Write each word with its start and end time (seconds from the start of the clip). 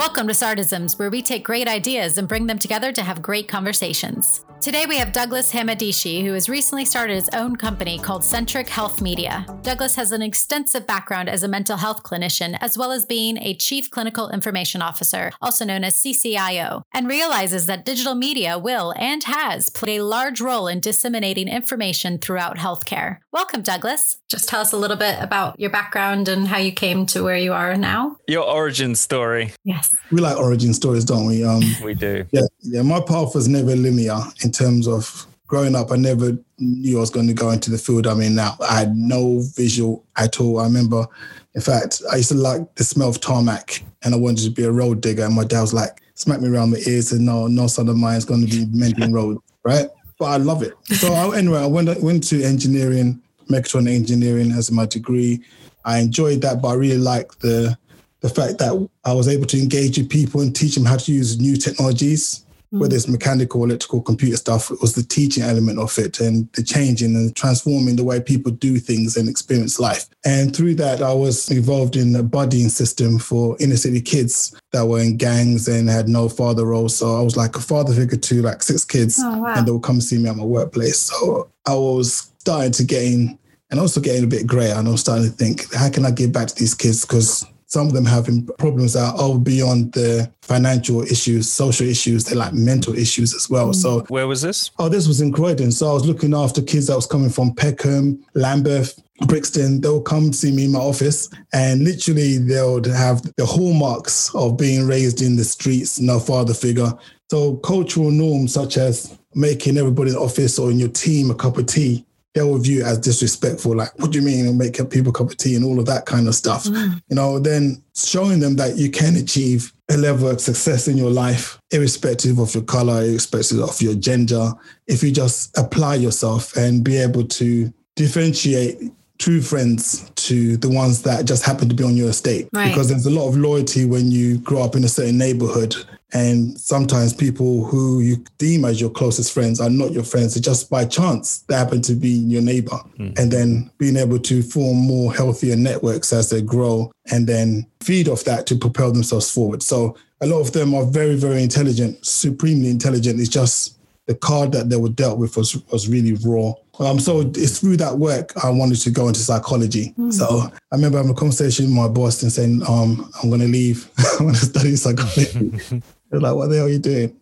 Welcome 0.00 0.28
to 0.28 0.32
Sardisms, 0.32 0.98
where 0.98 1.10
we 1.10 1.20
take 1.20 1.44
great 1.44 1.68
ideas 1.68 2.16
and 2.16 2.26
bring 2.26 2.46
them 2.46 2.58
together 2.58 2.90
to 2.90 3.02
have 3.02 3.20
great 3.20 3.48
conversations. 3.48 4.42
Today 4.60 4.84
we 4.86 4.98
have 4.98 5.12
Douglas 5.12 5.50
Hamandishe, 5.54 6.22
who 6.22 6.34
has 6.34 6.46
recently 6.46 6.84
started 6.84 7.14
his 7.14 7.30
own 7.32 7.56
company 7.56 7.98
called 7.98 8.22
Centric 8.22 8.68
Health 8.68 9.00
Media. 9.00 9.46
Douglas 9.62 9.94
has 9.94 10.12
an 10.12 10.20
extensive 10.20 10.86
background 10.86 11.30
as 11.30 11.42
a 11.42 11.48
mental 11.48 11.78
health 11.78 12.02
clinician, 12.02 12.58
as 12.60 12.76
well 12.76 12.92
as 12.92 13.06
being 13.06 13.38
a 13.38 13.54
Chief 13.54 13.90
Clinical 13.90 14.28
Information 14.28 14.82
Officer, 14.82 15.32
also 15.40 15.64
known 15.64 15.82
as 15.82 15.96
CCIO, 15.96 16.82
and 16.92 17.08
realizes 17.08 17.64
that 17.66 17.86
digital 17.86 18.14
media 18.14 18.58
will 18.58 18.92
and 18.98 19.24
has 19.24 19.70
played 19.70 19.98
a 19.98 20.04
large 20.04 20.42
role 20.42 20.68
in 20.68 20.78
disseminating 20.78 21.48
information 21.48 22.18
throughout 22.18 22.58
healthcare. 22.58 23.16
Welcome, 23.32 23.62
Douglas. 23.62 24.18
Just 24.28 24.46
tell 24.46 24.60
us 24.60 24.72
a 24.72 24.76
little 24.76 24.98
bit 24.98 25.16
about 25.22 25.58
your 25.58 25.70
background 25.70 26.28
and 26.28 26.46
how 26.46 26.58
you 26.58 26.72
came 26.72 27.06
to 27.06 27.22
where 27.22 27.38
you 27.38 27.54
are 27.54 27.78
now. 27.78 28.18
Your 28.28 28.44
origin 28.44 28.94
story. 28.94 29.54
Yes. 29.64 29.94
We 30.12 30.20
like 30.20 30.36
origin 30.36 30.74
stories, 30.74 31.06
don't 31.06 31.26
we? 31.26 31.44
Um, 31.44 31.62
we 31.82 31.94
do. 31.94 32.26
Yeah, 32.30 32.42
yeah. 32.60 32.82
My 32.82 33.00
path 33.00 33.34
was 33.34 33.48
never 33.48 33.74
linear 33.74 34.20
in 34.50 34.52
terms 34.52 34.88
of 34.88 35.28
growing 35.46 35.76
up. 35.76 35.92
I 35.92 35.96
never 35.96 36.36
knew 36.58 36.96
I 36.96 37.00
was 37.00 37.10
going 37.10 37.28
to 37.28 37.34
go 37.34 37.50
into 37.50 37.70
the 37.70 37.78
field 37.78 38.06
I'm 38.06 38.20
in 38.20 38.34
now. 38.34 38.56
I 38.60 38.80
had 38.80 38.96
no 38.96 39.42
visual 39.54 40.04
at 40.16 40.40
all. 40.40 40.58
I 40.58 40.64
remember, 40.64 41.06
in 41.54 41.60
fact, 41.60 42.02
I 42.10 42.16
used 42.16 42.30
to 42.30 42.34
like 42.34 42.74
the 42.74 42.82
smell 42.82 43.08
of 43.08 43.20
tarmac, 43.20 43.82
and 44.02 44.12
I 44.12 44.18
wanted 44.18 44.42
to 44.44 44.50
be 44.50 44.64
a 44.64 44.72
road 44.72 45.00
digger. 45.02 45.24
And 45.24 45.36
my 45.36 45.44
dad 45.44 45.60
was 45.60 45.72
like, 45.72 46.02
smacked 46.14 46.42
me 46.42 46.48
around 46.48 46.72
the 46.72 46.82
ears, 46.88 47.12
and 47.12 47.24
no, 47.24 47.46
no 47.46 47.68
son 47.68 47.88
of 47.88 47.96
mine 47.96 48.16
is 48.16 48.24
going 48.24 48.44
to 48.44 48.50
be 48.50 48.66
mending 48.76 49.12
roads, 49.12 49.40
right? 49.64 49.86
But 50.18 50.26
I 50.26 50.36
love 50.38 50.64
it. 50.64 50.74
So 50.86 51.12
I, 51.12 51.38
anyway, 51.38 51.60
I 51.60 51.66
went 51.66 52.02
went 52.02 52.24
to 52.28 52.42
engineering, 52.42 53.22
mechatronic 53.48 53.94
engineering 53.94 54.50
as 54.50 54.72
my 54.72 54.86
degree. 54.86 55.44
I 55.84 55.98
enjoyed 56.00 56.42
that, 56.42 56.60
but 56.60 56.68
I 56.68 56.74
really 56.74 56.98
liked 56.98 57.40
the 57.40 57.78
the 58.20 58.28
fact 58.28 58.58
that 58.58 58.88
I 59.04 59.12
was 59.12 59.28
able 59.28 59.46
to 59.46 59.58
engage 59.58 59.96
with 59.96 60.10
people 60.10 60.40
and 60.40 60.54
teach 60.54 60.74
them 60.74 60.84
how 60.84 60.96
to 60.96 61.12
use 61.12 61.38
new 61.38 61.56
technologies. 61.56 62.44
Whether 62.70 62.94
it's 62.94 63.06
mm. 63.06 63.12
mechanical, 63.12 63.64
electrical, 63.64 64.00
computer 64.00 64.36
stuff, 64.36 64.70
it 64.70 64.80
was 64.80 64.94
the 64.94 65.02
teaching 65.02 65.42
element 65.42 65.78
of 65.78 65.96
it 65.98 66.20
and 66.20 66.48
the 66.52 66.62
changing 66.62 67.16
and 67.16 67.34
transforming 67.34 67.96
the 67.96 68.04
way 68.04 68.20
people 68.20 68.52
do 68.52 68.78
things 68.78 69.16
and 69.16 69.28
experience 69.28 69.80
life. 69.80 70.06
And 70.24 70.54
through 70.54 70.76
that, 70.76 71.02
I 71.02 71.12
was 71.12 71.50
involved 71.50 71.96
in 71.96 72.14
a 72.14 72.22
buddying 72.22 72.70
system 72.70 73.18
for 73.18 73.56
inner 73.58 73.76
city 73.76 74.00
kids 74.00 74.54
that 74.72 74.86
were 74.86 75.00
in 75.00 75.16
gangs 75.16 75.66
and 75.66 75.88
had 75.88 76.08
no 76.08 76.28
father 76.28 76.66
role. 76.66 76.88
So 76.88 77.18
I 77.18 77.22
was 77.22 77.36
like 77.36 77.56
a 77.56 77.60
father 77.60 77.92
figure 77.92 78.18
to 78.18 78.42
like 78.42 78.62
six 78.62 78.84
kids 78.84 79.18
oh, 79.20 79.38
wow. 79.38 79.54
and 79.56 79.66
they 79.66 79.72
would 79.72 79.82
come 79.82 80.00
see 80.00 80.18
me 80.18 80.28
at 80.28 80.36
my 80.36 80.44
workplace. 80.44 80.98
So 80.98 81.50
I 81.66 81.74
was 81.74 82.30
starting 82.38 82.72
to 82.72 82.84
gain 82.84 83.38
and 83.70 83.80
also 83.80 84.00
getting 84.00 84.24
a 84.24 84.28
bit 84.28 84.46
grey. 84.46 84.70
And 84.70 84.86
I 84.86 84.90
was 84.90 85.00
starting 85.00 85.26
to 85.26 85.30
think, 85.30 85.72
how 85.74 85.90
can 85.90 86.04
I 86.04 86.10
give 86.10 86.32
back 86.32 86.48
to 86.48 86.54
these 86.54 86.74
kids? 86.74 87.04
Because 87.04 87.44
some 87.70 87.86
of 87.86 87.92
them 87.92 88.04
having 88.04 88.44
problems 88.58 88.94
that 88.94 89.14
are 89.16 89.38
beyond 89.38 89.92
the 89.92 90.30
financial 90.42 91.02
issues, 91.02 91.50
social 91.50 91.86
issues, 91.86 92.24
they're 92.24 92.36
like 92.36 92.52
mental 92.52 92.96
issues 92.96 93.32
as 93.32 93.48
well. 93.48 93.72
So 93.72 94.00
mm. 94.00 94.10
where 94.10 94.26
was 94.26 94.42
this? 94.42 94.72
Oh, 94.80 94.88
this 94.88 95.06
was 95.06 95.20
in 95.20 95.32
Croydon. 95.32 95.70
So 95.70 95.88
I 95.88 95.92
was 95.92 96.04
looking 96.04 96.34
after 96.34 96.62
kids 96.62 96.88
that 96.88 96.96
was 96.96 97.06
coming 97.06 97.30
from 97.30 97.54
Peckham, 97.54 98.24
Lambeth, 98.34 99.00
Brixton, 99.26 99.80
they'll 99.80 100.02
come 100.02 100.32
see 100.32 100.50
me 100.50 100.64
in 100.64 100.72
my 100.72 100.80
office 100.80 101.28
and 101.52 101.84
literally 101.84 102.38
they 102.38 102.60
would 102.60 102.86
have 102.86 103.22
the 103.36 103.46
hallmarks 103.46 104.34
of 104.34 104.56
being 104.56 104.88
raised 104.88 105.22
in 105.22 105.36
the 105.36 105.44
streets, 105.44 106.00
no 106.00 106.18
father 106.18 106.54
figure. 106.54 106.92
So 107.30 107.56
cultural 107.58 108.10
norms 108.10 108.52
such 108.52 108.78
as 108.78 109.16
making 109.36 109.76
everybody 109.76 110.10
in 110.10 110.16
the 110.16 110.22
office 110.22 110.58
or 110.58 110.72
in 110.72 110.80
your 110.80 110.88
team 110.88 111.30
a 111.30 111.36
cup 111.36 111.56
of 111.56 111.66
tea 111.66 112.04
they 112.34 112.42
will 112.42 112.58
view 112.58 112.80
it 112.80 112.86
as 112.86 112.98
disrespectful. 112.98 113.76
Like, 113.76 113.98
what 113.98 114.12
do 114.12 114.18
you 114.18 114.24
mean? 114.24 114.46
And 114.46 114.56
make 114.56 114.74
people 114.90 115.10
a 115.10 115.12
cup 115.12 115.30
of 115.30 115.36
tea 115.36 115.56
and 115.56 115.64
all 115.64 115.80
of 115.80 115.86
that 115.86 116.06
kind 116.06 116.28
of 116.28 116.34
stuff. 116.34 116.64
Mm. 116.64 117.02
You 117.08 117.16
know, 117.16 117.38
then 117.38 117.82
showing 117.96 118.38
them 118.38 118.56
that 118.56 118.76
you 118.76 118.90
can 118.90 119.16
achieve 119.16 119.72
a 119.90 119.96
level 119.96 120.28
of 120.28 120.40
success 120.40 120.86
in 120.86 120.96
your 120.96 121.10
life, 121.10 121.60
irrespective 121.72 122.38
of 122.38 122.54
your 122.54 122.62
color, 122.62 123.02
irrespective 123.02 123.58
of 123.58 123.82
your 123.82 123.94
gender, 123.94 124.52
if 124.86 125.02
you 125.02 125.10
just 125.10 125.56
apply 125.58 125.96
yourself 125.96 126.56
and 126.56 126.84
be 126.84 126.96
able 126.96 127.24
to 127.24 127.72
differentiate 127.96 128.80
true 129.20 129.42
friends 129.42 130.10
to 130.16 130.56
the 130.56 130.68
ones 130.68 131.02
that 131.02 131.26
just 131.26 131.44
happen 131.44 131.68
to 131.68 131.74
be 131.74 131.84
on 131.84 131.94
your 131.94 132.08
estate. 132.08 132.48
Right. 132.52 132.68
Because 132.68 132.88
there's 132.88 133.06
a 133.06 133.10
lot 133.10 133.28
of 133.28 133.36
loyalty 133.36 133.84
when 133.84 134.10
you 134.10 134.38
grow 134.38 134.62
up 134.62 134.74
in 134.74 134.82
a 134.82 134.88
certain 134.88 135.18
neighborhood 135.18 135.76
and 136.12 136.58
sometimes 136.58 137.12
people 137.12 137.64
who 137.64 138.00
you 138.00 138.24
deem 138.38 138.64
as 138.64 138.80
your 138.80 138.90
closest 138.90 139.32
friends 139.32 139.60
are 139.60 139.70
not 139.70 139.92
your 139.92 140.02
friends. 140.02 140.36
It's 140.36 140.44
just 140.44 140.70
by 140.70 140.84
chance 140.86 141.40
they 141.42 141.54
happen 141.54 141.82
to 141.82 141.94
be 141.94 142.08
your 142.08 142.42
neighbor. 142.42 142.78
Mm. 142.98 143.18
And 143.18 143.30
then 143.30 143.70
being 143.78 143.96
able 143.96 144.18
to 144.20 144.42
form 144.42 144.78
more 144.78 145.14
healthier 145.14 145.54
networks 145.54 146.12
as 146.12 146.30
they 146.30 146.42
grow 146.42 146.90
and 147.12 147.26
then 147.26 147.66
feed 147.80 148.08
off 148.08 148.24
that 148.24 148.46
to 148.46 148.56
propel 148.56 148.90
themselves 148.90 149.30
forward. 149.30 149.62
So 149.62 149.96
a 150.20 150.26
lot 150.26 150.40
of 150.40 150.52
them 150.52 150.74
are 150.74 150.84
very, 150.84 151.14
very 151.14 151.42
intelligent, 151.42 152.04
supremely 152.04 152.70
intelligent. 152.70 153.20
It's 153.20 153.28
just 153.28 153.76
the 154.10 154.16
card 154.16 154.50
that 154.50 154.68
they 154.68 154.76
were 154.76 154.88
dealt 154.88 155.20
with 155.20 155.36
was, 155.36 155.64
was 155.70 155.88
really 155.88 156.14
raw. 156.26 156.52
Um, 156.80 156.98
so 156.98 157.20
it's 157.20 157.60
through 157.60 157.76
that 157.76 157.96
work 157.98 158.32
I 158.42 158.50
wanted 158.50 158.80
to 158.80 158.90
go 158.90 159.06
into 159.06 159.20
psychology. 159.20 159.94
Mm. 159.96 160.12
So 160.12 160.50
I 160.50 160.74
remember 160.74 160.98
having 160.98 161.12
a 161.12 161.14
conversation 161.14 161.66
with 161.66 161.74
my 161.74 161.86
boss 161.86 162.20
and 162.24 162.32
saying, 162.32 162.62
um, 162.66 163.08
I'm 163.22 163.28
going 163.28 163.40
to 163.40 163.46
leave. 163.46 163.88
I'm 164.18 164.26
going 164.26 164.34
to 164.34 164.40
study 164.40 164.74
psychology. 164.74 165.60
They're 166.10 166.18
like, 166.18 166.34
what 166.34 166.48
the 166.48 166.56
hell 166.56 166.66
are 166.66 166.70
you 166.70 166.80
doing? 166.80 167.16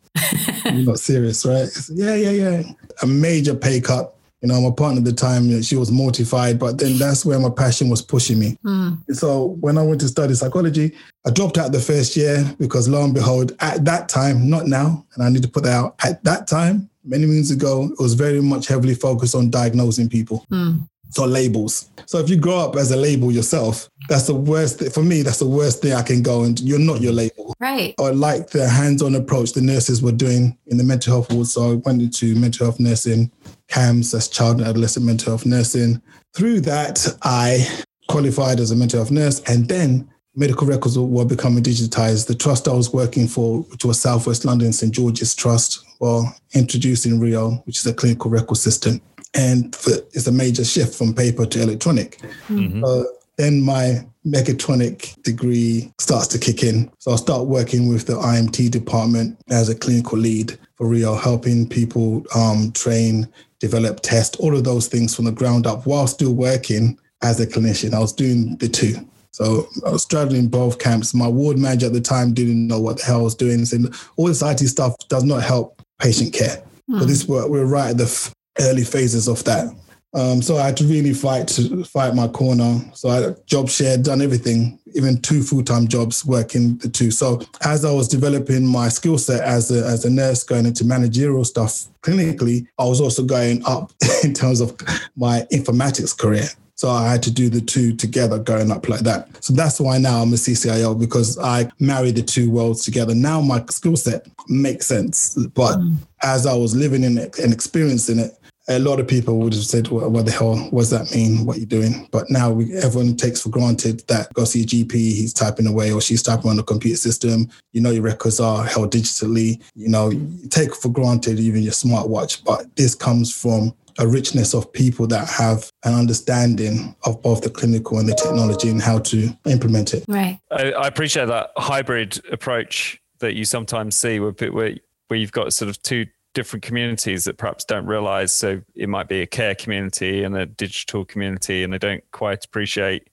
You're 0.65 0.87
not 0.87 0.99
serious, 0.99 1.45
right? 1.45 1.69
Said, 1.69 1.99
yeah, 1.99 2.15
yeah, 2.15 2.31
yeah. 2.31 2.63
A 3.03 3.07
major 3.07 3.55
pay 3.55 3.83
cut. 3.83 4.15
You 4.41 4.49
know, 4.49 4.61
my 4.61 4.71
partner 4.71 5.01
at 5.01 5.05
the 5.05 5.13
time, 5.13 5.63
she 5.63 5.75
was 5.75 5.91
mortified, 5.91 6.59
but 6.59 6.79
then 6.79 6.97
that's 6.97 7.25
where 7.25 7.41
my 7.41 7.51
passion 7.51 7.89
was 7.89 8.01
pushing 8.03 8.39
me. 8.39 8.57
Mm. 8.65 8.99
So 9.15 9.57
when 9.61 9.77
I 9.77 9.83
went 9.83 10.01
to 10.03 10.09
study 10.09 10.35
psychology, 10.35 10.95
I 11.27 11.31
dropped 11.31 11.59
out 11.59 11.73
the 11.73 11.81
first 11.81 12.17
year 12.17 12.45
because 12.59 12.89
lo 12.89 13.03
and 13.03 13.13
behold, 13.13 13.57
at 13.61 13.85
that 13.85 14.09
time, 14.09 14.49
not 14.49 14.67
now, 14.67 15.05
and 15.15 15.25
I 15.25 15.29
need 15.29 15.43
to 15.43 15.49
put 15.49 15.65
that 15.65 15.73
out, 15.73 15.97
at 16.05 16.23
that 16.23 16.47
time, 16.47 16.89
many 17.05 17.27
moons 17.27 17.51
ago, 17.51 17.85
it 17.87 18.01
was 18.01 18.15
very 18.15 18.41
much 18.41 18.69
heavily 18.69 18.95
focused 18.95 19.35
on 19.35 19.51
diagnosing 19.51 20.09
people. 20.09 20.47
Mm. 20.53 20.89
So 21.11 21.25
labels. 21.25 21.89
So 22.05 22.19
if 22.19 22.29
you 22.29 22.37
grow 22.37 22.59
up 22.59 22.77
as 22.77 22.91
a 22.91 22.97
label 22.97 23.33
yourself, 23.33 23.89
that's 24.11 24.27
the 24.27 24.35
worst. 24.35 24.79
Th- 24.79 24.93
for 24.93 25.03
me, 25.03 25.23
that's 25.23 25.39
the 25.39 25.49
worst 25.49 25.81
thing 25.81 25.95
I 25.95 26.03
can 26.03 26.23
go 26.23 26.45
and 26.45 26.61
you're 26.61 26.79
not 26.79 27.01
your 27.01 27.15
label. 27.15 27.55
Right. 27.59 27.95
I 27.99 28.11
like 28.11 28.51
the 28.51 28.69
hands-on 28.69 29.15
approach 29.15 29.55
the 29.55 29.63
nurses 29.63 30.03
were 30.03 30.13
doing 30.13 30.57
in 30.67 30.77
the 30.77 30.85
mental 30.85 31.15
health 31.15 31.33
ward. 31.33 31.47
So 31.47 31.73
I 31.73 31.75
went 31.77 32.03
into 32.03 32.35
mental 32.35 32.67
health 32.67 32.79
nursing, 32.79 33.33
CAMHS, 33.71 34.13
that's 34.13 34.29
child 34.29 34.59
and 34.59 34.67
adolescent 34.67 35.05
mental 35.05 35.33
health 35.33 35.47
nursing. 35.47 36.03
Through 36.35 36.63
that, 36.63 37.07
I 37.23 37.67
qualified 38.09 38.61
as 38.61 38.71
a 38.71 38.77
mental 38.77 39.01
health 39.01 39.11
nurse 39.11 39.41
and 39.43 39.69
then 39.69 40.09
medical 40.35 40.67
records 40.67 40.99
were 40.99 41.25
becoming 41.25 41.63
digitized. 41.63 42.27
The 42.27 42.35
trust 42.35 42.69
I 42.69 42.73
was 42.73 42.93
working 42.93 43.27
for, 43.27 43.63
which 43.63 43.85
was 43.85 44.01
Southwest 44.01 44.45
London 44.45 44.73
St 44.73 44.95
George's 44.95 45.35
Trust, 45.35 45.85
were 46.01 46.25
introducing 46.55 47.19
RIO, 47.19 47.63
which 47.65 47.79
is 47.79 47.87
a 47.87 47.95
clinical 47.95 48.31
record 48.31 48.57
system 48.57 49.01
and 49.35 49.75
it's 50.13 50.27
a 50.27 50.33
major 50.33 50.65
shift 50.65 50.95
from 50.95 51.15
paper 51.15 51.45
to 51.47 51.63
electronic. 51.63 52.19
Mm-hmm. 52.49 52.85
Uh, 52.85 53.05
then 53.37 53.61
my 53.61 54.07
mechatronic 54.27 55.21
degree 55.23 55.93
starts 55.99 56.27
to 56.29 56.39
kick 56.39 56.63
in. 56.63 56.91
So 56.99 57.13
I'll 57.13 57.19
start 57.19 57.47
working 57.47 57.89
with 57.89 58.07
the 58.07 58.15
IMT 58.15 58.71
department 58.71 59.39
as 59.49 59.69
a 59.69 59.75
clinical 59.75 60.19
lead 60.19 60.59
for 60.75 60.89
RIO, 60.89 61.15
helping 61.15 61.69
people 61.69 62.25
um, 62.35 62.73
train, 62.73 63.29
develop, 63.61 64.01
test, 64.01 64.37
all 64.41 64.57
of 64.57 64.65
those 64.65 64.89
things 64.89 65.15
from 65.15 65.25
the 65.25 65.33
ground 65.33 65.67
up 65.67 65.87
while 65.87 66.07
still 66.07 66.35
working 66.35 66.99
as 67.23 67.41
a 67.41 67.47
clinician. 67.47 67.95
I 67.95 67.99
was 67.99 68.13
doing 68.13 68.57
the 68.57 68.69
two. 68.69 68.97
So 69.33 69.69
I 69.87 69.91
was 69.91 70.03
straddling 70.03 70.49
both 70.49 70.79
camps. 70.79 71.15
My 71.15 71.29
ward 71.29 71.59
manager 71.59 71.87
at 71.87 71.93
the 71.93 72.01
time 72.01 72.35
didn't 72.35 72.67
know 72.67 72.81
what 72.81 72.99
the 72.99 73.05
hell 73.05 73.21
I 73.21 73.23
was 73.23 73.35
doing. 73.35 73.65
Saying 73.65 73.93
all 74.17 74.27
this 74.27 74.43
IT 74.43 74.59
stuff 74.67 74.97
does 75.09 75.25
not 75.25 75.43
help 75.43 75.81
patient 76.01 76.33
care. 76.33 76.63
Mm. 76.91 77.01
But 77.01 77.07
this 77.07 77.29
we're, 77.29 77.49
we're 77.49 77.65
right 77.65 77.91
at 77.91 77.99
the 77.99 78.35
early 78.61 78.85
phases 78.85 79.29
of 79.29 79.45
that. 79.45 79.73
Um, 80.15 80.41
so 80.41 80.57
I 80.57 80.67
had 80.67 80.77
to 80.79 80.85
really 80.85 81.13
fight 81.13 81.49
to 81.49 81.85
fight 81.85 82.15
my 82.15 82.29
corner. 82.29 82.81
So 82.95 83.09
I 83.11 83.35
job 83.47 83.69
shared, 83.69 84.05
done 84.05 84.23
everything, 84.23 84.79
even 84.95 85.21
two 85.21 85.43
full 85.43 85.63
time 85.63 85.87
jobs 85.87 86.25
working 86.25 86.79
the 86.79 86.89
two. 86.89 87.11
So 87.11 87.41
as 87.65 87.85
I 87.85 87.93
was 87.93 88.09
developing 88.09 88.67
my 88.67 88.89
skill 88.89 89.19
set 89.19 89.43
as 89.43 89.71
a 89.71 89.87
as 89.87 90.05
a 90.05 90.11
nurse, 90.11 90.43
going 90.43 90.67
into 90.67 90.85
managerial 90.85 91.45
stuff 91.45 91.85
clinically, 92.03 92.67
I 92.79 92.85
was 92.85 93.01
also 93.01 93.23
going 93.23 93.63
up 93.67 93.93
in 94.25 94.33
terms 94.33 94.61
of 94.61 94.77
my 95.17 95.47
informatics 95.53 96.17
career. 96.17 96.49
So 96.79 96.89
I 96.91 97.11
had 97.11 97.25
to 97.25 97.33
do 97.33 97.49
the 97.49 97.61
two 97.61 97.93
together 97.93 98.39
going 98.39 98.71
up 98.71 98.89
like 98.89 99.01
that. 99.01 99.45
So 99.45 99.53
that's 99.53 99.81
why 99.81 99.99
now 99.99 100.23
I'm 100.23 100.33
a 100.33 100.37
CCIO 100.37 100.99
because 100.99 101.37
I 101.37 101.69
marry 101.81 102.13
the 102.13 102.23
two 102.23 102.53
worlds 102.53 102.85
together. 102.85 103.17
Now 103.17 103.41
my 103.41 103.65
skill 103.69 103.97
set 103.97 104.29
makes 104.47 104.87
sense. 104.87 105.35
But 105.55 105.77
mm. 105.81 105.97
as 106.23 106.47
I 106.47 106.55
was 106.55 106.77
living 106.77 107.03
in 107.03 107.19
it 107.19 107.37
and 107.41 107.53
experiencing 107.53 108.21
it, 108.21 108.39
a 108.69 108.79
lot 108.79 109.01
of 109.01 109.09
people 109.09 109.39
would 109.39 109.55
have 109.55 109.65
said, 109.65 109.89
well, 109.89 110.11
what 110.11 110.27
the 110.27 110.33
hell, 110.33 110.57
what 110.71 110.83
does 110.83 110.91
that 110.91 111.11
mean? 111.15 111.47
What 111.47 111.57
are 111.57 111.61
you 111.61 111.67
doing? 111.67 112.07
But 112.13 112.29
now 112.29 112.51
we, 112.51 112.75
everyone 112.77 113.17
takes 113.17 113.43
for 113.43 113.49
granted 113.49 114.07
that 114.09 114.33
go 114.35 114.45
see 114.45 114.63
a 114.63 114.67
GP, 114.67 114.93
he's 114.93 115.33
typing 115.33 115.67
away 115.67 115.91
or 115.91 116.01
she's 116.01 116.23
typing 116.23 116.51
on 116.51 116.57
the 116.57 116.63
computer 116.63 116.97
system. 116.97 117.49
You 117.73 117.81
know, 117.81 117.91
your 117.91 118.03
records 118.03 118.41
are 118.41 118.65
held 118.65 118.93
digitally. 118.93 119.63
You 119.75 119.89
know, 119.89 120.11
you 120.11 120.49
take 120.51 120.75
for 120.75 120.91
granted 120.91 121.41
even 121.41 121.63
your 121.63 121.73
smartwatch, 121.73 122.45
but 122.45 122.77
this 122.77 122.95
comes 122.95 123.35
from 123.35 123.75
a 123.99 124.07
richness 124.07 124.55
of 124.55 124.73
people 124.73 125.07
that 125.09 125.29
have 125.29 125.73
an 125.85 125.95
understanding 125.95 126.95
of 127.05 127.21
both 127.23 127.41
the 127.41 127.51
clinical 127.51 127.99
and 127.99 128.09
the 128.09 128.15
technology 128.15 128.69
and 128.69 128.81
how 128.81 128.99
to 128.99 129.31
implement 129.47 129.95
it. 129.95 130.05
Right. 130.07 130.39
I, 130.51 130.73
I 130.73 130.87
appreciate 130.87 131.27
that 131.27 131.51
hybrid 131.57 132.21
approach 132.31 133.01
that 133.19 133.35
you 133.35 133.45
sometimes 133.45 133.97
see 133.97 134.21
where, 134.21 134.33
where, 134.33 134.77
where 135.09 135.19
you've 135.19 135.33
got 135.33 135.53
sort 135.53 135.69
of 135.69 135.83
two 135.83 136.07
different 136.39 136.63
communities 136.63 137.25
that 137.25 137.37
perhaps 137.37 137.65
don't 137.65 137.87
realize. 137.87 138.33
So 138.33 138.63
it 138.77 138.89
might 138.89 139.09
be 139.09 139.23
a 139.23 139.27
care 139.27 139.57
community 139.57 140.23
and 140.23 140.37
a 140.37 140.47
digital 140.47 141.05
community, 141.05 141.65
and 141.65 141.73
they 141.73 141.79
don't 141.79 142.05
quite 142.13 142.45
appreciate 142.45 143.09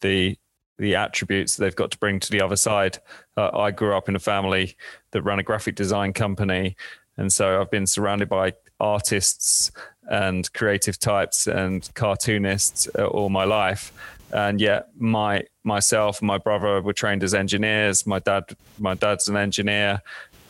the 0.00 0.36
the 0.76 0.96
attributes 0.96 1.56
they've 1.56 1.76
got 1.76 1.92
to 1.92 1.98
bring 1.98 2.18
to 2.18 2.30
the 2.32 2.42
other 2.42 2.56
side. 2.56 2.98
Uh, 3.36 3.56
I 3.56 3.70
grew 3.70 3.96
up 3.96 4.08
in 4.08 4.16
a 4.16 4.18
family 4.18 4.76
that 5.12 5.22
ran 5.22 5.38
a 5.38 5.44
graphic 5.44 5.76
design 5.76 6.12
company, 6.12 6.74
and 7.16 7.32
so 7.32 7.60
I've 7.60 7.70
been 7.70 7.86
surrounded 7.86 8.28
by 8.28 8.54
artists 8.80 9.70
and 10.10 10.52
creative 10.52 10.98
types 10.98 11.46
and 11.46 11.88
cartoonists 11.94 12.88
uh, 12.98 13.06
all 13.06 13.28
my 13.28 13.44
life. 13.44 13.92
And 14.32 14.60
yet, 14.60 14.88
my 14.98 15.44
myself 15.62 16.18
and 16.20 16.26
my 16.26 16.38
brother 16.38 16.82
were 16.82 16.92
trained 16.92 17.22
as 17.22 17.32
engineers. 17.32 18.08
My 18.08 18.18
dad, 18.18 18.56
my 18.80 18.94
dad's 18.94 19.28
an 19.28 19.36
engineer, 19.36 20.02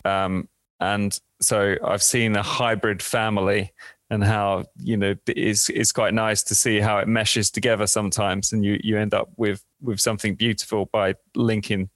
um, 0.07 0.49
and 0.81 1.21
so 1.41 1.77
I've 1.85 2.03
seen 2.03 2.37
a 2.37 2.43
hybrid 2.43 3.03
family 3.03 3.73
and 4.11 4.23
how 4.23 4.65
you 4.79 4.97
know 4.97 5.15
it's 5.27 5.69
it's 5.69 5.93
quite 5.93 6.15
nice 6.15 6.43
to 6.45 6.55
see 6.55 6.79
how 6.79 6.99
it 6.99 7.09
meshes 7.09 7.51
together 7.51 7.87
sometimes, 7.87 8.53
and 8.53 8.65
you 8.65 8.79
you 8.83 8.99
end 8.99 9.15
up 9.15 9.29
with 9.37 9.65
with 9.81 10.01
something 10.01 10.35
beautiful 10.35 10.87
by 10.93 11.15
linking 11.35 11.91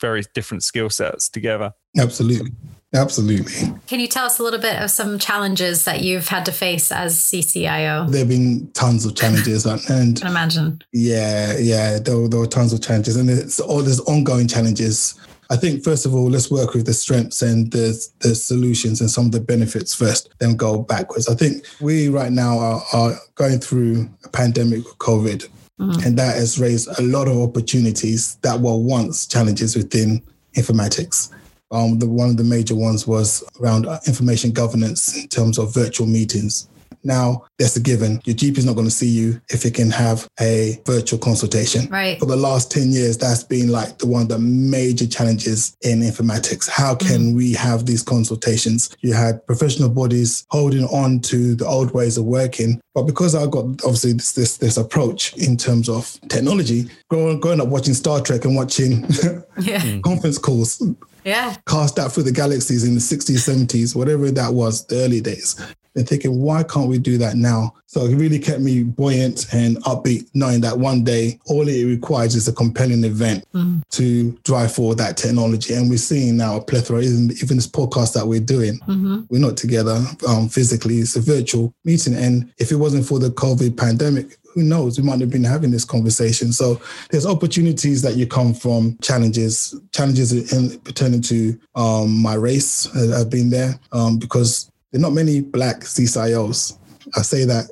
very 0.00 0.22
different 0.34 0.62
skill 0.62 0.90
sets 0.90 1.28
together. 1.28 1.72
Absolutely. 1.98 2.52
Absolutely. 2.94 3.74
Can 3.88 4.00
you 4.00 4.06
tell 4.06 4.24
us 4.24 4.38
a 4.38 4.42
little 4.42 4.60
bit 4.60 4.80
of 4.80 4.90
some 4.90 5.18
challenges 5.18 5.84
that 5.84 6.02
you've 6.02 6.28
had 6.28 6.46
to 6.46 6.52
face 6.52 6.92
as 6.92 7.18
CCIO? 7.18 8.08
There 8.10 8.20
have 8.20 8.28
been 8.28 8.70
tons 8.72 9.04
of 9.04 9.14
challenges, 9.16 9.66
uh, 9.66 9.78
and, 9.88 9.90
and 9.90 10.16
I 10.16 10.20
can 10.20 10.28
imagine. 10.28 10.82
Yeah, 10.92 11.56
yeah, 11.58 11.98
there 11.98 12.16
were, 12.16 12.28
there 12.28 12.40
were 12.40 12.46
tons 12.46 12.72
of 12.72 12.80
challenges, 12.80 13.16
and 13.16 13.28
it's 13.28 13.60
all 13.60 13.82
there's 13.82 14.00
ongoing 14.00 14.48
challenges. 14.48 15.14
I 15.50 15.56
think 15.56 15.84
first 15.84 16.06
of 16.06 16.14
all, 16.14 16.28
let's 16.28 16.50
work 16.50 16.74
with 16.74 16.86
the 16.86 16.94
strengths 16.94 17.42
and 17.42 17.70
the 17.70 17.96
the 18.20 18.34
solutions 18.34 19.00
and 19.00 19.10
some 19.10 19.26
of 19.26 19.32
the 19.32 19.40
benefits 19.40 19.94
first, 19.94 20.28
then 20.38 20.56
go 20.56 20.82
backwards. 20.82 21.28
I 21.28 21.34
think 21.34 21.64
we 21.80 22.08
right 22.08 22.32
now 22.32 22.58
are, 22.58 22.82
are 22.92 23.12
going 23.34 23.60
through 23.60 24.08
a 24.24 24.28
pandemic 24.28 24.84
with 24.84 24.98
COVID, 24.98 25.48
mm. 25.80 26.06
and 26.06 26.18
that 26.18 26.36
has 26.36 26.58
raised 26.58 26.88
a 26.98 27.02
lot 27.02 27.28
of 27.28 27.38
opportunities 27.38 28.36
that 28.42 28.60
were 28.60 28.76
once 28.76 29.26
challenges 29.26 29.76
within 29.76 30.22
informatics. 30.54 31.32
Um, 31.70 31.98
the, 31.98 32.08
one 32.08 32.30
of 32.30 32.36
the 32.36 32.44
major 32.44 32.74
ones 32.74 33.06
was 33.06 33.42
around 33.60 33.86
information 34.06 34.52
governance 34.52 35.16
in 35.16 35.28
terms 35.28 35.58
of 35.58 35.74
virtual 35.74 36.06
meetings. 36.06 36.68
Now, 37.06 37.44
that's 37.58 37.76
a 37.76 37.80
given. 37.80 38.20
Your 38.24 38.34
GP 38.34 38.58
is 38.58 38.66
not 38.66 38.74
going 38.74 38.86
to 38.86 38.92
see 38.92 39.08
you 39.08 39.40
if 39.48 39.64
it 39.64 39.74
can 39.74 39.90
have 39.90 40.28
a 40.40 40.80
virtual 40.84 41.18
consultation. 41.18 41.88
Right. 41.88 42.18
For 42.18 42.26
the 42.26 42.36
last 42.36 42.70
10 42.72 42.90
years, 42.90 43.16
that's 43.16 43.44
been 43.44 43.68
like 43.68 43.98
the 43.98 44.06
one 44.06 44.22
of 44.22 44.28
the 44.28 44.38
major 44.40 45.06
challenges 45.06 45.76
in 45.82 46.00
informatics. 46.00 46.68
How 46.68 46.96
can 46.96 47.32
mm. 47.32 47.36
we 47.36 47.52
have 47.52 47.86
these 47.86 48.02
consultations? 48.02 48.94
You 49.00 49.14
had 49.14 49.46
professional 49.46 49.88
bodies 49.88 50.44
holding 50.50 50.84
on 50.86 51.20
to 51.20 51.54
the 51.54 51.66
old 51.66 51.92
ways 51.92 52.18
of 52.18 52.24
working. 52.24 52.80
But 52.94 53.04
because 53.04 53.34
I 53.34 53.46
got 53.46 53.64
obviously 53.84 54.14
this 54.14 54.32
this, 54.32 54.56
this 54.56 54.76
approach 54.76 55.36
in 55.36 55.56
terms 55.56 55.88
of 55.88 56.18
technology, 56.28 56.86
growing, 57.08 57.40
growing 57.40 57.60
up 57.60 57.68
watching 57.68 57.94
Star 57.94 58.20
Trek 58.20 58.44
and 58.44 58.56
watching 58.56 59.06
yeah. 59.60 59.98
conference 60.04 60.38
calls, 60.38 60.82
yeah. 61.24 61.54
cast 61.68 61.98
out 61.98 62.12
through 62.12 62.24
the 62.24 62.32
galaxies 62.32 62.84
in 62.84 62.94
the 62.94 63.00
60s, 63.00 63.48
70s, 63.48 63.94
whatever 63.94 64.30
that 64.30 64.52
was, 64.52 64.86
the 64.86 64.96
early 64.96 65.20
days 65.20 65.56
and 65.96 66.08
thinking, 66.08 66.40
why 66.40 66.62
can't 66.62 66.88
we 66.88 66.98
do 66.98 67.18
that 67.18 67.36
now? 67.36 67.74
So 67.86 68.04
it 68.04 68.14
really 68.16 68.38
kept 68.38 68.60
me 68.60 68.82
buoyant 68.82 69.46
and 69.52 69.78
upbeat, 69.84 70.28
knowing 70.34 70.60
that 70.60 70.78
one 70.78 71.02
day 71.04 71.40
all 71.46 71.66
it 71.66 71.84
requires 71.84 72.34
is 72.34 72.48
a 72.48 72.52
compelling 72.52 73.04
event 73.04 73.44
mm. 73.52 73.82
to 73.90 74.32
drive 74.44 74.74
forward 74.74 74.98
that 74.98 75.16
technology. 75.16 75.74
And 75.74 75.88
we're 75.88 75.96
seeing 75.96 76.36
now 76.36 76.56
a 76.56 76.60
plethora, 76.60 77.00
even, 77.00 77.32
even 77.42 77.56
this 77.56 77.66
podcast 77.66 78.12
that 78.14 78.26
we're 78.26 78.40
doing, 78.40 78.78
mm-hmm. 78.80 79.22
we're 79.30 79.40
not 79.40 79.56
together 79.56 80.04
um, 80.28 80.48
physically, 80.48 80.98
it's 80.98 81.16
a 81.16 81.20
virtual 81.20 81.74
meeting. 81.84 82.14
And 82.14 82.52
if 82.58 82.70
it 82.70 82.76
wasn't 82.76 83.06
for 83.06 83.18
the 83.18 83.30
COVID 83.30 83.76
pandemic, 83.76 84.38
who 84.56 84.62
knows? 84.62 84.98
We 84.98 85.04
might 85.04 85.20
have 85.20 85.30
been 85.30 85.44
having 85.44 85.70
this 85.70 85.84
conversation. 85.84 86.50
So 86.50 86.80
there's 87.10 87.26
opportunities 87.26 88.00
that 88.00 88.16
you 88.16 88.26
come 88.26 88.54
from 88.54 88.96
challenges, 89.02 89.78
challenges 89.92 90.32
in, 90.50 90.80
pertaining 90.80 91.20
to 91.22 91.60
um, 91.74 92.22
my 92.22 92.34
race 92.34 92.86
uh, 92.96 93.18
have 93.18 93.28
been 93.28 93.50
there 93.50 93.78
um, 93.92 94.18
because 94.18 94.72
there 94.96 95.02
are 95.04 95.10
not 95.10 95.14
many 95.14 95.42
black 95.42 95.80
CISOs. 95.80 96.78
I 97.16 97.20
say 97.20 97.44
that 97.44 97.66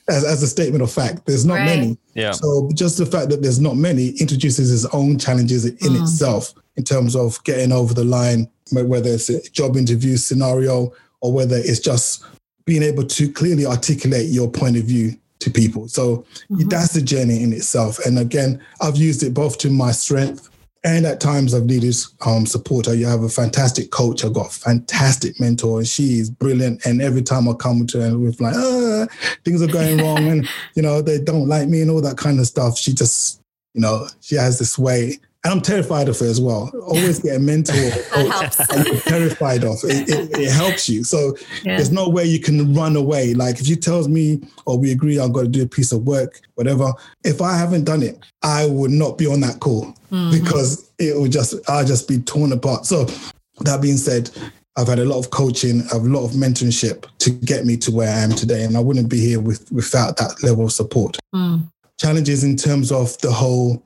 as, 0.08 0.24
as 0.24 0.42
a 0.42 0.46
statement 0.46 0.82
of 0.82 0.90
fact. 0.90 1.26
There's 1.26 1.44
not 1.44 1.56
right. 1.56 1.66
many. 1.66 1.98
Yeah. 2.14 2.30
So 2.32 2.70
just 2.72 2.96
the 2.96 3.04
fact 3.04 3.28
that 3.28 3.42
there's 3.42 3.60
not 3.60 3.76
many 3.76 4.08
introduces 4.18 4.72
its 4.72 4.94
own 4.94 5.18
challenges 5.18 5.66
in 5.66 5.74
mm. 5.74 6.02
itself 6.02 6.54
in 6.76 6.84
terms 6.84 7.14
of 7.14 7.44
getting 7.44 7.72
over 7.72 7.92
the 7.92 8.04
line, 8.04 8.48
whether 8.72 9.10
it's 9.10 9.28
a 9.28 9.42
job 9.50 9.76
interview 9.76 10.16
scenario 10.16 10.94
or 11.20 11.30
whether 11.30 11.56
it's 11.56 11.78
just 11.78 12.24
being 12.64 12.82
able 12.82 13.04
to 13.04 13.30
clearly 13.30 13.66
articulate 13.66 14.30
your 14.30 14.50
point 14.50 14.78
of 14.78 14.84
view 14.84 15.12
to 15.40 15.50
people. 15.50 15.88
So 15.88 16.24
mm-hmm. 16.50 16.68
that's 16.68 16.94
the 16.94 17.02
journey 17.02 17.42
in 17.42 17.52
itself. 17.52 17.98
And 18.06 18.18
again, 18.18 18.64
I've 18.80 18.96
used 18.96 19.22
it 19.22 19.34
both 19.34 19.58
to 19.58 19.70
my 19.70 19.92
strength 19.92 20.48
and 20.84 21.06
at 21.06 21.20
times 21.20 21.54
I've 21.54 21.66
needed 21.66 21.94
um, 22.26 22.44
support. 22.44 22.88
I 22.88 22.96
have 22.96 23.22
a 23.22 23.28
fantastic 23.28 23.90
coach. 23.90 24.24
I've 24.24 24.32
got 24.32 24.48
a 24.48 24.58
fantastic 24.58 25.38
mentor, 25.38 25.78
and 25.78 25.86
she 25.86 26.18
is 26.18 26.28
brilliant. 26.28 26.84
And 26.84 27.00
every 27.00 27.22
time 27.22 27.48
I 27.48 27.52
come 27.54 27.86
to 27.86 28.00
her 28.00 28.18
with 28.18 28.40
like, 28.40 28.54
ah, 28.56 29.06
things 29.44 29.62
are 29.62 29.68
going 29.68 29.98
wrong, 29.98 30.26
and 30.26 30.48
you 30.74 30.82
know 30.82 31.00
they 31.00 31.20
don't 31.20 31.48
like 31.48 31.68
me 31.68 31.82
and 31.82 31.90
all 31.90 32.00
that 32.02 32.16
kind 32.16 32.40
of 32.40 32.46
stuff, 32.46 32.78
she 32.78 32.92
just, 32.92 33.40
you 33.74 33.80
know, 33.80 34.08
she 34.20 34.34
has 34.34 34.58
this 34.58 34.78
way. 34.78 35.18
And 35.44 35.52
I'm 35.52 35.60
terrified 35.60 36.08
of 36.08 36.18
her 36.20 36.26
as 36.26 36.40
well. 36.40 36.70
Always 36.86 37.18
get 37.18 37.34
a 37.34 37.38
mentor 37.40 37.74
you're 37.74 39.00
terrified 39.00 39.64
of. 39.64 39.78
It, 39.82 40.08
it, 40.08 40.38
it, 40.38 40.50
helps 40.52 40.88
you. 40.88 41.02
So 41.02 41.36
yeah. 41.64 41.76
there's 41.76 41.90
no 41.90 42.08
way 42.08 42.24
you 42.24 42.38
can 42.38 42.72
run 42.74 42.94
away. 42.94 43.34
Like 43.34 43.58
if 43.60 43.68
you 43.68 43.74
tells 43.74 44.06
me 44.06 44.40
or 44.66 44.78
we 44.78 44.92
agree 44.92 45.18
I've 45.18 45.32
got 45.32 45.42
to 45.42 45.48
do 45.48 45.64
a 45.64 45.66
piece 45.66 45.90
of 45.90 46.06
work, 46.06 46.40
whatever, 46.54 46.92
if 47.24 47.42
I 47.42 47.56
haven't 47.56 47.84
done 47.84 48.04
it, 48.04 48.24
I 48.44 48.66
would 48.66 48.92
not 48.92 49.18
be 49.18 49.26
on 49.26 49.40
that 49.40 49.58
call 49.58 49.86
mm-hmm. 50.12 50.30
because 50.30 50.92
it 50.98 51.18
would 51.18 51.32
just 51.32 51.54
I'll 51.68 51.84
just 51.84 52.06
be 52.06 52.20
torn 52.20 52.52
apart. 52.52 52.86
So 52.86 53.06
that 53.60 53.82
being 53.82 53.96
said, 53.96 54.30
I've 54.76 54.88
had 54.88 55.00
a 55.00 55.04
lot 55.04 55.18
of 55.18 55.30
coaching, 55.30 55.82
a 55.92 55.98
lot 55.98 56.24
of 56.24 56.32
mentorship 56.32 57.06
to 57.18 57.30
get 57.30 57.66
me 57.66 57.76
to 57.78 57.90
where 57.90 58.08
I 58.08 58.20
am 58.20 58.30
today. 58.30 58.64
And 58.64 58.76
I 58.76 58.80
wouldn't 58.80 59.08
be 59.08 59.20
here 59.20 59.40
with, 59.40 59.70
without 59.70 60.16
that 60.16 60.42
level 60.42 60.64
of 60.64 60.72
support. 60.72 61.18
Mm. 61.34 61.70
Challenges 61.98 62.42
in 62.42 62.56
terms 62.56 62.90
of 62.90 63.18
the 63.18 63.30
whole 63.30 63.82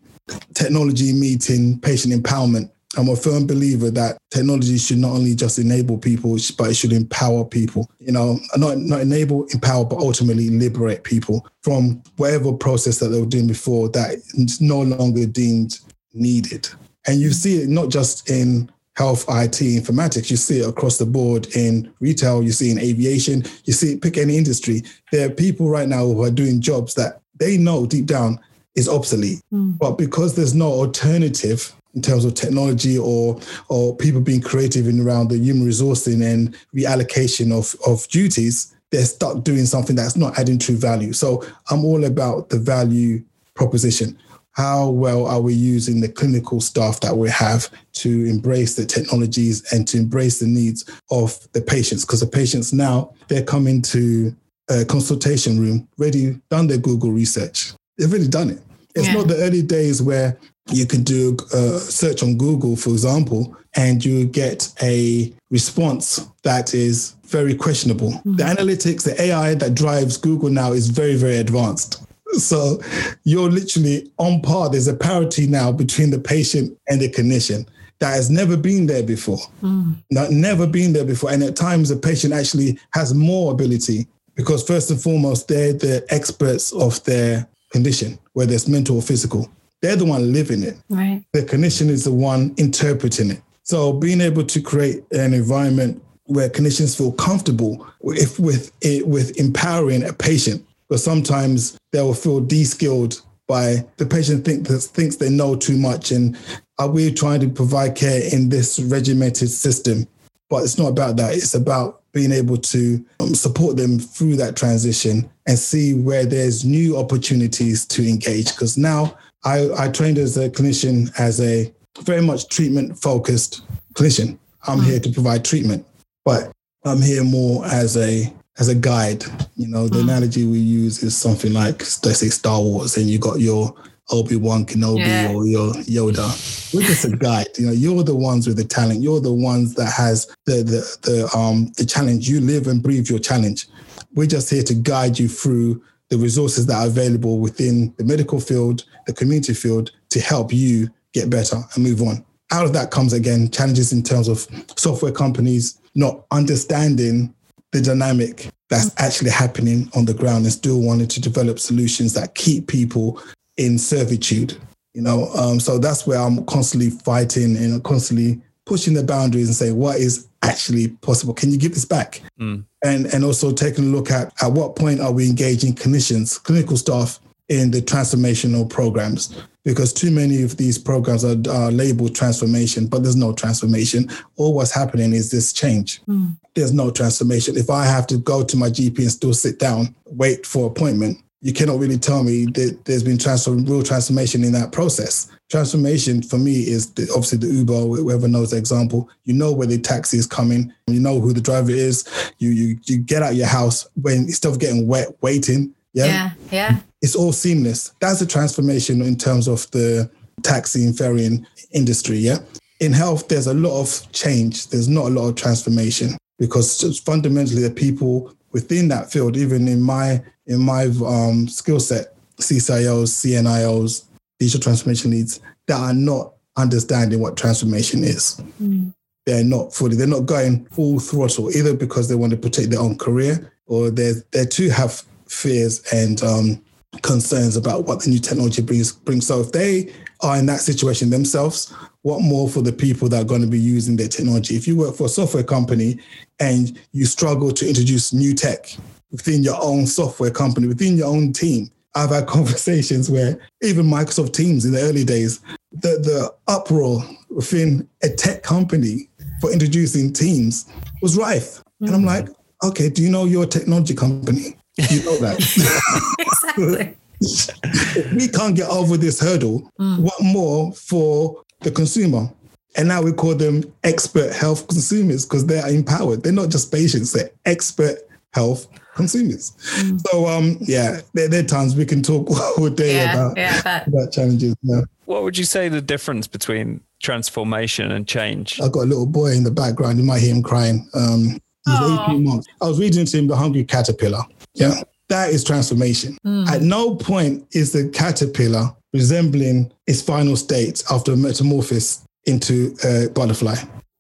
technology 0.55 1.13
meeting 1.13 1.79
patient 1.81 2.15
empowerment. 2.15 2.71
I'm 2.97 3.09
a 3.11 3.17
firm 3.17 3.47
believer 3.47 3.91
that 3.91 4.17
technology 4.31 4.79
should 4.79 4.99
not 4.99 5.13
only 5.13 5.35
just 5.35 5.59
enable 5.59 5.99
people, 5.99 6.39
but 6.57 6.71
it 6.71 6.75
should 6.75 6.93
empower 6.93 7.45
people. 7.45 7.91
You 7.99 8.13
know, 8.13 8.39
not 8.57 8.79
not 8.79 9.01
enable, 9.01 9.45
empower, 9.47 9.85
but 9.85 9.99
ultimately 9.99 10.49
liberate 10.49 11.05
people 11.05 11.47
from 11.63 12.03
whatever 12.17 12.53
process 12.53 12.99
that 12.99 13.09
they 13.09 13.21
were 13.21 13.27
doing 13.27 13.47
before 13.47 13.91
that 13.91 14.15
is 14.15 14.61
no 14.61 14.81
longer 14.81 15.27
deemed 15.27 15.79
needed. 16.15 16.69
And 17.07 17.21
you 17.21 17.33
see 17.33 17.63
it 17.63 17.69
not 17.69 17.91
just 17.91 18.31
in 18.31 18.71
health, 18.95 19.25
IT, 19.29 19.61
informatics. 19.61 20.31
You 20.31 20.39
see 20.39 20.61
it 20.61 20.69
across 20.69 20.97
the 20.97 21.05
board 21.05 21.49
in 21.55 21.93
retail. 22.01 22.43
You 22.43 22.53
see 22.53 22.71
in 22.71 22.79
aviation. 22.79 23.45
You 23.65 23.75
see 23.75 23.93
it, 23.93 24.01
pick 24.01 24.17
any 24.17 24.39
industry. 24.39 24.83
There 25.13 25.27
are 25.27 25.31
people 25.31 25.69
right 25.69 25.89
now 25.89 26.07
who 26.07 26.23
are 26.23 26.31
doing 26.31 26.63
jobs 26.63 26.95
that 26.95 27.21
they 27.39 27.59
know 27.59 27.85
deep 27.85 28.07
down 28.07 28.41
is 28.77 28.89
obsolete. 28.89 29.41
Mm. 29.53 29.79
But 29.79 29.93
because 29.93 30.35
there's 30.35 30.55
no 30.55 30.69
alternative 30.69 31.75
in 31.95 32.03
terms 32.03 32.25
of 32.25 32.35
technology 32.35 32.99
or 32.99 33.41
or 33.69 33.97
people 33.97 34.21
being 34.21 34.43
creative 34.43 34.87
in 34.87 35.01
around 35.01 35.29
the 35.29 35.39
human 35.39 35.67
resourcing 35.67 36.23
and 36.25 36.55
reallocation 36.75 37.51
of, 37.53 37.75
of 37.91 38.07
duties, 38.09 38.77
they're 38.91 39.05
stuck 39.05 39.43
doing 39.43 39.65
something 39.65 39.97
that's 39.97 40.17
not 40.17 40.39
adding 40.39 40.59
true 40.59 40.77
value. 40.77 41.13
So 41.13 41.45
I'm 41.71 41.85
all 41.85 42.05
about 42.05 42.51
the 42.51 42.59
value 42.59 43.25
proposition. 43.55 44.19
How 44.53 44.89
well 44.89 45.27
are 45.27 45.41
we 45.41 45.53
using 45.53 46.01
the 46.01 46.09
clinical 46.09 46.63
staff 46.63 47.01
that 47.01 47.15
we 47.15 47.29
have 47.29 47.69
to 47.95 48.25
embrace 48.25 48.75
the 48.75 48.87
technologies 48.87 49.71
and 49.73 49.87
to 49.89 49.99
embrace 49.99 50.39
the 50.39 50.47
needs 50.47 50.85
of 51.11 51.47
the 51.53 51.61
patients? 51.61 52.07
Because 52.07 52.21
the 52.21 52.27
patients 52.27 52.73
now, 52.73 53.13
they're 53.29 53.43
coming 53.43 53.83
to 53.83 54.35
a 54.71 54.85
consultation 54.85 55.61
room, 55.61 55.87
ready, 55.99 56.41
done 56.49 56.69
their 56.69 56.79
Google 56.79 57.11
research. 57.11 57.73
They've 57.99 58.11
really 58.11 58.29
done 58.29 58.51
it. 58.51 58.63
It's 58.97 59.07
yeah. 59.07 59.15
not 59.15 59.29
the 59.29 59.37
early 59.37 59.63
days 59.63 60.03
where 60.03 60.37
you 60.73 60.87
can 60.87 61.05
do 61.05 61.37
a 61.53 61.79
search 61.79 62.23
on 62.23 62.37
Google, 62.37 62.77
for 62.77 62.91
example, 62.91 63.57
and 63.77 64.05
you 64.05 64.27
get 64.27 64.73
a 64.83 65.33
response 65.51 66.27
that 66.43 66.75
is 66.75 67.15
very 67.27 67.55
questionable. 67.55 68.11
Mm-hmm. 68.11 68.37
The 68.37 68.45
analytics, 68.45 69.05
the 69.05 69.21
AI 69.21 69.55
that 69.55 69.75
drives 69.75 70.17
Google 70.17 70.51
now 70.51 70.73
is 70.73 70.89
very, 70.89 71.15
very 71.15 71.37
advanced. 71.37 72.03
So 72.33 72.81
you're 73.25 73.51
literally 73.51 74.11
on 74.19 74.43
par. 74.43 74.71
There's 74.71 74.89
a 74.89 74.97
parity 74.97 75.47
now 75.47 75.71
between 75.71 76.11
the 76.11 76.19
patient 76.19 76.77
and 76.89 77.01
the 77.01 77.11
clinician 77.11 77.67
that 77.99 78.11
has 78.11 78.31
never 78.31 78.57
been 78.57 78.87
there 78.87 79.03
before. 79.03 79.39
Mm. 79.63 79.97
Not, 80.11 80.31
never 80.31 80.67
been 80.67 80.93
there 80.93 81.05
before. 81.05 81.31
And 81.31 81.43
at 81.43 81.57
times 81.57 81.89
the 81.89 81.97
patient 81.97 82.33
actually 82.33 82.79
has 82.93 83.15
more 83.15 83.53
ability 83.53 84.07
because 84.35 84.67
first 84.67 84.91
and 84.91 85.01
foremost, 85.01 85.49
they're 85.49 85.73
the 85.73 86.05
experts 86.11 86.73
of 86.73 87.03
their 87.05 87.47
condition, 87.71 88.19
whether 88.33 88.55
it's 88.55 88.69
mental 88.69 88.97
or 88.97 89.03
physical. 89.03 89.51
They're 89.83 89.97
the 89.97 90.05
one 90.05 90.33
living 90.33 90.63
it. 90.63 90.77
Right. 90.89 91.23
The 91.33 91.43
clinician 91.43 91.89
is 91.89 92.05
the 92.05 92.13
one 92.13 92.55
interpreting 92.57 93.31
it. 93.31 93.43
So 93.63 93.93
being 93.93 94.21
able 94.21 94.45
to 94.45 94.61
create 94.61 95.05
an 95.13 95.35
environment 95.35 96.03
where 96.25 96.49
clinicians 96.49 96.97
feel 96.97 97.13
comfortable 97.13 97.87
if 98.03 98.39
with 98.39 98.73
it 98.81 99.07
with 99.07 99.39
empowering 99.39 100.05
a 100.05 100.13
patient, 100.13 100.65
but 100.89 101.01
sometimes 101.01 101.79
they 101.93 102.01
will 102.01 102.15
feel 102.15 102.41
de-skilled 102.41 103.21
by 103.47 103.85
the 103.97 104.07
patient 104.07 104.45
think, 104.45 104.67
that 104.67 104.81
thinks 104.81 105.17
they 105.17 105.31
know 105.31 105.55
too 105.55 105.77
much 105.77 106.11
and 106.11 106.37
are 106.79 106.89
we 106.89 107.13
trying 107.13 107.41
to 107.41 107.49
provide 107.49 107.95
care 107.95 108.23
in 108.33 108.49
this 108.49 108.79
regimented 108.81 109.49
system? 109.49 110.07
But 110.49 110.63
it's 110.63 110.79
not 110.79 110.89
about 110.89 111.17
that. 111.17 111.35
It's 111.35 111.55
about 111.55 112.03
being 112.13 112.33
able 112.33 112.57
to 112.57 113.05
um, 113.21 113.35
support 113.35 113.77
them 113.77 113.99
through 113.99 114.37
that 114.37 114.57
transition 114.57 115.29
and 115.47 115.59
see 115.59 115.95
where 115.95 116.25
there's 116.25 116.65
new 116.65 116.97
opportunities 116.97 117.85
to 117.87 118.09
engage. 118.09 118.53
Because 118.53 118.79
now 118.79 119.17
I, 119.45 119.69
I 119.77 119.89
trained 119.89 120.19
as 120.19 120.37
a 120.37 120.49
clinician 120.49 121.11
as 121.19 121.41
a 121.41 121.73
very 122.01 122.23
much 122.23 122.49
treatment 122.49 122.99
focused 122.99 123.63
clinician. 123.95 124.39
I'm 124.69 124.83
here 124.83 125.01
to 125.01 125.11
provide 125.11 125.45
treatment, 125.45 125.87
but 126.25 126.53
I'm 126.85 127.03
here 127.03 127.25
more 127.25 127.65
as 127.67 127.97
a 127.97 128.33
as 128.59 128.69
a 128.69 128.75
guide. 128.75 129.25
You 129.57 129.69
know, 129.69 129.89
the 129.89 129.99
mm. 129.99 130.03
analogy 130.03 130.47
we 130.47 130.59
use 130.59 131.03
is 131.03 131.17
something 131.17 131.53
like 131.53 131.81
let's 131.81 132.19
say 132.19 132.29
Star 132.29 132.61
Wars, 132.61 132.97
and 132.97 133.07
you 133.07 133.19
got 133.19 133.41
your 133.41 133.75
Obi 134.11 134.37
Wan 134.37 134.65
Kenobi 134.65 135.07
yeah. 135.07 135.33
or 135.33 135.47
your 135.47 135.73
Yoda. 135.75 136.75
We're 136.75 136.83
just 136.83 137.05
a 137.05 137.17
guide. 137.17 137.49
You 137.59 137.67
know, 137.67 137.73
you're 137.73 138.05
the 138.05 138.15
ones 138.15 138.47
with 138.47 138.57
the 138.57 138.65
talent. 138.65 139.01
You're 139.01 139.21
the 139.21 139.33
ones 139.33 139.75
that 139.75 139.93
has 139.93 140.27
the 140.45 140.63
the 140.63 140.99
the 141.03 141.37
um 141.37 141.73
the 141.77 141.85
challenge. 141.85 142.29
You 142.29 142.41
live 142.41 142.67
and 142.67 142.83
breathe 142.83 143.09
your 143.09 143.19
challenge. 143.19 143.67
We're 144.15 144.27
just 144.27 144.51
here 144.51 144.63
to 144.63 144.75
guide 144.75 145.19
you 145.19 145.29
through 145.29 145.83
the 146.09 146.19
resources 146.19 146.67
that 146.67 146.77
are 146.77 146.87
available 146.87 147.41
within 147.41 147.93
the 147.99 148.05
medical 148.05 148.41
field, 148.41 148.85
the 149.07 149.13
community 149.13 149.55
field, 149.55 149.91
to 150.11 150.21
help 150.21 150.53
you 150.53 150.89
get 151.13 151.29
better 151.29 151.57
and 151.75 151.85
move 151.85 152.01
on. 152.03 152.25
Out 152.53 152.65
of 152.65 152.73
that 152.75 152.93
comes 152.93 153.13
again 153.13 153.51
challenges 153.51 153.93
in 153.93 154.03
terms 154.03 154.29
of 154.29 154.47
software 154.77 155.13
companies 155.13 155.81
not 155.97 156.25
understanding 156.31 157.35
the 157.73 157.81
dynamic 157.81 158.51
that's 158.69 158.91
actually 158.99 159.31
happening 159.31 159.91
on 159.95 160.05
the 160.05 160.15
ground 160.15 160.45
and 160.45 160.53
still 160.53 160.81
wanting 160.81 161.09
to 161.09 161.21
develop 161.21 161.59
solutions 161.59 162.13
that 162.13 162.35
keep 162.35 162.69
people 162.69 163.21
in 163.57 163.79
servitude. 163.79 164.57
You 164.95 165.03
know, 165.03 165.31
um, 165.35 165.61
so 165.61 165.79
that's 165.79 166.07
where 166.07 166.19
I'm 166.19 166.45
constantly 166.47 166.91
fighting 166.91 167.57
and 167.57 167.83
constantly 167.85 168.41
pushing 168.65 168.95
the 168.95 169.05
boundaries 169.05 169.49
and 169.49 169.57
saying 169.57 169.77
what 169.77 169.97
is 169.97 170.29
actually 170.43 170.89
possible. 170.89 171.35
Can 171.35 171.51
you 171.51 171.59
give 171.59 171.75
this 171.75 171.85
back? 171.85 172.23
Mm. 172.41 172.65
And 172.85 173.07
and 173.07 173.25
also 173.25 173.53
taking 173.53 173.85
a 173.85 173.89
look 173.89 174.11
at 174.11 174.33
at 174.43 174.53
what 174.53 174.77
point 174.77 175.01
are 175.01 175.13
we 175.13 175.29
engaging 175.29 175.75
clinicians, 175.75 176.43
clinical 176.43 176.77
staff 176.77 177.21
in 177.49 177.71
the 177.71 177.81
transformational 177.81 178.69
programs 178.69 179.37
because 179.67 179.93
too 179.93 180.13
many 180.13 180.43
of 180.43 180.57
these 180.57 180.79
programs 180.79 181.25
are, 181.25 181.37
are, 181.51 181.73
labeled 181.73 182.15
transformation, 182.15 182.87
but 182.87 183.03
there's 183.03 183.17
no 183.17 183.33
transformation. 183.33 184.09
All 184.37 184.55
what's 184.55 184.73
happening 184.73 185.13
is 185.13 185.33
this 185.33 185.53
change. 185.53 186.01
Mm. 186.05 186.37
There's 186.55 186.73
no 186.73 186.91
transformation. 186.93 187.57
If 187.57 187.69
I 187.69 187.85
have 187.85 188.07
to 188.09 188.17
go 188.17 188.45
to 188.45 188.57
my 188.57 188.71
GP 188.71 188.99
and 188.99 189.11
still 189.11 189.35
sit 189.35 189.59
down, 189.59 189.95
wait 190.07 190.47
for 190.47 190.69
appointment, 190.69 191.19
you 191.43 191.53
cannot 191.53 191.79
really 191.79 191.99
tell 191.99 192.25
me 192.25 192.47
that 192.47 192.85
there's 192.85 193.03
been 193.03 193.19
transform, 193.19 193.65
real 193.65 193.83
transformation 193.83 194.43
in 194.43 194.53
that 194.53 194.73
process. 194.73 195.31
Transformation 195.51 196.23
for 196.23 196.39
me 196.39 196.63
is 196.63 196.93
the, 196.95 197.03
obviously 197.15 197.39
the 197.39 197.47
Uber, 197.47 197.73
whoever 197.73 198.27
knows 198.27 198.51
the 198.51 198.57
example. 198.57 199.09
You 199.25 199.35
know 199.35 199.53
where 199.53 199.67
the 199.67 199.79
taxi 199.79 200.17
is 200.17 200.27
coming. 200.27 200.73
You 200.87 200.99
know 200.99 201.21
who 201.21 201.33
the 201.33 201.41
driver 201.41 201.71
is. 201.71 202.05
You 202.39 202.51
you 202.51 202.79
you 202.85 202.99
get 202.99 203.23
out 203.23 203.37
your 203.37 203.47
house 203.47 203.87
when 204.01 204.25
instead 204.25 204.51
of 204.51 204.59
getting 204.59 204.87
wet 204.87 205.09
waiting. 205.21 205.75
Yeah, 205.93 206.07
yeah, 206.07 206.31
yeah. 206.51 206.79
It's 207.01 207.15
all 207.15 207.33
seamless. 207.33 207.93
That's 208.01 208.21
a 208.21 208.27
transformation 208.27 209.03
in 209.03 209.17
terms 209.17 209.47
of 209.47 209.71
the 209.71 210.11
taxi 210.43 210.85
and 210.85 210.97
ferrying 210.97 211.47
industry. 211.73 212.17
Yeah. 212.19 212.39
In 212.81 212.93
health, 212.93 213.29
there's 213.29 213.47
a 213.47 213.55
lot 213.55 213.81
of 213.81 214.13
change. 214.13 214.69
There's 214.69 214.89
not 214.89 215.07
a 215.07 215.11
lot 215.11 215.29
of 215.29 215.37
transformation 215.37 216.17
because 216.39 217.01
fundamentally 217.01 217.63
the 217.63 217.71
people 217.71 218.35
within 218.53 218.89
that 218.89 219.11
field, 219.11 219.37
even 219.37 219.69
in 219.69 219.81
my 219.81 220.23
in 220.47 220.61
my 220.61 220.85
um, 221.05 221.49
skill 221.49 221.81
set, 221.81 222.15
CCIOs, 222.39 223.09
CNIOs, 223.09 224.05
digital 224.39 224.61
transformation 224.61 225.11
leads 225.11 225.41
that 225.67 225.81
are 225.81 225.95
not 225.95 226.35
understanding 226.57 227.21
what 227.21 227.37
transformation 227.37 228.05
is. 228.05 228.41
Mm. 228.63 228.93
They're 229.25 229.45
not 229.45 229.75
fully, 229.75 229.97
they're 229.97 230.07
not 230.07 230.27
going 230.27 230.67
full 230.67 231.01
throttle 231.01 231.51
either 231.51 231.75
because 231.75 232.09
they 232.09 232.15
want 232.15 232.31
to 232.31 232.37
protect 232.37 232.71
their 232.71 232.81
own 232.81 232.97
career 232.97 233.53
or 233.67 233.91
they 233.91 234.13
they 234.31 234.47
too 234.47 234.71
have 234.71 235.03
fears 235.27 235.83
and 235.93 236.23
um, 236.23 236.63
concerns 237.03 237.57
about 237.57 237.85
what 237.85 238.03
the 238.03 238.11
new 238.11 238.21
technology 238.21 238.63
brings 238.63 238.93
brings. 238.93 239.27
So 239.27 239.41
if 239.41 239.53
they 239.53 239.93
are 240.21 240.39
in 240.39 240.47
that 240.47 240.61
situation 240.61 241.11
themselves, 241.11 241.73
what 242.03 242.23
more 242.23 242.49
for 242.49 242.63
the 242.63 242.73
people 242.73 243.09
that 243.09 243.23
are 243.23 243.27
going 243.27 243.43
to 243.43 243.49
be 243.49 243.59
using 243.59 243.97
their 243.97 244.09
technology? 244.09 244.57
If 244.57 244.69
you 244.69 244.77
work 244.77 244.95
for 244.95 245.07
a 245.07 245.09
software 245.09 245.43
company 245.43 245.99
and 246.39 246.79
you 246.93 247.05
struggle 247.05 247.53
to 247.53 247.69
introduce 247.69 248.13
new 248.13 248.33
tech, 248.33 248.77
within 249.11 249.43
your 249.43 249.57
own 249.61 249.87
software 249.87 250.31
company, 250.31 250.67
within 250.67 250.97
your 250.97 251.09
own 251.09 251.33
team. 251.33 251.71
I've 251.95 252.11
had 252.11 252.27
conversations 252.27 253.11
where 253.11 253.39
even 253.63 253.87
Microsoft 253.87 254.33
Teams 254.33 254.65
in 254.65 254.73
the 254.73 254.81
early 254.81 255.05
days, 255.05 255.41
the, 255.73 255.99
the 255.99 256.35
uproar 256.49 257.03
within 257.31 257.89
a 258.03 258.09
tech 258.09 258.43
company 258.43 259.09
for 259.41 259.53
introducing 259.53 260.13
Teams 260.13 260.71
was 261.03 261.17
rife. 261.17 261.59
Mm-hmm. 261.59 261.87
And 261.87 261.95
I'm 261.95 262.05
like, 262.05 262.29
okay, 262.65 262.89
do 262.89 263.03
you 263.03 263.11
know 263.11 263.25
your 263.25 263.47
technology 263.47 263.95
company? 263.95 264.57
You 264.91 265.03
know 265.05 265.17
that? 265.19 265.37
exactly. 266.19 266.97
if 267.21 268.13
we 268.13 268.29
can't 268.29 268.57
get 268.57 268.69
over 268.69 268.97
this 268.97 269.21
hurdle, 269.21 269.71
mm. 269.81 270.01
what 270.01 270.15
more 270.23 270.73
for 270.73 271.43
the 271.61 271.71
consumer? 271.71 272.31
And 272.77 272.89
now 272.89 273.01
we 273.01 273.13
call 273.13 273.35
them 273.35 273.65
expert 273.85 274.35
health 274.35 274.69
consumers 274.69 275.25
because 275.25 275.47
they 275.47 275.59
are 275.59 275.71
empowered. 275.71 276.23
They're 276.23 276.33
not 276.33 276.51
just 276.51 276.71
patients, 276.71 277.13
they're 277.13 277.31
expert 277.47 278.01
health 278.37 278.69
consumers. 278.95 279.53
Mm. 279.79 280.01
So 280.07 280.27
um, 280.27 280.59
yeah, 280.61 281.01
there, 281.15 281.29
there, 281.29 281.41
are 281.41 281.47
times 281.47 281.75
we 281.75 281.87
can 281.87 282.03
talk 282.03 282.31
all 282.59 282.69
day 282.69 282.97
yeah, 282.97 283.13
about, 283.13 283.37
yeah, 283.37 283.85
about 283.87 284.13
challenges. 284.13 284.55
Yeah. 284.63 284.83
What 285.07 285.23
would 285.23 285.39
you 285.39 285.45
say 285.45 285.69
the 285.69 285.81
difference 285.81 286.27
between 286.27 286.83
transformation 287.03 287.91
and 287.91 288.07
change? 288.07 288.61
I've 288.61 288.73
got 288.73 288.83
a 288.83 288.91
little 288.93 289.07
boy 289.07 289.33
in 289.33 289.43
the 289.43 289.51
background. 289.51 289.99
You 289.99 290.05
might 290.05 290.21
hear 290.21 290.35
him 290.35 290.43
crying. 290.43 290.89
Um, 290.95 291.41
he's 291.65 292.09
18 292.09 292.25
months. 292.25 292.47
I 292.61 292.67
was 292.67 292.79
reading 292.79 293.07
to 293.07 293.19
him 293.19 293.27
The 293.27 293.37
Hungry 293.37 293.65
Caterpillar. 293.65 294.23
Yeah. 294.55 294.83
That 295.09 295.31
is 295.31 295.45
transformation. 295.45 296.19
Mm. 296.27 296.49
At 296.49 296.63
no 296.63 296.97
point 296.97 297.47
is 297.53 297.73
the 297.73 297.89
caterpillar 297.91 298.75
resembling 298.93 299.73
its 299.87 300.03
final 300.03 300.37
state 300.37 300.83
after 300.91 301.13
a 301.13 301.17
metamorphosis 301.17 302.05
into 302.25 302.75
a 302.85 303.09
butterfly 303.11 303.57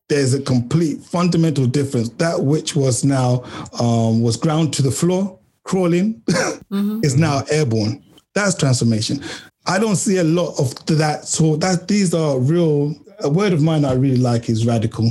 there's 0.08 0.34
a 0.34 0.40
complete 0.40 1.00
fundamental 1.00 1.66
difference. 1.66 2.10
That 2.10 2.42
which 2.42 2.76
was 2.76 3.04
now 3.04 3.44
um, 3.80 4.22
was 4.22 4.36
ground 4.36 4.72
to 4.74 4.82
the 4.82 4.90
floor, 4.90 5.38
crawling, 5.64 6.14
mm-hmm. 6.30 7.00
is 7.02 7.16
now 7.16 7.42
airborne. 7.50 8.04
That's 8.34 8.54
transformation. 8.54 9.22
I 9.66 9.78
don't 9.78 9.96
see 9.96 10.18
a 10.18 10.24
lot 10.24 10.58
of 10.60 10.74
that. 10.86 11.26
So 11.26 11.56
that 11.56 11.88
these 11.88 12.14
are 12.14 12.38
real. 12.38 12.94
A 13.20 13.28
word 13.30 13.52
of 13.52 13.62
mine 13.62 13.84
I 13.84 13.94
really 13.94 14.18
like 14.18 14.48
is 14.48 14.66
radical. 14.66 15.10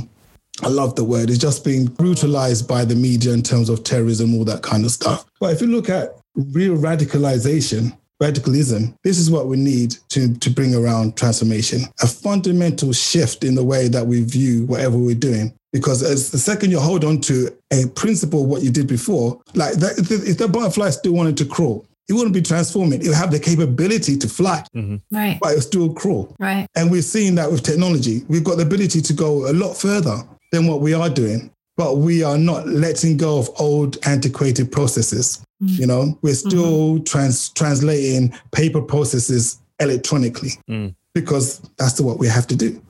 I 0.62 0.68
love 0.68 0.94
the 0.94 1.04
word. 1.04 1.28
It's 1.28 1.38
just 1.38 1.64
being 1.64 1.86
brutalized 1.86 2.66
by 2.66 2.84
the 2.84 2.94
media 2.94 3.32
in 3.32 3.42
terms 3.42 3.68
of 3.68 3.84
terrorism, 3.84 4.34
all 4.34 4.44
that 4.44 4.62
kind 4.62 4.84
of 4.84 4.90
stuff. 4.90 5.26
But 5.38 5.52
if 5.52 5.60
you 5.60 5.66
look 5.66 5.90
at 5.90 6.16
real 6.34 6.76
radicalization, 6.76 7.96
radicalism. 8.20 8.96
This 9.04 9.18
is 9.18 9.30
what 9.30 9.46
we 9.46 9.56
need 9.56 9.96
to, 10.08 10.34
to 10.34 10.50
bring 10.50 10.74
around 10.74 11.16
transformation 11.16 11.82
a 12.02 12.06
fundamental 12.06 12.92
shift 12.92 13.44
in 13.44 13.54
the 13.54 13.64
way 13.64 13.88
that 13.88 14.06
we 14.06 14.22
view 14.22 14.64
whatever 14.66 14.96
we're 14.96 15.14
doing. 15.14 15.52
Because 15.72 16.02
as 16.02 16.30
the 16.30 16.38
second 16.38 16.70
you 16.70 16.80
hold 16.80 17.04
on 17.04 17.20
to 17.22 17.54
a 17.72 17.86
principle, 17.88 18.46
what 18.46 18.62
you 18.62 18.70
did 18.70 18.86
before, 18.86 19.40
like 19.54 19.74
that, 19.74 19.98
if 19.98 20.38
the 20.38 20.48
butterfly 20.48 20.90
still 20.90 21.12
wanted 21.12 21.36
to 21.36 21.44
crawl, 21.44 21.84
it 22.08 22.12
wouldn't 22.12 22.34
be 22.34 22.40
transforming. 22.40 23.02
It 23.02 23.08
would 23.08 23.16
have 23.16 23.32
the 23.32 23.40
capability 23.40 24.16
to 24.16 24.28
fly, 24.28 24.64
mm-hmm. 24.74 24.96
right? 25.14 25.38
But 25.40 25.52
it 25.52 25.54
would 25.56 25.64
still 25.64 25.92
crawl, 25.92 26.34
right? 26.38 26.66
And 26.76 26.90
we're 26.90 27.02
seeing 27.02 27.34
that 27.34 27.50
with 27.50 27.62
technology. 27.62 28.22
We've 28.28 28.44
got 28.44 28.56
the 28.56 28.62
ability 28.62 29.02
to 29.02 29.12
go 29.12 29.50
a 29.50 29.52
lot 29.52 29.74
further 29.74 30.22
than 30.52 30.66
what 30.66 30.80
we 30.80 30.94
are 30.94 31.10
doing, 31.10 31.50
but 31.76 31.98
we 31.98 32.22
are 32.22 32.38
not 32.38 32.66
letting 32.66 33.16
go 33.16 33.38
of 33.38 33.50
old, 33.58 33.98
antiquated 34.06 34.72
processes. 34.72 35.44
Mm. 35.62 35.78
You 35.78 35.86
know, 35.86 36.18
we're 36.22 36.34
still 36.34 36.94
mm-hmm. 36.94 37.04
trans- 37.04 37.50
translating 37.50 38.34
paper 38.52 38.80
processes 38.80 39.58
electronically 39.78 40.52
mm. 40.68 40.94
because 41.14 41.60
that's 41.78 41.94
the, 41.94 42.02
what 42.02 42.18
we 42.18 42.28
have 42.28 42.46
to 42.48 42.56
do. 42.56 42.82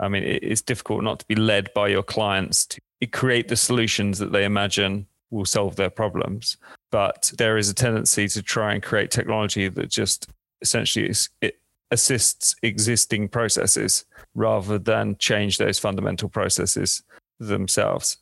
I 0.00 0.08
mean, 0.08 0.22
it's 0.24 0.62
difficult 0.62 1.04
not 1.04 1.20
to 1.20 1.26
be 1.26 1.34
led 1.34 1.72
by 1.74 1.88
your 1.88 2.02
clients 2.02 2.66
to 2.66 2.80
create 3.12 3.48
the 3.48 3.56
solutions 3.56 4.18
that 4.18 4.32
they 4.32 4.44
imagine 4.44 5.06
will 5.30 5.44
solve 5.44 5.76
their 5.76 5.90
problems. 5.90 6.56
But 6.90 7.32
there 7.36 7.58
is 7.58 7.68
a 7.68 7.74
tendency 7.74 8.26
to 8.28 8.42
try 8.42 8.72
and 8.72 8.82
create 8.82 9.10
technology 9.10 9.68
that 9.68 9.90
just 9.90 10.28
essentially 10.62 11.08
is, 11.08 11.28
it 11.40 11.60
assists 11.90 12.54
existing 12.62 13.28
processes 13.28 14.04
rather 14.34 14.78
than 14.78 15.16
change 15.18 15.58
those 15.58 15.78
fundamental 15.78 16.28
processes 16.28 17.02
themselves. 17.38 18.16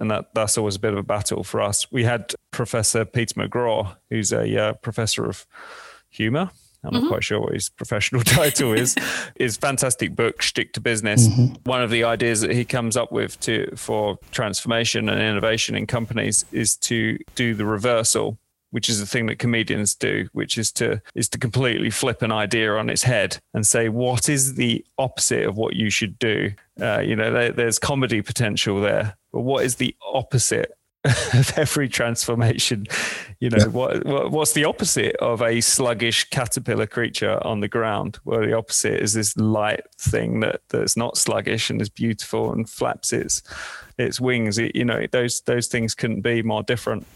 And 0.00 0.10
that 0.10 0.34
that's 0.34 0.58
always 0.58 0.76
a 0.76 0.80
bit 0.80 0.92
of 0.92 0.98
a 0.98 1.02
battle 1.02 1.42
for 1.44 1.60
us. 1.60 1.90
We 1.90 2.04
had 2.04 2.34
Professor 2.50 3.04
Peter 3.04 3.34
McGraw, 3.34 3.96
who's 4.10 4.32
a 4.32 4.58
uh, 4.58 4.72
professor 4.74 5.26
of 5.26 5.46
humor. 6.08 6.50
I'm 6.84 6.92
mm-hmm. 6.92 7.04
not 7.04 7.08
quite 7.08 7.24
sure 7.24 7.40
what 7.40 7.54
his 7.54 7.68
professional 7.68 8.22
title 8.24 8.72
is. 8.72 8.94
His 9.38 9.56
fantastic 9.56 10.14
book, 10.14 10.40
Shtick 10.40 10.72
to 10.74 10.80
Business. 10.80 11.26
Mm-hmm. 11.26 11.54
One 11.64 11.82
of 11.82 11.90
the 11.90 12.04
ideas 12.04 12.42
that 12.42 12.52
he 12.52 12.64
comes 12.64 12.96
up 12.96 13.10
with 13.10 13.40
to 13.40 13.74
for 13.76 14.18
transformation 14.30 15.08
and 15.08 15.20
innovation 15.20 15.74
in 15.74 15.86
companies 15.86 16.44
is 16.52 16.76
to 16.78 17.18
do 17.34 17.54
the 17.54 17.64
reversal 17.64 18.38
which 18.70 18.90
is 18.90 19.00
the 19.00 19.06
thing 19.06 19.24
that 19.24 19.38
comedians 19.38 19.94
do, 19.94 20.28
which 20.32 20.58
is 20.58 20.70
to 20.72 21.00
is 21.14 21.30
to 21.30 21.38
completely 21.38 21.88
flip 21.88 22.20
an 22.20 22.32
idea 22.32 22.74
on 22.74 22.90
its 22.90 23.02
head 23.02 23.38
and 23.54 23.66
say 23.66 23.88
what 23.88 24.28
is 24.28 24.54
the 24.56 24.84
opposite 24.98 25.44
of 25.46 25.56
what 25.56 25.74
you 25.74 25.88
should 25.88 26.18
do. 26.18 26.52
Uh, 26.78 26.98
you 27.00 27.16
know, 27.16 27.32
there, 27.32 27.52
there's 27.52 27.78
comedy 27.78 28.20
potential 28.20 28.80
there, 28.80 29.16
but 29.36 29.42
what 29.42 29.66
is 29.66 29.74
the 29.74 29.94
opposite 30.14 30.72
of 31.04 31.52
every 31.58 31.90
transformation? 31.90 32.86
You 33.38 33.50
know, 33.50 33.58
yeah. 33.58 33.66
what, 33.66 34.06
what 34.06 34.30
what's 34.30 34.54
the 34.54 34.64
opposite 34.64 35.14
of 35.16 35.42
a 35.42 35.60
sluggish 35.60 36.30
caterpillar 36.30 36.86
creature 36.86 37.38
on 37.46 37.60
the 37.60 37.68
ground? 37.68 38.18
Well, 38.24 38.40
the 38.40 38.54
opposite 38.54 39.02
is 39.02 39.12
this 39.12 39.36
light 39.36 39.82
thing 39.98 40.40
that 40.40 40.62
that's 40.70 40.96
not 40.96 41.18
sluggish 41.18 41.68
and 41.68 41.82
is 41.82 41.90
beautiful 41.90 42.50
and 42.50 42.66
flaps 42.66 43.12
its 43.12 43.42
its 43.98 44.22
wings. 44.22 44.56
It, 44.56 44.74
you 44.74 44.86
know, 44.86 45.04
those 45.12 45.42
those 45.42 45.66
things 45.66 45.94
couldn't 45.94 46.22
be 46.22 46.42
more 46.42 46.62
different. 46.62 47.06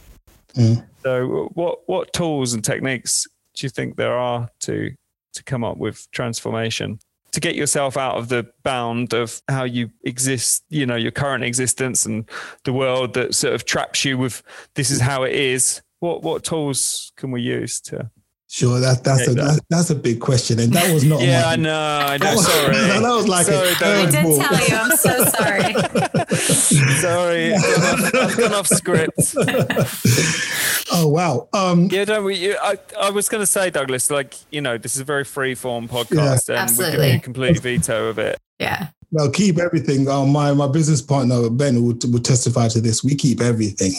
Mm. 0.57 0.85
So, 1.03 1.49
what 1.55 1.79
what 1.87 2.13
tools 2.13 2.53
and 2.53 2.63
techniques 2.63 3.27
do 3.55 3.65
you 3.65 3.71
think 3.71 3.97
there 3.97 4.19
are 4.19 4.51
to 4.61 4.91
to 5.33 5.43
come 5.45 5.65
up 5.65 5.79
with 5.79 6.07
transformation? 6.11 6.99
To 7.33 7.41
get 7.41 7.55
yourself 7.55 7.97
out 7.97 8.17
of 8.17 8.29
the 8.29 8.47
bound 8.65 9.13
of 9.13 9.41
how 9.49 9.65
you 9.65 9.91
exist, 10.05 10.65
you 10.69 10.85
know, 10.85 10.97
your 10.97 11.13
current 11.13 11.45
existence 11.45 12.05
and 12.05 12.29
the 12.65 12.73
world 12.73 13.15
that 13.15 13.35
sort 13.35 13.55
of 13.55 13.65
traps 13.65 14.05
you 14.05 14.19
with 14.19 14.43
this 14.75 14.91
is 14.91 15.01
how 15.01 15.23
it 15.23 15.35
is. 15.35 15.83
What 16.01 16.23
what 16.23 16.45
tools 16.45 17.13
can 17.17 17.31
we 17.31 17.43
use 17.43 17.81
to 17.83 18.11
Sure, 18.53 18.81
that, 18.81 19.05
that's 19.05 19.29
a 19.29 19.35
that, 19.35 19.61
that's 19.71 19.91
a 19.91 19.95
big 19.95 20.21
question, 20.21 20.59
and 20.59 20.73
that 20.73 20.93
was 20.93 21.05
not. 21.05 21.23
yeah, 21.23 21.43
my, 21.43 21.53
I 21.53 21.57
know. 21.57 21.79
I 21.79 22.17
know. 22.17 22.37
Sorry, 22.41 22.75
that 22.75 23.01
was 23.03 23.29
like. 23.29 23.47
Sorry, 23.47 23.69
a, 23.69 23.71
I 23.71 24.11
did 24.11 24.13
tell 24.13 24.33
you. 24.33 24.75
I'm 24.75 24.97
so 24.97 25.25
sorry. 25.27 25.73
sorry, 27.01 27.55
I've 27.55 27.63
gone, 27.63 27.85
off, 27.85 28.15
I've 28.15 28.37
gone 28.37 28.55
off 28.55 28.67
script. 28.67 29.35
oh 30.93 31.09
wow. 31.09 31.49
Um, 31.53 31.89
yeah, 31.91 32.05
don't 32.05 32.25
we? 32.25 32.57
I, 32.57 32.77
I 33.01 33.11
was 33.11 33.29
going 33.29 33.43
to 33.43 33.47
say, 33.47 33.71
Douglas, 33.71 34.11
like 34.11 34.35
you 34.51 34.61
know, 34.61 34.79
this 34.79 34.95
is 34.95 35.01
a 35.01 35.05
very 35.05 35.25
free 35.25 35.55
form 35.55 35.89
podcast, 35.89 36.49
yeah. 36.49 36.55
and 36.55 36.71
Absolutely. 36.71 37.07
we 37.07 37.11
can 37.13 37.21
complete 37.21 37.61
veto 37.61 38.09
of 38.09 38.19
it. 38.19 38.39
Yeah. 38.59 38.89
Well, 39.13 39.31
keep 39.31 39.59
everything. 39.59 40.09
Uh, 40.09 40.25
my 40.25 40.53
my 40.53 40.69
business 40.69 41.03
partner 41.03 41.51
Ben 41.51 41.83
will, 41.83 41.97
will 42.11 42.21
testify 42.21 42.69
to 42.69 42.81
this. 42.81 43.03
We 43.03 43.15
keep 43.15 43.41
everything. 43.41 43.93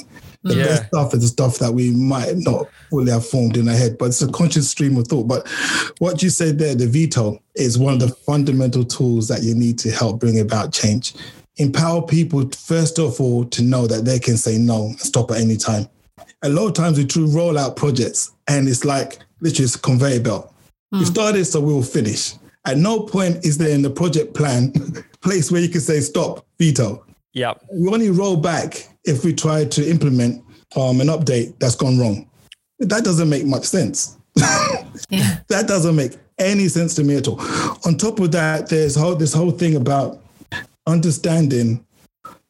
The 0.44 0.56
yeah. 0.56 0.66
best 0.66 0.88
stuff 0.88 1.14
is 1.14 1.22
the 1.22 1.28
stuff 1.28 1.60
that 1.60 1.72
we 1.74 1.92
might 1.92 2.36
not 2.38 2.68
fully 2.90 3.12
have 3.12 3.28
formed 3.28 3.58
in 3.58 3.70
our 3.70 3.76
head, 3.76 3.98
but 4.00 4.06
it's 4.06 4.24
a 4.24 4.32
conscious 4.32 4.70
stream 4.70 4.98
of 4.98 5.08
thought. 5.08 5.28
But 5.28 5.48
what 6.00 6.24
you 6.24 6.32
said 6.32 6.58
there, 6.58 6.74
the 6.74 6.88
veto, 6.88 7.40
is 7.56 7.78
one 7.78 7.94
of 7.94 8.00
the 8.00 8.08
fundamental 8.10 8.84
tools 8.84 9.28
that 9.28 9.44
you 9.44 9.54
need 9.54 9.78
to 9.80 9.92
help 9.92 10.20
bring 10.20 10.40
about 10.40 10.74
change. 10.74 11.14
Empower 11.58 12.02
people, 12.02 12.50
first 12.50 12.98
of 12.98 13.20
all, 13.20 13.46
to 13.46 13.62
know 13.62 13.88
that 13.88 14.06
they 14.06 14.20
can 14.20 14.38
say 14.38 14.58
no 14.58 14.86
and 14.86 15.00
stop 15.00 15.32
at 15.32 15.38
any 15.38 15.58
time. 15.58 15.88
A 16.44 16.50
lot 16.50 16.68
of 16.68 16.74
times 16.74 16.98
we 16.98 17.04
do 17.04 17.28
roll 17.28 17.58
out 17.58 17.76
projects 17.76 18.32
and 18.48 18.68
it's 18.68 18.86
like 18.86 19.20
literally 19.42 19.66
it's 19.66 19.76
a 19.76 19.80
conveyor 19.80 20.22
belt. 20.22 20.54
Mm. 20.94 21.00
We 21.00 21.06
started, 21.06 21.46
so 21.46 21.60
we 21.60 21.74
will 21.74 21.84
finish. 21.84 22.34
At 22.66 22.78
no 22.78 23.02
point 23.02 23.46
is 23.46 23.58
there 23.58 23.70
in 23.70 23.82
the 23.82 23.90
project 23.90 24.34
plan 24.34 24.74
place 25.22 25.52
where 25.52 25.62
you 25.62 25.70
can 25.70 25.82
say 25.82 26.00
stop, 26.00 26.46
veto. 26.60 27.06
Yeah. 27.34 27.54
We 27.74 27.90
only 27.90 28.10
roll 28.10 28.38
back 28.38 28.88
if 29.04 29.24
we 29.24 29.34
try 29.34 29.66
to 29.66 29.90
implement 29.90 30.44
um, 30.76 31.02
an 31.02 31.08
update 31.08 31.58
that's 31.60 31.76
gone 31.76 31.98
wrong. 32.00 32.30
That 32.80 33.04
doesn't 33.04 33.30
make 33.30 33.46
much 33.46 33.66
sense. 33.66 34.18
yeah. 35.10 35.40
That 35.50 35.68
doesn't 35.68 35.96
make 35.96 36.14
any 36.40 36.68
sense 36.68 36.96
to 36.96 37.04
me 37.04 37.18
at 37.18 37.28
all. 37.28 37.40
On 37.86 37.98
top 37.98 38.20
of 38.20 38.32
that, 38.32 38.70
there's 38.70 38.96
whole, 38.96 39.16
this 39.16 39.34
whole 39.34 39.52
thing 39.52 39.76
about 39.76 40.21
understanding 40.88 41.86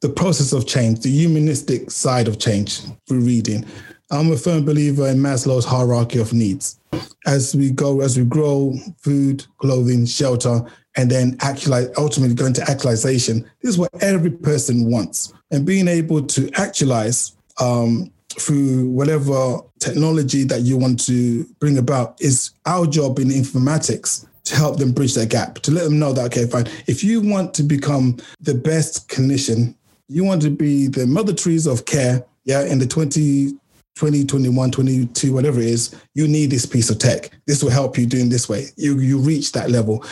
the 0.01 0.09
process 0.09 0.51
of 0.53 0.67
change, 0.67 1.01
the 1.01 1.09
humanistic 1.09 1.91
side 1.91 2.27
of 2.27 2.39
change 2.39 2.81
through 3.07 3.21
reading. 3.21 3.65
I'm 4.09 4.31
a 4.31 4.37
firm 4.37 4.65
believer 4.65 5.07
in 5.07 5.17
Maslow's 5.17 5.63
hierarchy 5.63 6.19
of 6.19 6.33
needs. 6.33 6.79
As 7.25 7.55
we 7.55 7.71
go, 7.71 8.01
as 8.01 8.17
we 8.17 8.25
grow, 8.25 8.73
food, 8.97 9.45
clothing, 9.57 10.05
shelter, 10.05 10.65
and 10.97 11.09
then 11.09 11.37
actualize, 11.39 11.89
ultimately 11.97 12.35
go 12.35 12.47
into 12.47 12.69
actualization. 12.69 13.49
This 13.61 13.71
is 13.71 13.77
what 13.77 13.91
every 14.01 14.31
person 14.31 14.91
wants. 14.91 15.33
And 15.51 15.65
being 15.65 15.87
able 15.87 16.23
to 16.23 16.49
actualize 16.55 17.37
um, 17.61 18.11
through 18.33 18.89
whatever 18.89 19.59
technology 19.79 20.43
that 20.45 20.61
you 20.61 20.77
want 20.77 20.99
to 21.05 21.45
bring 21.59 21.77
about 21.77 22.19
is 22.19 22.51
our 22.65 22.87
job 22.87 23.19
in 23.19 23.29
informatics 23.29 24.25
to 24.51 24.57
help 24.57 24.77
them 24.77 24.91
bridge 24.91 25.15
that 25.15 25.29
gap, 25.29 25.55
to 25.59 25.71
let 25.71 25.85
them 25.85 25.97
know 25.97 26.13
that, 26.13 26.25
okay, 26.25 26.45
fine, 26.45 26.67
if 26.87 27.03
you 27.03 27.21
want 27.21 27.53
to 27.55 27.63
become 27.63 28.17
the 28.39 28.53
best 28.53 29.09
clinician, 29.09 29.75
you 30.07 30.23
want 30.23 30.41
to 30.41 30.49
be 30.49 30.87
the 30.87 31.07
Mother 31.07 31.33
Teresa 31.33 31.71
of 31.71 31.85
care, 31.85 32.23
yeah, 32.43 32.63
in 32.63 32.77
the 32.77 32.85
20, 32.85 33.53
20, 33.95 34.25
21, 34.25 34.71
22, 34.71 35.33
whatever 35.33 35.59
it 35.59 35.67
is, 35.67 35.95
you 36.13 36.27
need 36.27 36.49
this 36.49 36.65
piece 36.65 36.89
of 36.89 36.99
tech. 36.99 37.31
This 37.47 37.63
will 37.63 37.71
help 37.71 37.97
you 37.97 38.05
doing 38.05 38.29
this 38.29 38.49
way. 38.49 38.65
You 38.75 38.99
you 38.99 39.19
reach 39.19 39.51
that 39.51 39.69
level. 39.69 40.03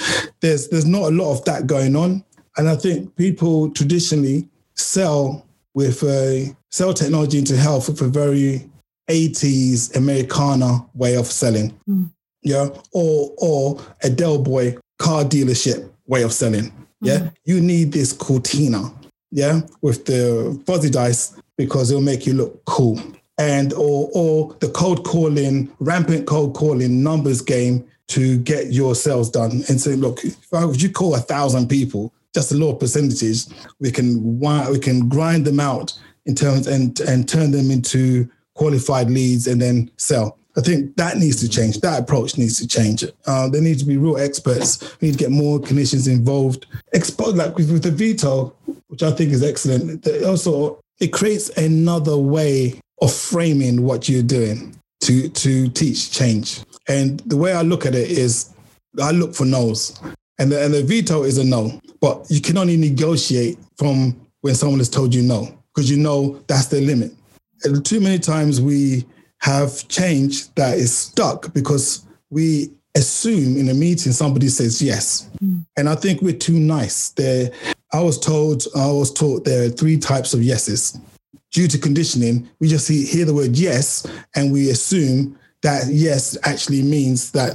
There's 0.41 0.67
there's 0.67 0.85
not 0.85 1.03
a 1.03 1.15
lot 1.15 1.31
of 1.31 1.43
that 1.45 1.65
going 1.65 1.95
on. 1.95 2.23
And 2.57 2.69
I 2.69 2.75
think 2.75 3.15
people 3.15 3.71
traditionally 3.71 4.47
sell 4.75 5.45
with 5.73 6.03
a 6.03 6.55
sell 6.69 6.93
technology 6.93 7.39
into 7.39 7.57
health 7.57 7.89
with 7.89 8.01
a 8.01 8.07
very 8.07 8.69
80s 9.09 9.95
Americana 9.95 10.85
way 10.93 11.15
of 11.15 11.25
selling. 11.25 11.77
Mm. 11.89 12.11
Yeah. 12.41 12.69
Or 12.91 13.33
or 13.37 13.81
a 14.03 14.09
Del 14.09 14.39
Boy 14.39 14.77
car 14.97 15.23
dealership 15.23 15.89
way 16.07 16.23
of 16.23 16.33
selling. 16.33 16.71
Yeah. 17.01 17.19
Mm. 17.19 17.33
You 17.45 17.61
need 17.61 17.91
this 17.91 18.13
Cortina. 18.13 18.91
Yeah. 19.31 19.61
With 19.81 20.05
the 20.05 20.61
fuzzy 20.65 20.89
dice 20.89 21.39
because 21.57 21.91
it'll 21.91 22.01
make 22.01 22.25
you 22.25 22.33
look 22.33 22.63
cool 22.65 22.99
and 23.39 23.73
or 23.73 24.09
or 24.13 24.55
the 24.59 24.69
cold 24.69 25.05
calling, 25.05 25.71
rampant 25.79 26.27
cold 26.27 26.53
calling 26.53 27.01
numbers 27.01 27.41
game 27.41 27.87
to 28.09 28.37
get 28.39 28.73
your 28.73 28.95
sales 28.95 29.29
done 29.29 29.63
and 29.69 29.79
say, 29.79 29.95
look, 29.95 30.19
if 30.23 30.81
you 30.83 30.91
call 30.91 31.15
a 31.15 31.19
thousand 31.19 31.69
people, 31.69 32.13
just 32.33 32.51
a 32.51 32.55
low 32.55 32.73
percentages, 32.73 33.51
we 33.79 33.91
can 33.91 34.39
we 34.69 34.79
can 34.79 35.07
grind 35.07 35.45
them 35.45 35.59
out 35.59 35.97
in 36.25 36.35
terms 36.35 36.67
and 36.67 36.99
and 37.01 37.27
turn 37.29 37.51
them 37.51 37.71
into 37.71 38.29
qualified 38.55 39.09
leads 39.09 39.47
and 39.47 39.61
then 39.61 39.89
sell. 39.95 40.37
I 40.59 40.61
think 40.61 40.97
that 40.97 41.15
needs 41.15 41.37
to 41.37 41.47
change. 41.47 41.79
That 41.79 42.01
approach 42.01 42.37
needs 42.37 42.57
to 42.59 42.67
change. 42.67 43.05
Uh, 43.25 43.47
there 43.47 43.61
need 43.61 43.79
to 43.79 43.85
be 43.85 43.95
real 43.95 44.17
experts. 44.17 44.99
We 44.99 45.07
need 45.07 45.17
to 45.17 45.17
get 45.17 45.31
more 45.31 45.57
clinicians 45.57 46.05
involved. 46.09 46.65
Expose 46.91 47.35
like 47.35 47.55
with, 47.55 47.71
with 47.71 47.83
the 47.83 47.91
veto, 47.91 48.53
which 48.87 49.01
I 49.01 49.11
think 49.11 49.31
is 49.31 49.41
excellent. 49.41 50.05
Also, 50.25 50.81
it 50.99 51.13
creates 51.13 51.47
another 51.57 52.17
way 52.17 52.77
of 53.01 53.13
framing 53.13 53.83
what 53.83 54.09
you're 54.09 54.21
doing 54.21 54.77
to 55.05 55.29
to 55.29 55.69
teach 55.69 56.11
change. 56.11 56.59
And 56.89 57.21
the 57.21 57.37
way 57.37 57.53
I 57.53 57.61
look 57.61 57.85
at 57.85 57.95
it 57.95 58.11
is 58.11 58.53
I 59.01 59.11
look 59.11 59.33
for 59.33 59.45
no's. 59.45 59.97
And 60.39 60.51
the, 60.51 60.61
and 60.61 60.73
the 60.73 60.83
veto 60.83 61.23
is 61.23 61.37
a 61.37 61.43
no. 61.45 61.79
But 62.01 62.25
you 62.29 62.41
can 62.41 62.57
only 62.57 62.75
negotiate 62.75 63.57
from 63.77 64.19
when 64.41 64.55
someone 64.55 64.79
has 64.79 64.89
told 64.89 65.15
you 65.15 65.21
no, 65.21 65.57
because 65.73 65.89
you 65.89 65.95
know 65.95 66.43
that's 66.47 66.65
the 66.65 66.81
limit. 66.81 67.13
And 67.63 67.85
too 67.85 68.01
many 68.01 68.19
times 68.19 68.59
we 68.59 69.05
have 69.41 69.87
change 69.87 70.53
that 70.55 70.77
is 70.77 70.95
stuck 70.95 71.53
because 71.53 72.05
we 72.29 72.71
assume 72.95 73.57
in 73.57 73.69
a 73.69 73.73
meeting 73.73 74.11
somebody 74.11 74.49
says 74.49 74.81
yes. 74.81 75.29
Mm. 75.41 75.65
And 75.77 75.89
I 75.89 75.95
think 75.95 76.21
we're 76.21 76.33
too 76.33 76.59
nice. 76.59 77.09
There 77.11 77.51
I 77.93 78.01
was 78.01 78.19
told, 78.19 78.63
I 78.75 78.91
was 78.91 79.11
taught 79.11 79.45
there 79.45 79.65
are 79.65 79.69
three 79.69 79.97
types 79.97 80.33
of 80.33 80.43
yeses 80.43 80.99
due 81.51 81.67
to 81.67 81.77
conditioning, 81.77 82.49
we 82.59 82.67
just 82.67 82.87
hear 82.87 83.25
the 83.25 83.33
word 83.33 83.57
yes 83.57 84.05
and 84.35 84.51
we 84.51 84.69
assume 84.69 85.37
that 85.61 85.87
yes 85.89 86.37
actually 86.43 86.81
means 86.81 87.31
that 87.31 87.53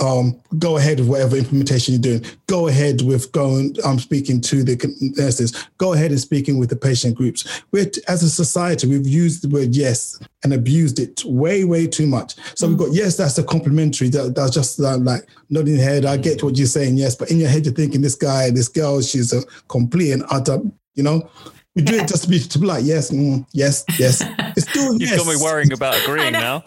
um, 0.00 0.38
go 0.58 0.76
ahead 0.76 0.98
with 1.00 1.08
whatever 1.08 1.36
implementation 1.36 1.94
you're 1.94 2.18
doing. 2.18 2.24
Go 2.48 2.68
ahead 2.68 3.00
with 3.02 3.32
going, 3.32 3.74
I'm 3.84 3.98
speaking 3.98 4.42
to 4.42 4.62
the 4.62 4.76
nurses. 5.16 5.66
Go 5.78 5.94
ahead 5.94 6.10
and 6.10 6.20
speaking 6.20 6.58
with 6.58 6.68
the 6.68 6.76
patient 6.76 7.16
groups. 7.16 7.62
We're, 7.72 7.90
as 8.08 8.22
a 8.22 8.28
society, 8.28 8.86
we've 8.86 9.06
used 9.06 9.42
the 9.42 9.48
word 9.48 9.74
yes 9.74 10.18
and 10.44 10.52
abused 10.52 10.98
it 10.98 11.24
way, 11.24 11.64
way 11.64 11.86
too 11.86 12.06
much. 12.06 12.34
So 12.56 12.66
mm. 12.66 12.70
we've 12.70 12.78
got 12.78 12.92
yes, 12.92 13.16
that's 13.16 13.38
a 13.38 13.44
complimentary. 13.44 14.10
That, 14.10 14.34
that's 14.34 14.52
just 14.52 14.78
uh, 14.78 14.98
like 14.98 15.22
nodding 15.48 15.78
head. 15.78 16.04
I 16.04 16.18
get 16.18 16.42
what 16.42 16.58
you're 16.58 16.66
saying, 16.66 16.98
yes, 16.98 17.14
but 17.14 17.30
in 17.30 17.40
your 17.40 17.48
head 17.48 17.64
you're 17.64 17.74
thinking 17.74 18.02
this 18.02 18.16
guy, 18.16 18.50
this 18.50 18.68
girl, 18.68 19.00
she's 19.00 19.32
a 19.32 19.42
complete 19.68 20.12
and 20.12 20.24
utter, 20.30 20.60
you 20.94 21.02
know, 21.02 21.30
we 21.76 21.82
do 21.82 21.94
it 21.94 22.08
just 22.08 22.24
to 22.24 22.30
be 22.30 22.38
to 22.38 22.58
be 22.58 22.66
like, 22.66 22.84
yes, 22.84 23.10
mm, 23.10 23.46
yes, 23.52 23.84
yes. 23.98 24.24
It's 24.56 24.68
still 24.68 24.92
You've 24.98 25.10
yes. 25.10 25.18
got 25.18 25.26
me 25.26 25.36
worrying 25.36 25.72
about 25.72 25.94
agreeing 26.02 26.32
now. 26.32 26.64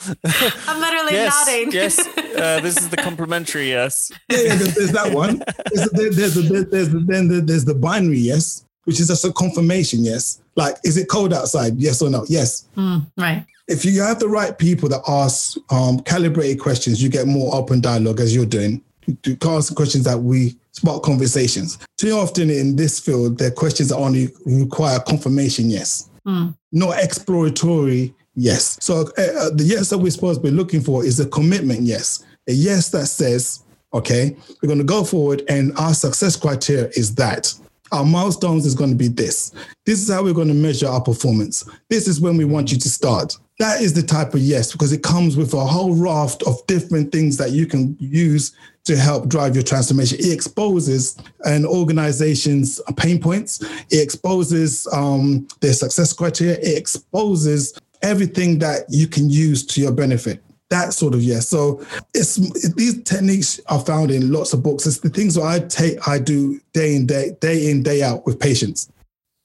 I'm 0.67 0.79
literally 0.79 1.13
yes, 1.13 1.45
nodding. 1.47 1.71
yes, 1.71 1.99
uh, 2.17 2.59
this 2.61 2.77
is 2.77 2.89
the 2.89 2.97
complimentary 2.97 3.69
yes. 3.69 4.11
Yeah, 4.29 4.37
yeah 4.37 4.55
there's, 4.55 4.75
there's, 4.75 4.91
that 4.91 5.11
one. 5.11 5.41
There's, 5.73 5.89
there's, 5.91 6.15
there's, 6.15 6.49
there's, 6.49 6.69
there's, 6.69 7.05
then 7.07 7.45
there's 7.45 7.65
the 7.65 7.73
binary 7.73 8.19
yes, 8.19 8.65
which 8.83 8.99
is 8.99 9.07
just 9.07 9.25
a 9.25 9.33
confirmation 9.33 10.03
yes. 10.03 10.41
Like, 10.55 10.75
is 10.83 10.95
it 10.95 11.09
cold 11.09 11.33
outside? 11.33 11.77
Yes 11.77 12.03
or 12.03 12.11
no? 12.11 12.23
Yes. 12.29 12.67
Mm, 12.77 13.09
right. 13.17 13.45
If 13.67 13.85
you 13.85 14.01
have 14.01 14.19
the 14.19 14.29
right 14.29 14.55
people 14.57 14.89
that 14.89 15.01
ask 15.07 15.57
um, 15.71 16.01
calibrated 16.01 16.59
questions, 16.59 17.01
you 17.01 17.09
get 17.09 17.25
more 17.25 17.55
open 17.55 17.81
dialogue 17.81 18.19
as 18.19 18.35
you're 18.35 18.45
doing. 18.45 18.83
To 19.23 19.37
ask 19.49 19.75
questions 19.75 20.03
that 20.05 20.19
we 20.19 20.55
spark 20.71 21.03
conversations. 21.03 21.77
Too 21.97 22.11
often 22.11 22.49
in 22.49 22.75
this 22.75 22.99
field, 22.99 23.37
the 23.37 23.51
questions 23.51 23.89
that 23.89 23.97
only 23.97 24.29
require 24.45 24.99
confirmation, 24.99 25.69
yes, 25.69 26.09
mm. 26.25 26.55
not 26.71 27.03
exploratory, 27.03 28.13
yes. 28.35 28.77
So 28.81 29.01
uh, 29.01 29.49
the 29.55 29.63
yes 29.65 29.89
that 29.89 29.97
we're 29.97 30.11
supposed 30.11 30.41
to 30.41 30.49
be 30.49 30.55
looking 30.55 30.81
for 30.81 31.03
is 31.03 31.19
a 31.19 31.27
commitment, 31.27 31.81
yes. 31.81 32.23
A 32.47 32.53
yes 32.53 32.89
that 32.91 33.07
says, 33.07 33.63
okay, 33.93 34.35
we're 34.61 34.67
going 34.67 34.79
to 34.79 34.85
go 34.85 35.03
forward 35.03 35.43
and 35.49 35.75
our 35.77 35.93
success 35.93 36.35
criteria 36.35 36.87
is 36.93 37.15
that. 37.15 37.53
Our 37.91 38.05
milestones 38.05 38.67
is 38.67 38.75
going 38.75 38.91
to 38.91 38.95
be 38.95 39.07
this. 39.07 39.51
This 39.85 39.99
is 39.99 40.13
how 40.13 40.23
we're 40.23 40.33
going 40.33 40.47
to 40.47 40.53
measure 40.53 40.87
our 40.87 41.01
performance. 41.01 41.67
This 41.89 42.07
is 42.07 42.21
when 42.21 42.37
we 42.37 42.45
want 42.45 42.71
you 42.71 42.77
to 42.77 42.89
start. 42.89 43.35
That 43.59 43.81
is 43.81 43.93
the 43.93 44.03
type 44.03 44.33
of 44.33 44.39
yes, 44.39 44.71
because 44.71 44.93
it 44.93 45.03
comes 45.03 45.35
with 45.35 45.53
a 45.53 45.65
whole 45.65 45.93
raft 45.93 46.43
of 46.43 46.65
different 46.65 47.11
things 47.11 47.35
that 47.37 47.51
you 47.51 47.65
can 47.65 47.97
use 47.99 48.55
to 48.85 48.95
help 48.95 49.27
drive 49.27 49.53
your 49.53 49.63
transformation. 49.63 50.17
It 50.19 50.31
exposes 50.31 51.17
an 51.43 51.65
organization's 51.65 52.81
pain 52.95 53.19
points. 53.19 53.61
It 53.91 54.01
exposes 54.01 54.87
um, 54.93 55.45
their 55.59 55.73
success 55.73 56.13
criteria. 56.13 56.57
It 56.59 56.77
exposes 56.77 57.77
everything 58.01 58.59
that 58.59 58.85
you 58.87 59.07
can 59.07 59.29
use 59.29 59.65
to 59.67 59.81
your 59.81 59.91
benefit 59.91 60.41
that 60.69 60.93
sort 60.93 61.13
of 61.13 61.21
yes. 61.21 61.47
So 61.47 61.83
it's 62.13 62.35
these 62.75 63.01
techniques 63.03 63.59
are 63.67 63.79
found 63.79 64.11
in 64.11 64.31
lots 64.31 64.53
of 64.53 64.63
books. 64.63 64.85
It's 64.85 64.99
the 64.99 65.09
things 65.09 65.35
that 65.35 65.43
I 65.43 65.59
take, 65.59 66.07
I 66.07 66.19
do 66.19 66.59
day 66.73 66.95
in 66.95 67.07
day, 67.07 67.35
day 67.41 67.71
in 67.71 67.83
day 67.83 68.03
out 68.03 68.25
with 68.25 68.39
patients. 68.39 68.91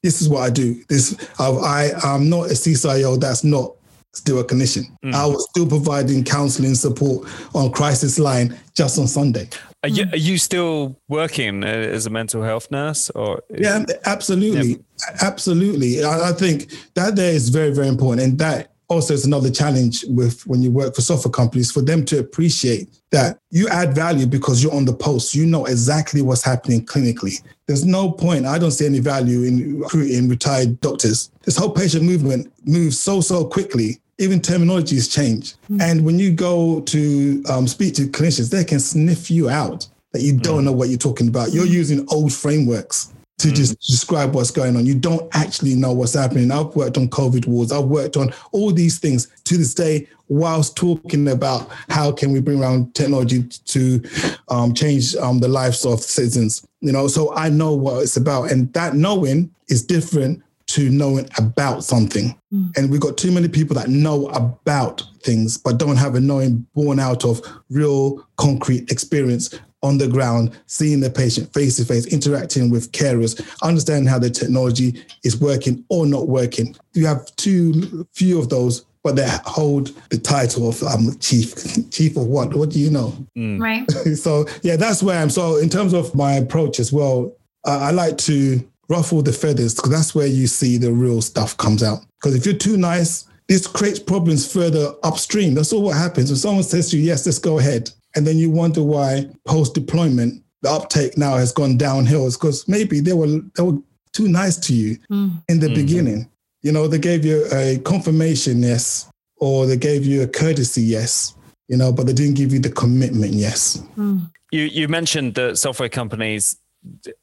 This 0.03 0.21
is 0.21 0.29
what 0.29 0.43
I 0.43 0.51
do. 0.51 0.83
This 0.89 1.17
I, 1.39 1.49
I 1.49 2.15
am 2.15 2.29
not 2.29 2.51
a 2.51 2.55
CCIO 2.55 3.19
that's 3.19 3.43
not 3.43 3.75
still 4.15 4.41
a 4.41 4.45
clinician. 4.45 4.85
Mm. 5.05 5.15
I 5.15 5.27
was 5.27 5.47
still 5.51 5.67
providing 5.67 6.25
counseling 6.25 6.75
support 6.75 7.29
on 7.55 7.71
crisis 7.73 8.19
line 8.19 8.57
just 8.75 8.99
on 8.99 9.07
Sunday. 9.07 9.49
Are 9.83 9.89
you, 9.89 10.07
are 10.13 10.17
you 10.17 10.39
still 10.39 10.99
working 11.09 11.63
uh, 11.63 11.67
as 11.67 12.07
a 12.07 12.11
mental 12.11 12.43
health 12.43 12.71
nurse 12.71 13.11
or? 13.11 13.43
Yeah, 13.51 13.85
absolutely. 14.07 14.71
Yeah. 14.71 15.17
Absolutely. 15.21 16.03
I, 16.03 16.31
I 16.31 16.33
think 16.33 16.73
that 16.95 17.17
there 17.17 17.33
is 17.33 17.51
very, 17.51 17.73
very 17.73 17.89
important. 17.89 18.23
And 18.23 18.39
that 18.39 18.75
also 18.89 19.15
is 19.15 19.25
another 19.25 19.51
challenge 19.51 20.05
with 20.09 20.47
when 20.47 20.63
you 20.63 20.71
work 20.71 20.95
for 20.95 21.01
software 21.01 21.33
companies 21.33 21.71
for 21.71 21.83
them 21.83 22.05
to 22.05 22.19
appreciate 22.19 22.89
that 23.11 23.39
you 23.51 23.69
add 23.69 23.95
value 23.95 24.27
because 24.27 24.63
you're 24.63 24.75
on 24.75 24.85
the 24.85 24.93
post 24.93 25.35
you 25.35 25.47
know 25.47 25.65
exactly 25.65 26.21
what's 26.21 26.45
happening 26.45 26.85
clinically 26.85 27.43
there's 27.67 27.85
no 27.85 28.11
point 28.11 28.45
i 28.45 28.59
don't 28.59 28.73
see 28.73 28.85
any 28.85 29.01
value 29.01 29.43
in 29.45 29.81
recruiting 29.81 30.29
retired 30.29 30.79
doctors 30.81 31.31
this 31.45 31.57
whole 31.57 31.71
patient 31.71 32.05
movement 32.05 32.53
moves 32.67 32.99
so 33.01 33.21
so 33.21 33.45
quickly 33.45 33.99
even 34.25 34.41
terminologies 34.41 35.13
change 35.13 35.55
mm-hmm. 35.55 35.81
and 35.81 36.05
when 36.05 36.19
you 36.19 36.33
go 36.33 36.81
to 36.81 37.43
um, 37.49 37.67
speak 37.67 37.95
to 37.95 38.03
clinicians 38.03 38.51
they 38.51 38.65
can 38.65 38.81
sniff 38.81 39.31
you 39.31 39.49
out 39.49 39.87
that 40.13 40.23
you 40.23 40.37
don't 40.39 40.63
mm. 40.63 40.65
know 40.67 40.73
what 40.73 40.89
you're 40.89 40.99
talking 40.99 41.29
about 41.29 41.53
you're 41.53 41.67
using 41.67 42.07
old 42.11 42.33
frameworks 42.33 43.13
to 43.39 43.49
mm. 43.49 43.55
just 43.55 43.81
describe 43.81 44.35
what's 44.35 44.51
going 44.51 44.77
on. 44.77 44.87
You 44.87 44.95
don't 44.95 45.29
actually 45.35 45.75
know 45.75 45.93
what's 45.93 46.15
happening. 46.15 46.51
I've 46.51 46.75
worked 46.77 46.97
on 46.97 47.09
COVID 47.09 47.47
wards. 47.47 47.73
I've 47.73 47.85
worked 47.85 48.17
on 48.17 48.33
all 48.53 48.73
these 48.73 48.99
things 48.99 49.27
to 49.45 49.57
this 49.57 49.75
day 49.75 50.09
whilst 50.29 50.77
talking 50.77 51.29
about 51.29 51.69
how 51.91 52.13
can 52.13 52.33
we 52.33 52.41
bring 52.41 52.63
around 52.63 52.95
technology 52.95 53.43
to 53.43 54.03
um, 54.49 54.73
change 54.73 55.15
um, 55.17 55.41
the 55.41 55.49
lives 55.49 55.85
of 55.85 56.01
citizens. 56.01 56.67
You 56.81 56.93
know, 56.93 57.09
so 57.09 57.35
I 57.35 57.49
know 57.49 57.75
what 57.75 58.03
it's 58.03 58.17
about, 58.17 58.51
and 58.51 58.73
that 58.73 58.95
knowing 58.95 59.53
is 59.69 59.85
different 59.85 60.43
to 60.67 60.91
knowing 60.91 61.29
about 61.39 61.85
something. 61.85 62.37
Mm. 62.53 62.77
And 62.77 62.91
we've 62.91 63.01
got 63.01 63.17
too 63.17 63.31
many 63.31 63.49
people 63.49 63.77
that 63.77 63.89
know 63.89 64.29
about 64.29 65.03
things, 65.23 65.57
but 65.57 65.79
don't 65.79 65.97
have 65.97 66.15
a 66.15 66.21
knowing 66.21 66.67
born 66.75 66.99
out 66.99 67.25
of 67.25 67.41
real 67.71 68.27
concrete 68.37 68.91
experience 68.91 69.59
on 69.83 69.99
the 69.99 70.09
ground, 70.09 70.59
seeing 70.67 71.01
the 71.01 71.11
patient 71.11 71.53
face 71.53 71.77
to 71.77 71.85
face, 71.85 72.07
interacting 72.07 72.71
with 72.71 72.91
carers, 72.93 73.41
understanding 73.63 74.07
how 74.07 74.19
the 74.19 74.31
technology 74.31 75.05
is 75.25 75.39
working 75.39 75.85
or 75.91 76.07
not 76.07 76.27
working. 76.27 76.75
You 76.95 77.07
have 77.07 77.27
too 77.37 78.07
few 78.15 78.39
of 78.39 78.49
those, 78.49 78.87
but 79.03 79.17
they 79.17 79.29
hold 79.45 79.89
the 80.09 80.17
title 80.17 80.71
of 80.71 80.83
um, 80.83 81.17
chief. 81.21 81.55
Chief 81.91 82.17
of 82.17 82.27
what? 82.27 82.55
What 82.55 82.71
do 82.71 82.81
you 82.81 82.91
know? 82.91 83.15
Mm. 83.37 83.61
Right. 83.61 83.89
so 84.17 84.47
yeah, 84.63 84.77
that's 84.77 85.03
where 85.03 85.21
I'm. 85.21 85.31
So 85.31 85.59
in 85.59 85.69
terms 85.69 85.93
of 85.93 86.15
my 86.15 86.33
approach 86.33 86.81
as 86.81 86.91
well, 86.91 87.37
uh, 87.67 87.79
I 87.83 87.91
like 87.91 88.17
to 88.19 88.67
ruffle 88.89 89.23
the 89.23 89.33
feathers 89.33 89.75
because 89.75 89.91
that's 89.91 90.15
where 90.15 90.27
you 90.27 90.47
see 90.47 90.77
the 90.77 90.93
real 90.93 91.23
stuff 91.23 91.57
comes 91.57 91.83
out. 91.83 92.01
Because 92.21 92.37
if 92.37 92.47
you're 92.47 92.55
too 92.55 92.77
nice, 92.77 93.27
this 93.49 93.67
creates 93.67 93.99
problems 93.99 94.51
further 94.51 94.95
upstream. 95.03 95.55
That's 95.55 95.73
all 95.73 95.83
what 95.83 95.97
happens. 95.97 96.31
When 96.31 96.37
someone 96.37 96.63
says 96.65 96.91
to 96.91 96.99
you, 96.99 97.05
yes, 97.05 97.27
let's 97.27 97.39
go 97.39 97.59
ahead, 97.59 97.91
and 98.17 98.27
then 98.27 98.39
you 98.39 98.51
wonder 98.51 98.83
why 98.83 99.27
post 99.47 99.75
deployment, 99.75 100.43
the 100.63 100.71
uptake 100.71 101.19
now 101.19 101.37
has 101.37 101.53
gone 101.53 101.77
downhill. 101.77 102.27
It's 102.27 102.37
because 102.37 102.67
maybe 102.69 103.01
they 103.01 103.13
were 103.13 103.41
they 103.57 103.63
were 103.63 103.79
too 104.13 104.29
nice 104.29 104.57
to 104.57 104.75
you 104.75 104.97
mm. 105.11 105.31
in 105.49 105.61
the 105.61 105.67
mm-hmm. 105.67 105.75
beginning. 105.75 106.31
You 106.63 106.73
know, 106.73 106.89
they 106.89 106.99
gave 106.99 107.25
you 107.25 107.47
a 107.53 107.79
confirmation 107.85 108.63
yes, 108.63 109.11
or 109.37 109.67
they 109.67 109.77
gave 109.77 110.07
you 110.07 110.23
a 110.23 110.27
courtesy 110.27 110.83
yes, 110.83 111.35
you 111.69 111.77
know, 111.77 111.93
but 111.93 112.07
they 112.07 112.15
didn't 112.15 112.37
give 112.37 112.53
you 112.53 112.61
the 112.61 112.71
commitment 112.71 113.35
yes. 113.35 113.83
Mm. 113.99 114.31
You 114.51 114.63
you 114.63 114.89
mentioned 114.89 115.35
that 115.35 115.59
software 115.59 115.91
companies 115.91 116.57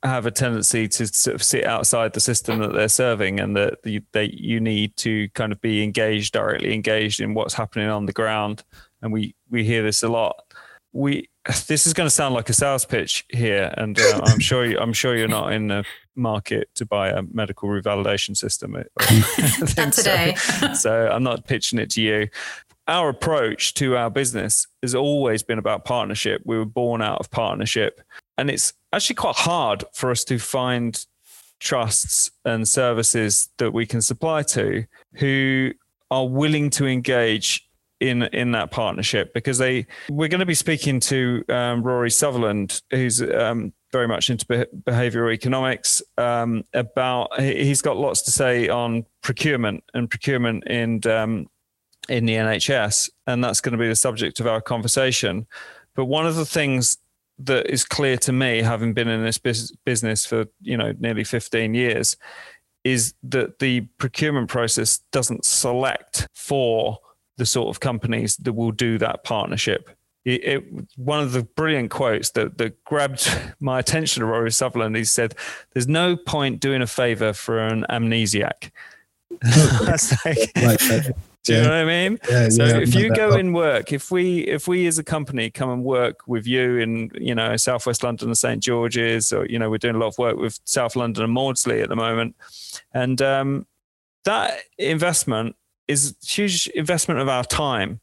have 0.04 0.26
a 0.26 0.32
tendency 0.32 0.88
to 0.88 1.08
sort 1.08 1.36
of 1.36 1.44
sit 1.44 1.66
outside 1.66 2.14
the 2.14 2.20
system 2.20 2.60
that 2.60 2.74
they're 2.74 2.88
serving 2.88 3.40
and 3.40 3.56
that 3.56 3.76
you, 3.84 4.02
they, 4.12 4.26
you 4.26 4.60
need 4.60 4.96
to 4.98 5.30
kind 5.30 5.52
of 5.52 5.62
be 5.62 5.84
engaged 5.84 6.34
directly 6.34 6.74
engaged 6.74 7.20
in 7.20 7.34
what's 7.34 7.54
happening 7.54 7.88
on 7.88 8.06
the 8.06 8.14
ground 8.14 8.64
and 9.02 9.12
we 9.12 9.36
we 9.50 9.64
hear 9.64 9.84
this 9.84 10.04
a 10.04 10.10
lot 10.10 10.44
we 10.94 11.30
this 11.68 11.88
is 11.88 11.94
going 11.94 12.06
to 12.06 12.12
sound 12.12 12.36
like 12.36 12.50
a 12.50 12.54
sales 12.54 12.86
pitch 12.86 13.26
here, 13.30 13.74
and 13.78 14.00
uh, 14.00 14.22
I'm 14.26 14.40
sure 14.50 14.66
you, 14.66 14.78
I'm 14.78 14.94
sure 14.94 15.16
you're 15.16 15.28
not 15.28 15.54
in 15.54 15.68
the 15.68 15.84
market 16.16 16.70
to 16.76 16.86
buy 16.86 17.10
a 17.10 17.24
medical 17.32 17.70
revalidation 17.70 18.38
system. 18.38 18.74
not 19.78 19.94
today. 19.94 20.36
so, 20.36 20.74
so 20.74 21.08
I'm 21.08 21.24
not 21.24 21.46
pitching 21.46 21.80
it 21.80 21.90
to 21.92 22.02
you. 22.02 22.28
Our 22.88 23.10
approach 23.10 23.74
to 23.76 23.96
our 23.96 24.10
business 24.10 24.68
has 24.82 24.96
always 24.96 25.44
been 25.44 25.60
about 25.60 25.86
partnership. 25.86 26.42
We 26.46 26.58
were 26.58 26.66
born 26.66 27.02
out 27.02 27.20
of 27.20 27.30
partnership, 27.32 28.02
and 28.38 28.50
it's 28.50 28.74
actually 28.92 29.16
quite 29.16 29.36
hard 29.36 29.84
for 29.94 30.12
us 30.12 30.24
to 30.26 30.40
find 30.40 31.06
trusts 31.60 32.32
and 32.44 32.68
services 32.68 33.50
that 33.58 33.72
we 33.72 33.86
can 33.86 34.02
supply 34.02 34.42
to 34.42 34.84
who 35.14 35.72
are 36.10 36.28
willing 36.28 36.70
to 36.72 36.88
engage 36.88 37.68
in 38.02 38.24
in 38.24 38.52
that 38.52 38.72
partnership 38.72 39.32
because 39.34 39.60
they 39.60 39.86
we're 40.10 40.28
going 40.28 40.40
to 40.40 40.46
be 40.46 40.56
speaking 40.56 41.00
to 41.00 41.46
um, 41.50 41.84
Rory 41.84 42.10
Sutherland, 42.10 42.82
who's 42.90 43.22
um, 43.22 43.72
very 43.92 44.08
much 44.08 44.30
into 44.30 44.46
behavioral 44.46 45.32
economics. 45.32 46.02
Um, 46.18 46.66
about 46.74 47.40
he's 47.40 47.82
got 47.82 47.98
lots 47.98 48.24
to 48.24 48.32
say 48.32 48.68
on 48.68 49.06
procurement 49.22 49.84
and 49.94 50.10
procurement 50.10 50.68
in 50.68 51.06
in 52.12 52.26
the 52.26 52.36
NHS, 52.36 53.10
and 53.26 53.44
that's 53.44 53.62
going 53.62 53.72
to 53.72 53.78
be 53.78 53.88
the 53.88 53.96
subject 53.96 54.40
of 54.40 54.48
our 54.48 54.62
conversation. 54.62 55.48
But 55.96 56.06
one 56.06 56.28
of 56.28 56.36
the 56.36 56.46
things 56.46 56.98
that 57.40 57.72
is 57.72 57.86
clear 57.86 58.18
to 58.18 58.34
me, 58.34 58.62
having 58.62 58.94
been 58.94 59.08
in 59.08 59.24
this 59.24 59.38
business 59.40 60.26
for 60.26 60.46
you 60.62 60.78
know 60.78 60.94
nearly 61.00 61.24
fifteen 61.24 61.74
years, 61.74 62.18
is 62.84 63.14
that 63.24 63.60
the 63.60 63.82
procurement 63.98 64.50
process 64.50 65.00
doesn't 65.12 65.46
select 65.46 66.28
for 66.36 67.00
the 67.38 67.46
sort 67.46 67.70
of 67.70 67.80
companies 67.80 68.36
that 68.38 68.54
will 68.54 68.72
do 68.72 68.98
that 68.98 69.24
partnership. 69.24 69.90
It, 70.26 70.44
it, 70.44 70.64
one 70.98 71.24
of 71.24 71.32
the 71.32 71.42
brilliant 71.42 71.90
quotes 71.90 72.30
that, 72.32 72.58
that 72.60 72.84
grabbed 72.84 73.28
my 73.60 73.80
attention 73.80 74.22
to 74.22 74.28
Rory 74.28 74.52
Sutherland, 74.52 74.96
he 74.96 75.06
said, 75.06 75.34
There's 75.74 75.88
no 75.88 76.16
point 76.16 76.60
doing 76.60 76.82
a 76.82 76.88
favor 76.88 77.34
for 77.34 77.58
an 77.60 77.86
amnesiac. 77.90 78.70
like, 80.62 81.16
do 81.44 81.56
you 81.56 81.62
know 81.62 81.70
what 81.70 81.74
I 81.74 81.86
mean? 81.86 82.20
Yeah, 82.30 82.50
so 82.50 82.66
yeah, 82.66 82.78
if 82.78 82.94
you 82.94 83.14
go 83.16 83.34
and 83.34 83.54
work, 83.54 83.92
if 83.92 84.12
we 84.12 84.42
if 84.42 84.68
we 84.68 84.86
as 84.86 85.00
a 85.00 85.04
company 85.04 85.50
come 85.50 85.72
and 85.72 85.84
work 85.84 86.28
with 86.28 86.46
you 86.46 86.78
in 86.78 87.10
you 87.16 87.34
know 87.34 87.58
Southwest 87.58 88.04
London 88.04 88.30
and 88.30 88.38
St 88.38 88.62
George's, 88.62 89.34
or 89.34 89.46
you 89.48 89.58
know 89.58 89.70
we're 89.70 89.80
doing 89.80 89.96
a 89.96 89.98
lot 89.98 90.08
of 90.08 90.18
work 90.20 90.38
with 90.38 90.60
South 90.66 90.96
London 90.96 91.24
and 91.24 91.34
Maudsley 91.34 91.82
at 91.82 91.90
the 91.90 91.96
moment, 91.96 92.36
and 92.94 93.22
um, 93.24 93.66
that 94.26 94.60
investment 94.78 95.56
is 95.88 96.16
huge 96.24 96.68
investment 96.68 97.20
of 97.20 97.28
our 97.28 97.44
time. 97.44 98.00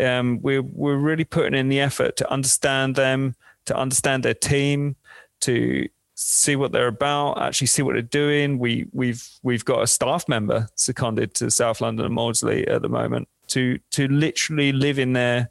Um, 0.00 0.40
we're 0.42 0.62
we're 0.62 0.96
really 0.96 1.24
putting 1.24 1.54
in 1.54 1.68
the 1.68 1.80
effort 1.80 2.16
to 2.16 2.32
understand 2.32 2.96
them, 2.96 3.36
to 3.66 3.76
understand 3.76 4.24
their 4.24 4.34
team, 4.34 4.96
to 5.42 5.88
see 6.22 6.56
what 6.56 6.72
they're 6.72 6.88
about, 6.88 7.40
actually 7.40 7.66
see 7.66 7.82
what 7.82 7.94
they're 7.94 8.02
doing. 8.02 8.58
We 8.58 8.86
we've 8.92 9.26
we've 9.42 9.64
got 9.64 9.82
a 9.82 9.86
staff 9.86 10.28
member 10.28 10.68
seconded 10.74 11.34
to 11.34 11.50
South 11.50 11.80
London 11.80 12.06
and 12.06 12.14
Maudsley 12.14 12.66
at 12.68 12.82
the 12.82 12.88
moment 12.88 13.28
to 13.48 13.78
to 13.90 14.08
literally 14.08 14.72
live 14.72 14.98
in 14.98 15.12
their 15.12 15.50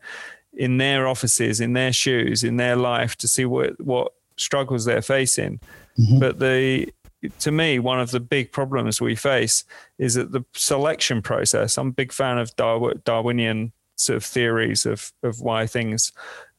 in 0.54 0.78
their 0.78 1.08
offices, 1.08 1.60
in 1.62 1.74
their 1.74 1.94
shoes, 1.94 2.44
in 2.44 2.58
their 2.58 2.76
life, 2.76 3.16
to 3.18 3.28
see 3.28 3.46
what 3.46 3.80
what 3.80 4.14
struggles 4.38 4.86
they're 4.86 5.02
facing. 5.02 5.60
Mm-hmm. 6.00 6.20
But 6.20 6.40
the 6.40 6.92
to 7.40 7.52
me, 7.52 7.78
one 7.78 8.00
of 8.00 8.12
the 8.12 8.20
big 8.20 8.52
problems 8.52 9.00
we 9.00 9.16
face 9.16 9.64
is 10.00 10.16
that 10.16 10.32
the 10.32 10.44
selection 10.54 11.22
process. 11.22 11.78
I'm 11.78 11.90
a 11.90 11.92
big 11.92 12.12
fan 12.12 12.38
of 12.38 12.56
Darwinian 12.56 13.72
sort 13.96 14.18
of 14.18 14.24
theories 14.24 14.86
of 14.86 15.14
of 15.22 15.42
why 15.42 15.68
things 15.68 16.12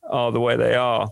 are 0.08 0.30
the 0.30 0.40
way 0.40 0.56
they 0.56 0.74
are. 0.74 1.10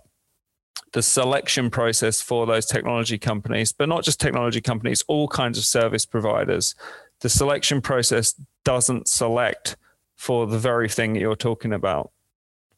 The 0.92 1.02
selection 1.02 1.70
process 1.70 2.20
for 2.20 2.46
those 2.46 2.66
technology 2.66 3.18
companies, 3.18 3.72
but 3.72 3.88
not 3.88 4.02
just 4.02 4.20
technology 4.20 4.61
companies, 4.61 5.04
all 5.06 5.28
kinds 5.28 5.56
of 5.56 5.64
service 5.64 6.04
providers. 6.04 6.74
The 7.20 7.28
selection 7.28 7.80
process 7.80 8.35
doesn't 8.64 9.06
select 9.06 9.76
for 10.16 10.46
the 10.46 10.59
very 10.59 10.88
thing 10.88 11.12
that 11.12 11.20
you're 11.20 11.37
talking 11.37 11.72
about, 11.72 12.11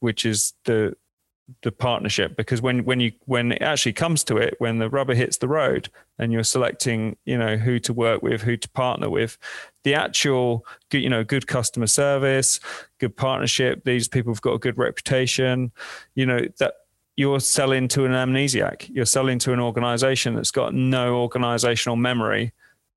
which 0.00 0.26
is 0.26 0.52
the 0.64 0.94
the 1.62 1.72
partnership 1.72 2.36
because 2.36 2.62
when 2.62 2.84
when 2.84 3.00
you 3.00 3.12
when 3.26 3.52
it 3.52 3.60
actually 3.60 3.92
comes 3.92 4.24
to 4.24 4.36
it 4.36 4.54
when 4.58 4.78
the 4.78 4.88
rubber 4.88 5.14
hits 5.14 5.38
the 5.38 5.48
road 5.48 5.90
and 6.18 6.32
you're 6.32 6.44
selecting 6.44 7.16
you 7.24 7.36
know 7.36 7.56
who 7.56 7.78
to 7.78 7.92
work 7.92 8.22
with 8.22 8.42
who 8.42 8.56
to 8.56 8.68
partner 8.70 9.10
with 9.10 9.36
the 9.84 9.94
actual 9.94 10.64
you 10.92 11.08
know 11.08 11.24
good 11.24 11.46
customer 11.46 11.86
service 11.86 12.60
good 12.98 13.16
partnership 13.16 13.84
these 13.84 14.08
people 14.08 14.32
have 14.32 14.40
got 14.40 14.54
a 14.54 14.58
good 14.58 14.78
reputation 14.78 15.72
you 16.14 16.24
know 16.24 16.40
that 16.58 16.74
you're 17.22 17.40
selling 17.40 17.86
to 17.86 18.04
an 18.04 18.12
amnesiac 18.12 18.88
you're 18.92 19.04
selling 19.06 19.38
to 19.38 19.52
an 19.52 19.60
organization 19.60 20.34
that's 20.34 20.50
got 20.50 20.74
no 20.74 21.14
organizational 21.14 21.96
memory 21.96 22.52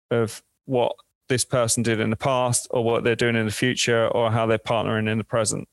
of 0.10 0.42
what 0.66 0.96
this 1.30 1.46
person 1.46 1.84
did 1.84 2.00
in 2.00 2.10
the 2.10 2.16
past 2.16 2.68
or 2.72 2.84
what 2.84 3.04
they're 3.04 3.16
doing 3.16 3.36
in 3.36 3.46
the 3.46 3.52
future 3.52 4.08
or 4.08 4.32
how 4.32 4.48
they're 4.48 4.58
partnering 4.58 5.08
in 5.08 5.20
the 5.20 5.24
present 5.24 5.68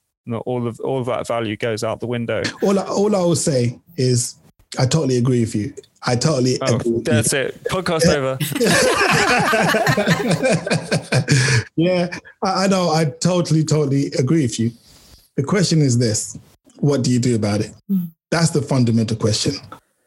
all 0.44 0.66
of 0.66 0.78
all 0.80 1.00
of 1.00 1.06
that 1.06 1.26
value 1.26 1.56
goes 1.56 1.82
out 1.82 2.00
the 2.00 2.06
window. 2.06 2.42
All 2.62 2.78
I, 2.78 2.82
all 2.84 3.16
I 3.16 3.20
will 3.20 3.36
say 3.36 3.78
is 3.96 4.36
I 4.78 4.86
totally 4.86 5.18
agree 5.18 5.40
with 5.40 5.54
you. 5.54 5.74
I 6.04 6.16
totally 6.16 6.58
oh, 6.62 6.78
That's 7.02 7.32
you. 7.32 7.38
it. 7.40 7.64
Podcast 7.64 8.06
over. 8.08 8.38
yeah, 11.76 12.08
I, 12.42 12.64
I 12.64 12.66
know. 12.66 12.90
I 12.90 13.06
totally, 13.20 13.64
totally 13.64 14.06
agree 14.18 14.42
with 14.42 14.58
you. 14.58 14.72
The 15.36 15.42
question 15.42 15.80
is 15.80 15.98
this 15.98 16.38
what 16.80 17.02
do 17.02 17.10
you 17.12 17.18
do 17.18 17.36
about 17.36 17.60
it? 17.60 17.72
Mm. 17.90 18.10
That's 18.32 18.48
the 18.48 18.62
fundamental 18.62 19.18
question. 19.18 19.52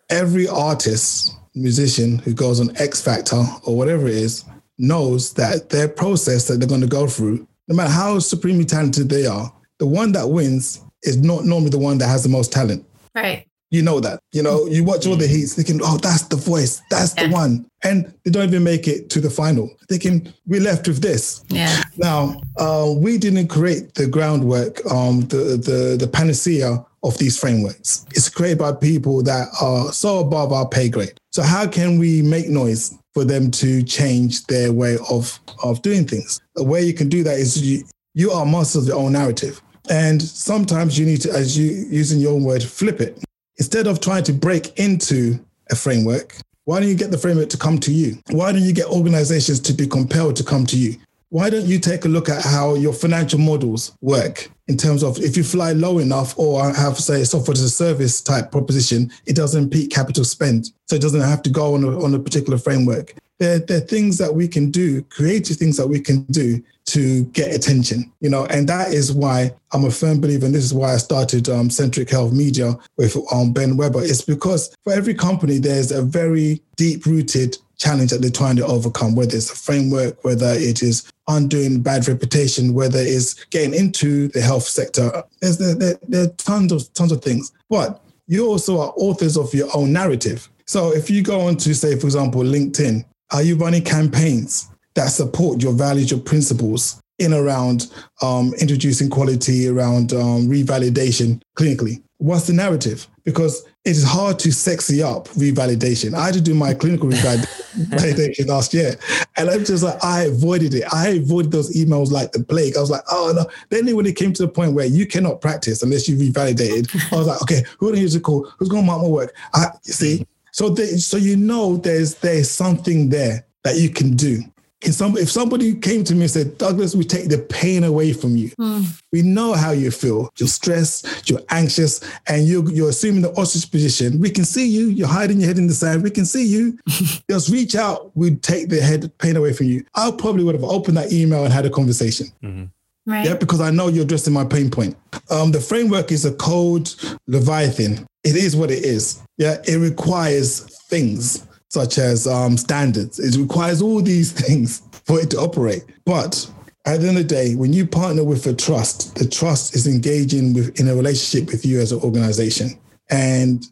Every 0.10 0.48
artist, 0.48 1.36
musician 1.54 2.18
who 2.18 2.34
goes 2.34 2.60
on 2.60 2.76
X 2.78 3.00
Factor 3.00 3.44
or 3.66 3.78
whatever 3.78 4.08
it 4.08 4.16
is 4.16 4.44
knows 4.80 5.34
that 5.36 5.70
their 5.70 5.88
process 5.88 6.48
that 6.48 6.58
they're 6.58 6.68
going 6.68 6.82
to 6.82 6.88
go 6.88 7.06
through, 7.06 7.48
no 7.68 7.76
matter 7.76 7.92
how 7.92 8.18
supremely 8.18 8.66
talented 8.66 9.10
they 9.10 9.28
are, 9.28 9.54
the 9.78 9.86
one 9.86 10.12
that 10.14 10.28
wins 10.28 10.82
is 11.04 11.18
not 11.18 11.46
normally 11.46 11.70
the 11.70 11.78
one 11.78 12.00
that 12.00 12.08
has 12.08 12.24
the 12.24 12.30
most 12.30 12.52
talent. 12.52 12.84
Right. 13.14 13.48
You 13.70 13.84
know 13.84 14.00
that. 14.00 14.20
You 14.32 14.42
know, 14.42 14.66
you 14.66 14.84
watch 14.84 15.06
all 15.06 15.16
the 15.16 15.28
heats 15.28 15.54
thinking, 15.54 15.80
oh, 15.84 15.98
that's 15.98 16.24
the 16.24 16.36
voice, 16.36 16.82
that's 16.90 17.14
yeah. 17.16 17.28
the 17.28 17.34
one. 17.34 17.70
And 17.84 18.12
they 18.24 18.32
don't 18.32 18.48
even 18.48 18.64
make 18.64 18.88
it 18.88 19.12
to 19.12 19.22
the 19.22 19.30
final. 19.30 19.70
Thinking, 19.88 20.34
we're 20.48 20.62
left 20.62 20.88
with 20.88 21.00
this. 21.00 21.46
Yeah. 21.50 21.84
Now, 21.98 22.42
uh, 22.58 22.92
we 22.98 23.20
didn't 23.20 23.50
create 23.50 23.94
the 23.94 24.08
groundwork, 24.08 24.84
um, 24.92 25.22
the, 25.22 25.58
the, 25.58 25.98
the 26.00 26.08
panacea 26.08 26.84
of 27.06 27.18
these 27.20 27.40
frameworks. 27.40 28.06
It's 28.12 28.30
created 28.30 28.58
by 28.58 28.74
people 28.74 29.22
that 29.24 29.48
are 29.62 29.94
so 29.94 30.20
above 30.20 30.52
our 30.52 30.68
pay 30.68 30.90
grade. 30.90 31.18
So 31.32 31.44
how 31.44 31.68
can 31.68 32.00
we 32.00 32.22
make 32.22 32.50
noise 32.50 32.98
for 33.14 33.24
them 33.24 33.52
to 33.52 33.84
change 33.84 34.46
their 34.48 34.74
way 34.74 34.98
of, 35.10 35.40
of 35.64 35.82
doing 35.82 36.06
things? 36.08 36.42
The 36.56 36.64
way 36.64 36.82
you 36.84 36.94
can 36.94 37.08
do 37.08 37.24
that 37.24 37.38
is 37.38 37.62
you, 37.62 37.84
you 38.16 38.32
are 38.32 38.46
master 38.46 38.80
of 38.80 38.88
your 38.88 38.98
own 38.98 39.14
narrative. 39.14 39.62
And 39.90 40.22
sometimes 40.22 40.98
you 40.98 41.06
need 41.06 41.22
to, 41.22 41.32
as 41.32 41.58
you 41.58 41.86
using 41.90 42.20
your 42.20 42.34
own 42.34 42.44
word, 42.44 42.64
flip 42.64 43.00
it. 43.00 43.24
Instead 43.58 43.86
of 43.88 44.02
trying 44.02 44.24
to 44.24 44.34
break 44.34 44.78
into 44.80 45.40
a 45.70 45.76
framework, 45.76 46.36
why 46.64 46.80
don't 46.80 46.90
you 46.90 46.96
get 46.96 47.12
the 47.12 47.18
framework 47.18 47.50
to 47.50 47.58
come 47.58 47.78
to 47.80 47.94
you? 47.94 48.18
Why 48.32 48.52
don't 48.52 48.64
you 48.64 48.74
get 48.74 48.88
organizations 48.88 49.60
to 49.62 49.74
be 49.74 49.86
compelled 49.86 50.36
to 50.38 50.44
come 50.44 50.66
to 50.66 50.78
you? 50.78 50.96
Why 51.30 51.52
don't 51.52 51.66
you 51.66 51.80
take 51.80 52.06
a 52.06 52.08
look 52.08 52.30
at 52.30 52.44
how 52.44 52.74
your 52.74 52.94
financial 52.94 53.40
models 53.40 53.96
work 54.02 54.50
in 54.68 54.78
terms 54.78 55.04
of 55.04 55.20
if 55.20 55.38
you 55.38 55.44
fly 55.44 55.74
low 55.74 56.00
enough 56.00 56.38
or 56.38 56.74
have, 56.74 56.98
say, 56.98 57.24
software 57.24 57.54
as 57.54 57.62
a 57.62 57.70
service 57.70 58.22
type 58.22 58.52
proposition, 58.52 59.12
it 59.26 59.36
doesn't 59.36 59.70
peak 59.70 59.92
capital 59.92 60.26
spend. 60.26 60.72
So 60.88 60.96
it 60.96 61.02
doesn't 61.02 61.22
have 61.22 61.44
to 61.44 61.50
go 61.50 61.76
on 61.76 61.84
a, 61.84 62.04
on 62.04 62.14
a 62.14 62.20
particular 62.20 62.58
framework. 62.58 63.14
There, 63.38 63.60
there 63.60 63.78
are 63.78 63.82
things 63.82 64.18
that 64.18 64.34
we 64.34 64.48
can 64.48 64.72
do, 64.72 65.02
creative 65.04 65.58
things 65.58 65.78
that 65.78 65.88
we 65.88 66.00
can 66.00 66.24
do 66.26 66.64
to 66.86 67.26
get 67.26 67.54
attention, 67.54 68.12
you 68.22 68.30
know, 68.30 68.46
and 68.46 68.70
that 68.70 68.94
is 68.94 69.12
why 69.12 69.52
I'm 69.74 69.86
a 69.86 69.92
firm 69.92 70.22
believer, 70.22 70.46
and 70.46 70.54
this 70.54 70.64
is 70.64 70.74
why 70.74 70.94
I 70.94 70.98
started 70.98 71.50
um, 71.50 71.70
Centric 71.70 72.10
Health 72.10 72.32
Media 72.32 72.76
with 72.98 73.18
um, 73.34 73.54
Ben 73.54 73.76
Weber. 73.76 74.04
It's 74.04 74.22
because 74.22 74.74
for 74.84 74.94
every 74.94 75.16
company, 75.16 75.58
there's 75.58 75.92
a 75.92 76.04
very 76.04 76.62
deep 76.76 77.06
rooted 77.06 77.58
challenge 77.78 78.12
that 78.12 78.22
they're 78.22 78.32
trying 78.32 78.56
to 78.56 78.66
overcome, 78.66 79.16
whether 79.16 79.36
it's 79.36 79.52
a 79.52 79.56
framework, 79.56 80.24
whether 80.24 80.54
it 80.54 80.82
is 80.82 81.12
undoing 81.28 81.82
bad 81.82 82.08
reputation, 82.08 82.74
whether 82.74 83.00
it's 83.00 83.46
getting 83.46 83.74
into 83.74 84.28
the 84.30 84.42
health 84.42 84.64
sector. 84.64 85.24
There's 85.42 85.58
there, 85.58 85.96
there, 86.08 86.24
are 86.24 86.34
tons 86.38 86.72
of 86.72 86.92
tons 86.94 87.12
of 87.12 87.24
things. 87.24 87.52
But 87.70 88.02
you 88.28 88.48
also 88.48 88.80
are 88.80 88.94
authors 88.98 89.38
of 89.38 89.54
your 89.54 89.70
own 89.76 89.94
narrative. 89.94 90.50
So 90.66 90.94
if 90.94 91.10
you 91.10 91.22
go 91.22 91.42
on 91.42 91.58
to 91.58 91.76
say, 91.76 91.98
for 92.00 92.08
example, 92.08 92.42
LinkedIn, 92.42 93.06
are 93.32 93.44
you 93.44 93.56
running 93.56 93.84
campaigns? 93.84 94.70
that 94.96 95.10
support 95.10 95.62
your 95.62 95.74
values, 95.74 96.10
your 96.10 96.20
principles 96.20 97.02
in 97.20 97.34
around 97.34 97.92
um, 98.22 98.54
introducing 98.60 99.10
quality, 99.10 99.68
around 99.68 100.12
um, 100.14 100.48
revalidation 100.48 101.42
clinically. 101.58 102.02
What's 102.18 102.48
the 102.48 102.54
narrative? 102.54 103.08
Because 103.26 103.66
it 103.84 103.92
is 103.92 104.04
hard 104.04 104.40
to 104.40 104.52
sexy 104.52 105.02
up 105.02 105.28
revalidation. 105.30 106.14
I 106.14 106.26
had 106.26 106.36
to 106.36 106.42
do 106.42 106.54
my 106.54 106.74
clinical 106.74 107.10
revalidation 107.10 108.46
last 108.48 108.74
year, 108.74 108.96
and 109.36 109.50
I'm 109.50 109.66
just 109.66 109.84
like, 109.84 110.04
I 110.04 110.24
avoided 110.24 110.76
it. 110.76 110.84
I 110.94 111.10
avoided 111.10 111.52
those 111.52 111.76
emails 111.76 112.12
like 112.12 112.32
the 112.32 112.44
plague. 112.44 112.78
I 112.78 112.82
was 112.82 112.92
like, 112.92 113.04
oh 113.12 113.34
no. 113.36 113.46
Then 113.70 113.94
when 113.96 114.06
it 114.06 114.16
came 114.16 114.32
to 114.34 114.44
the 114.44 114.48
point 114.48 114.74
where 114.74 114.86
you 114.86 115.08
cannot 115.08 115.42
practice 115.42 115.82
unless 115.82 116.08
you 116.08 116.18
revalidated, 116.18 116.88
I 117.12 117.18
was 117.18 117.28
like, 117.28 117.42
okay, 117.42 117.64
who 117.80 117.92
do 117.92 117.98
I 117.98 118.02
use 118.02 118.14
to 118.14 118.20
call? 118.20 118.48
Who's 118.58 118.70
going 118.70 118.84
to 118.84 118.88
mark 118.88 119.02
my 119.02 119.08
work? 119.08 119.36
I, 119.54 119.68
you 119.84 119.94
see, 119.94 120.16
mm-hmm. 120.16 120.24
so 120.52 120.70
they, 120.70 120.98
so 120.98 121.18
you 121.18 121.36
know 121.36 121.78
there's 121.78 122.16
there's 122.16 122.52
something 122.52 123.10
there 123.10 123.46
that 123.64 123.78
you 123.78 123.90
can 123.90 124.16
do 124.16 124.44
some, 124.94 125.18
if 125.18 125.30
somebody 125.30 125.74
came 125.76 126.04
to 126.04 126.14
me 126.14 126.22
and 126.22 126.32
said, 126.32 126.58
Douglas, 126.58 126.96
we 126.96 127.04
take 127.04 127.30
the 127.30 127.40
pain 127.40 127.84
away 127.84 128.14
from 128.14 128.36
you. 128.36 128.50
Mm. 128.60 129.02
We 129.12 129.22
know 129.22 129.54
how 129.54 129.72
you 129.72 129.92
feel. 129.92 130.30
You're 130.38 130.48
stressed, 130.48 131.30
you're 131.30 131.42
anxious, 131.50 132.02
and 132.28 132.48
you're, 132.48 132.70
you're 132.72 132.90
assuming 132.90 133.22
the 133.22 133.32
ostrich 133.36 133.72
position. 133.72 134.20
We 134.20 134.30
can 134.30 134.46
see 134.46 134.68
you. 134.68 134.88
You're 134.88 135.08
hiding 135.08 135.40
your 135.40 135.48
head 135.48 135.58
in 135.58 135.68
the 135.68 135.74
sand. 135.74 136.04
We 136.04 136.12
can 136.12 136.26
see 136.26 136.46
you. 136.46 136.78
Just 137.30 137.50
reach 137.50 137.76
out. 137.76 138.12
We'd 138.16 138.44
take 138.44 138.70
the 138.70 138.82
head 138.82 139.16
pain 139.18 139.36
away 139.38 139.54
from 139.54 139.68
you. 139.68 139.86
I 139.96 140.12
probably 140.12 140.44
would 140.44 140.56
have 140.56 140.64
opened 140.64 140.98
that 140.98 141.12
email 141.12 141.44
and 141.44 141.54
had 141.54 141.66
a 141.66 141.70
conversation. 141.70 142.28
Mm-hmm. 142.44 142.66
Right. 143.08 143.26
Yeah, 143.26 143.36
because 143.36 143.62
I 143.62 143.70
know 143.70 143.88
you're 143.88 144.04
addressing 144.04 144.34
my 144.34 144.46
pain 144.46 144.72
point. 144.72 144.98
Um, 145.30 145.52
the 145.52 145.62
framework 145.62 146.12
is 146.12 146.26
a 146.26 146.34
cold 146.34 146.96
Leviathan. 147.28 148.06
It 148.24 148.36
is 148.36 148.56
what 148.56 148.72
it 148.72 148.84
is. 148.84 149.22
Yeah, 149.38 149.58
it 149.68 149.78
requires 149.78 150.62
things 150.88 151.46
such 151.76 151.98
as 151.98 152.26
um, 152.26 152.56
standards. 152.56 153.20
It 153.20 153.38
requires 153.38 153.82
all 153.82 154.02
these 154.02 154.32
things 154.44 154.82
for 155.06 155.20
it 155.20 155.30
to 155.32 155.38
operate. 155.38 155.84
But 156.06 156.50
at 156.86 157.02
the 157.02 157.10
end 157.10 157.18
of 157.18 157.28
the 157.28 157.36
day, 157.36 157.56
when 157.56 157.74
you 157.74 157.86
partner 157.86 158.24
with 158.24 158.48
a 158.48 158.54
trust, 158.54 159.16
the 159.16 159.28
trust 159.28 159.76
is 159.76 159.86
engaging 159.86 160.54
with 160.54 160.80
in 160.80 160.88
a 160.88 160.96
relationship 160.96 161.52
with 161.52 161.66
you 161.66 161.82
as 161.82 161.92
an 161.92 162.00
organization. 162.00 162.70
And 163.10 163.66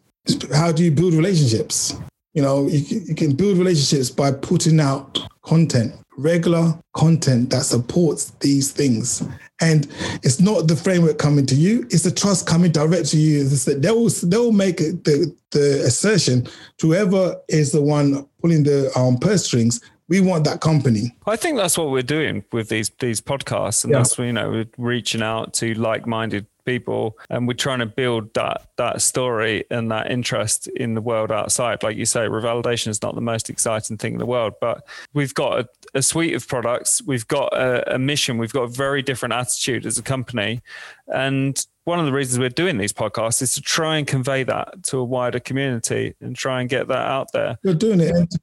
how 0.52 0.70
do 0.70 0.84
you 0.84 0.90
build 0.90 1.14
relationships? 1.14 1.96
You 2.34 2.42
know, 2.42 2.66
you, 2.66 3.00
you 3.08 3.14
can 3.14 3.34
build 3.34 3.56
relationships 3.56 4.10
by 4.10 4.32
putting 4.32 4.80
out 4.80 5.20
content, 5.42 5.94
regular 6.16 6.78
content 6.94 7.50
that 7.50 7.62
supports 7.62 8.30
these 8.40 8.70
things. 8.72 9.26
And 9.60 9.86
it's 10.22 10.40
not 10.40 10.68
the 10.68 10.76
framework 10.76 11.18
coming 11.18 11.46
to 11.46 11.54
you; 11.54 11.86
it's 11.90 12.02
the 12.02 12.10
trust 12.10 12.46
coming 12.46 12.72
direct 12.72 13.06
to 13.10 13.16
you. 13.16 13.44
They 13.44 13.90
will 13.90 14.08
they 14.08 14.36
will 14.36 14.52
make 14.52 14.78
the 14.78 15.34
the 15.50 15.82
assertion 15.86 16.48
to 16.78 16.88
whoever 16.88 17.36
is 17.48 17.72
the 17.72 17.82
one 17.82 18.26
pulling 18.40 18.64
the 18.64 18.90
um, 18.96 19.16
purse 19.16 19.46
strings. 19.46 19.80
We 20.06 20.20
want 20.20 20.44
that 20.44 20.60
company. 20.60 21.16
I 21.26 21.36
think 21.36 21.56
that's 21.56 21.78
what 21.78 21.90
we're 21.90 22.02
doing 22.02 22.44
with 22.52 22.68
these 22.68 22.90
these 22.98 23.20
podcasts, 23.20 23.84
and 23.84 23.92
yeah. 23.92 23.98
that's 23.98 24.18
you 24.18 24.32
know 24.32 24.50
we're 24.50 24.66
reaching 24.76 25.22
out 25.22 25.54
to 25.54 25.74
like 25.74 26.06
minded 26.06 26.46
people 26.64 27.18
and 27.30 27.46
we're 27.46 27.54
trying 27.54 27.80
to 27.80 27.86
build 27.86 28.32
that 28.34 28.68
that 28.76 29.02
story 29.02 29.64
and 29.70 29.90
that 29.90 30.10
interest 30.10 30.68
in 30.68 30.94
the 30.94 31.00
world 31.00 31.30
outside. 31.30 31.82
Like 31.82 31.96
you 31.96 32.06
say 32.06 32.20
revalidation 32.20 32.88
is 32.88 33.02
not 33.02 33.14
the 33.14 33.20
most 33.20 33.50
exciting 33.50 33.96
thing 33.96 34.14
in 34.14 34.18
the 34.18 34.26
world 34.26 34.54
but 34.60 34.86
we've 35.12 35.34
got 35.34 35.60
a, 35.60 35.68
a 35.94 36.02
suite 36.02 36.34
of 36.34 36.46
products. 36.46 37.02
We've 37.02 37.26
got 37.28 37.52
a, 37.52 37.94
a 37.94 37.98
mission. 37.98 38.38
We've 38.38 38.52
got 38.52 38.62
a 38.62 38.68
very 38.68 39.02
different 39.02 39.34
attitude 39.34 39.86
as 39.86 39.98
a 39.98 40.02
company. 40.02 40.62
And 41.08 41.64
one 41.84 42.00
of 42.00 42.06
the 42.06 42.12
reasons 42.12 42.38
we're 42.38 42.48
doing 42.48 42.78
these 42.78 42.92
podcasts 42.92 43.42
is 43.42 43.54
to 43.54 43.60
try 43.60 43.98
and 43.98 44.06
convey 44.06 44.42
that 44.44 44.82
to 44.84 44.98
a 44.98 45.04
wider 45.04 45.38
community 45.38 46.14
and 46.20 46.34
try 46.34 46.60
and 46.60 46.70
get 46.70 46.88
that 46.88 47.06
out 47.06 47.32
there. 47.32 47.58
We're 47.62 47.74
doing 47.74 48.00
it. 48.00 48.34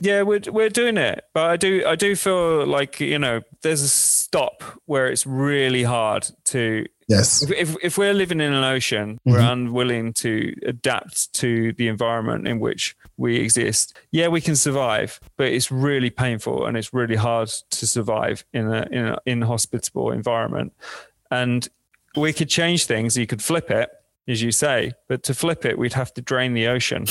Yeah, 0.00 0.22
we're 0.22 0.40
we're 0.48 0.68
doing 0.68 0.96
it, 0.96 1.24
but 1.32 1.44
I 1.44 1.56
do 1.56 1.84
I 1.86 1.94
do 1.94 2.16
feel 2.16 2.66
like 2.66 2.98
you 2.98 3.20
know 3.20 3.42
there's 3.62 3.82
a 3.82 3.88
stop 3.88 4.64
where 4.86 5.06
it's 5.06 5.26
really 5.26 5.84
hard 5.84 6.28
to 6.46 6.86
Yes. 7.08 7.42
If, 7.42 7.50
if, 7.50 7.76
if 7.82 7.98
we're 7.98 8.14
living 8.14 8.40
in 8.40 8.52
an 8.52 8.64
ocean, 8.64 9.18
we're 9.24 9.40
unwilling 9.40 10.12
to 10.14 10.54
adapt 10.66 11.32
to 11.34 11.72
the 11.74 11.88
environment 11.88 12.46
in 12.46 12.60
which 12.60 12.96
we 13.16 13.36
exist. 13.36 13.98
Yeah, 14.10 14.28
we 14.28 14.40
can 14.40 14.56
survive, 14.56 15.20
but 15.36 15.48
it's 15.48 15.70
really 15.70 16.10
painful 16.10 16.66
and 16.66 16.76
it's 16.76 16.92
really 16.94 17.16
hard 17.16 17.48
to 17.48 17.86
survive 17.86 18.44
in 18.52 18.72
a 18.72 18.86
in 18.90 19.06
an 19.06 19.16
inhospitable 19.26 20.10
environment. 20.12 20.72
And 21.30 21.68
we 22.16 22.32
could 22.32 22.48
change 22.48 22.86
things. 22.86 23.16
You 23.16 23.26
could 23.26 23.42
flip 23.42 23.70
it, 23.70 23.90
as 24.28 24.42
you 24.42 24.52
say, 24.52 24.92
but 25.08 25.22
to 25.24 25.34
flip 25.34 25.64
it, 25.64 25.78
we'd 25.78 25.94
have 25.94 26.12
to 26.14 26.22
drain 26.22 26.54
the 26.54 26.68
ocean. 26.68 27.06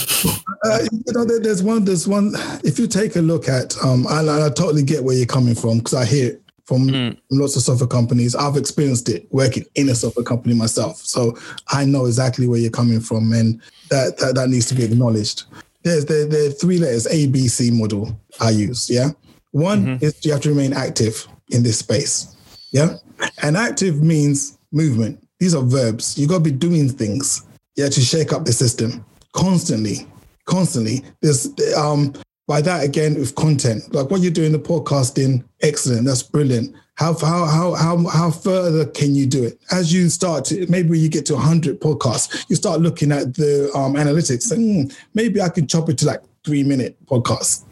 Uh, 0.63 0.79
you 0.91 1.13
know, 1.13 1.25
there's 1.25 1.63
one. 1.63 1.85
There's 1.85 2.07
one. 2.07 2.33
If 2.63 2.77
you 2.77 2.87
take 2.87 3.15
a 3.15 3.21
look 3.21 3.49
at, 3.49 3.75
um, 3.83 4.05
I, 4.07 4.19
I 4.21 4.49
totally 4.49 4.83
get 4.83 5.03
where 5.03 5.15
you're 5.15 5.25
coming 5.25 5.55
from 5.55 5.79
because 5.79 5.95
I 5.95 6.05
hear 6.05 6.33
it 6.33 6.40
from 6.71 6.87
Mm. 6.87 7.17
lots 7.31 7.57
of 7.57 7.63
software 7.63 7.87
companies. 7.87 8.33
I've 8.33 8.55
experienced 8.55 9.09
it 9.09 9.27
working 9.29 9.65
in 9.75 9.89
a 9.89 9.95
software 9.95 10.23
company 10.23 10.53
myself, 10.55 11.01
so 11.03 11.37
I 11.69 11.83
know 11.83 12.05
exactly 12.05 12.47
where 12.47 12.59
you're 12.59 12.71
coming 12.71 13.01
from, 13.01 13.33
and 13.33 13.59
that 13.89 14.17
that, 14.19 14.35
that 14.35 14.47
needs 14.49 14.67
to 14.67 14.75
be 14.75 14.83
acknowledged. 14.85 15.43
There's 15.83 16.05
the 16.05 16.55
three 16.61 16.77
letters 16.77 17.07
ABC 17.07 17.71
model 17.71 18.17
I 18.39 18.51
use. 18.51 18.89
Yeah, 18.89 19.09
one 19.51 19.97
is 20.01 20.15
you 20.23 20.31
have 20.31 20.41
to 20.43 20.49
remain 20.49 20.71
active 20.71 21.27
in 21.49 21.63
this 21.63 21.79
space. 21.79 22.27
Yeah, 22.71 22.95
and 23.41 23.57
active 23.57 24.01
means 24.01 24.57
movement. 24.71 25.19
These 25.41 25.53
are 25.55 25.63
verbs. 25.63 26.17
You 26.17 26.25
got 26.27 26.35
to 26.37 26.51
be 26.51 26.51
doing 26.51 26.87
things. 26.87 27.43
Yeah, 27.75 27.89
to 27.89 27.99
shake 28.01 28.31
up 28.31 28.45
the 28.45 28.53
system 28.53 29.03
constantly, 29.33 30.07
constantly. 30.45 31.03
There's 31.21 31.49
um 31.75 32.13
by 32.51 32.59
that 32.59 32.83
again 32.83 33.13
with 33.17 33.33
content, 33.35 33.81
like 33.95 34.11
what 34.11 34.19
you're 34.19 34.29
doing 34.29 34.51
the 34.51 34.59
podcasting, 34.59 35.41
excellent. 35.61 36.05
That's 36.05 36.21
brilliant. 36.21 36.75
How 36.95 37.13
how 37.13 37.45
how 37.45 37.75
how 37.75 38.05
how 38.09 38.29
further 38.29 38.85
can 38.87 39.15
you 39.15 39.25
do 39.25 39.45
it? 39.45 39.57
As 39.71 39.93
you 39.93 40.09
start 40.09 40.43
to 40.45 40.69
maybe 40.69 40.99
you 40.99 41.07
get 41.07 41.25
to 41.27 41.35
100 41.35 41.79
podcasts, 41.79 42.45
you 42.49 42.57
start 42.57 42.81
looking 42.81 43.13
at 43.13 43.35
the 43.35 43.71
um, 43.73 43.93
analytics. 43.93 44.41
saying, 44.41 44.89
"Hmm, 44.89 44.93
maybe 45.13 45.41
I 45.41 45.47
can 45.47 45.65
chop 45.65 45.87
it 45.87 45.97
to 45.99 46.05
like 46.05 46.23
three 46.43 46.61
minute 46.63 46.97
podcasts. 47.05 47.63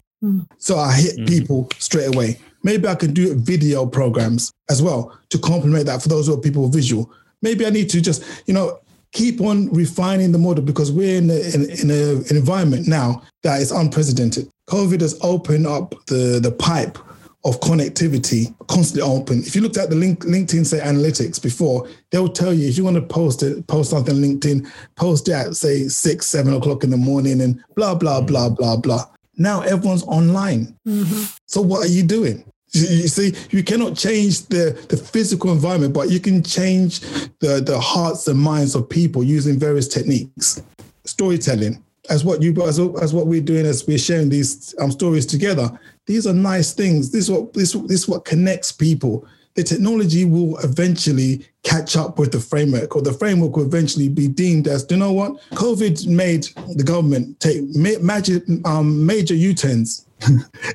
So 0.60 0.78
I 0.78 0.94
hit 0.94 1.28
people 1.28 1.68
straight 1.78 2.16
away. 2.16 2.40
Maybe 2.64 2.88
I 2.88 2.96
can 2.96 3.14
do 3.14 3.36
video 3.36 3.86
programs 3.86 4.54
as 4.70 4.82
well 4.82 5.18
to 5.30 5.38
complement 5.40 5.88
that 5.88 6.02
for 6.02 6.08
those 6.08 6.28
who 6.28 6.36
are 6.36 6.42
people 6.42 6.70
visual. 6.70 7.12
Maybe 7.42 7.66
I 7.66 7.70
need 7.70 7.90
to 7.90 8.00
just, 8.00 8.24
you 8.46 8.54
know, 8.54 8.80
keep 9.12 9.42
on 9.42 9.72
refining 9.74 10.32
the 10.32 10.38
model 10.38 10.64
because 10.64 10.92
we're 10.92 11.18
in, 11.18 11.30
a, 11.30 11.40
in, 11.56 11.70
in 11.70 11.92
a, 11.92 12.16
an 12.30 12.38
environment 12.38 12.88
now 12.88 13.24
that 13.44 13.62
is 13.62 13.72
unprecedented. 13.72 14.50
COVID 14.70 15.02
has 15.02 15.18
opened 15.22 15.66
up 15.66 15.96
the, 16.06 16.40
the 16.42 16.52
pipe 16.52 16.98
of 17.44 17.60
connectivity 17.62 18.54
constantly 18.68 19.02
open. 19.02 19.40
If 19.40 19.56
you 19.56 19.62
looked 19.62 19.78
at 19.78 19.90
the 19.90 19.96
link, 19.96 20.26
LinkedIn 20.26 20.66
say 20.66 20.80
analytics 20.80 21.42
before, 21.42 21.88
they'll 22.12 22.30
tell 22.30 22.54
you 22.54 22.68
if 22.68 22.78
you 22.78 22.84
want 22.84 22.98
to 22.98 23.02
post 23.02 23.42
it, 23.42 23.66
post 23.68 23.90
something 23.90 24.16
on 24.16 24.22
LinkedIn, 24.22 24.70
post 24.96 25.28
it 25.28 25.34
at 25.34 25.56
say 25.56 25.88
six, 25.88 26.28
seven 26.28 26.54
o'clock 26.54 26.84
in 26.84 26.90
the 26.90 26.98
morning 26.98 27.42
and 27.42 27.64
blah, 27.76 27.96
blah, 27.96 28.22
mm. 28.22 28.28
blah, 28.28 28.50
blah, 28.50 28.78
blah. 28.78 29.06
Now 29.38 29.62
everyone's 29.62 30.04
online. 30.04 30.78
Mm-hmm. 30.88 31.24
So 31.48 31.62
what 31.62 31.86
are 31.86 31.90
you 31.90 32.04
doing? 32.04 32.44
You 32.72 32.84
you 32.84 33.08
see, 33.08 33.34
you 33.50 33.64
cannot 33.64 33.96
change 33.96 34.46
the, 34.48 34.80
the 34.90 34.98
physical 34.98 35.52
environment, 35.52 35.94
but 35.94 36.12
you 36.12 36.20
can 36.20 36.44
change 36.44 37.00
the, 37.40 37.64
the 37.66 37.80
hearts 37.80 38.28
and 38.28 38.38
minds 38.38 38.76
of 38.76 38.88
people 38.88 39.24
using 39.24 39.58
various 39.58 39.88
techniques. 39.88 40.62
Storytelling, 41.06 41.84
as 42.10 42.26
what 42.26 42.42
you 42.42 42.54
as, 42.64 42.80
as 42.80 43.14
what 43.14 43.28
we're 43.28 43.42
doing 43.42 43.66
as 43.66 43.86
we're 43.88 43.98
sharing 43.98 44.30
these 44.30 44.76
um, 44.80 44.92
stories 44.92 45.26
together. 45.26 45.70
These 46.06 46.26
are 46.28 46.34
nice 46.34 46.74
things. 46.74 47.12
This 47.12 47.26
is 47.26 47.32
what 47.32 47.54
this, 47.54 47.74
this 47.74 48.02
is 48.02 48.08
what 48.08 48.26
connects 48.26 48.72
people. 48.72 49.26
The 49.56 49.64
technology 49.64 50.26
will 50.26 50.58
eventually 50.60 51.46
catch 51.64 51.98
up 51.98 52.18
with 52.18 52.32
the 52.32 52.40
framework, 52.40 52.96
or 52.96 53.02
the 53.02 53.14
framework 53.14 53.58
will 53.58 53.66
eventually 53.66 54.08
be 54.08 54.28
deemed 54.28 54.68
as. 54.68 54.84
Do 54.84 54.96
you 54.96 55.00
know 55.00 55.12
what? 55.12 55.42
COVID 55.52 56.08
made 56.08 56.48
the 56.76 56.84
government 56.84 57.40
take 57.40 57.62
ma- 57.76 58.00
major 58.02 58.42
um, 58.66 59.06
major 59.06 59.36
U-turns 59.36 60.06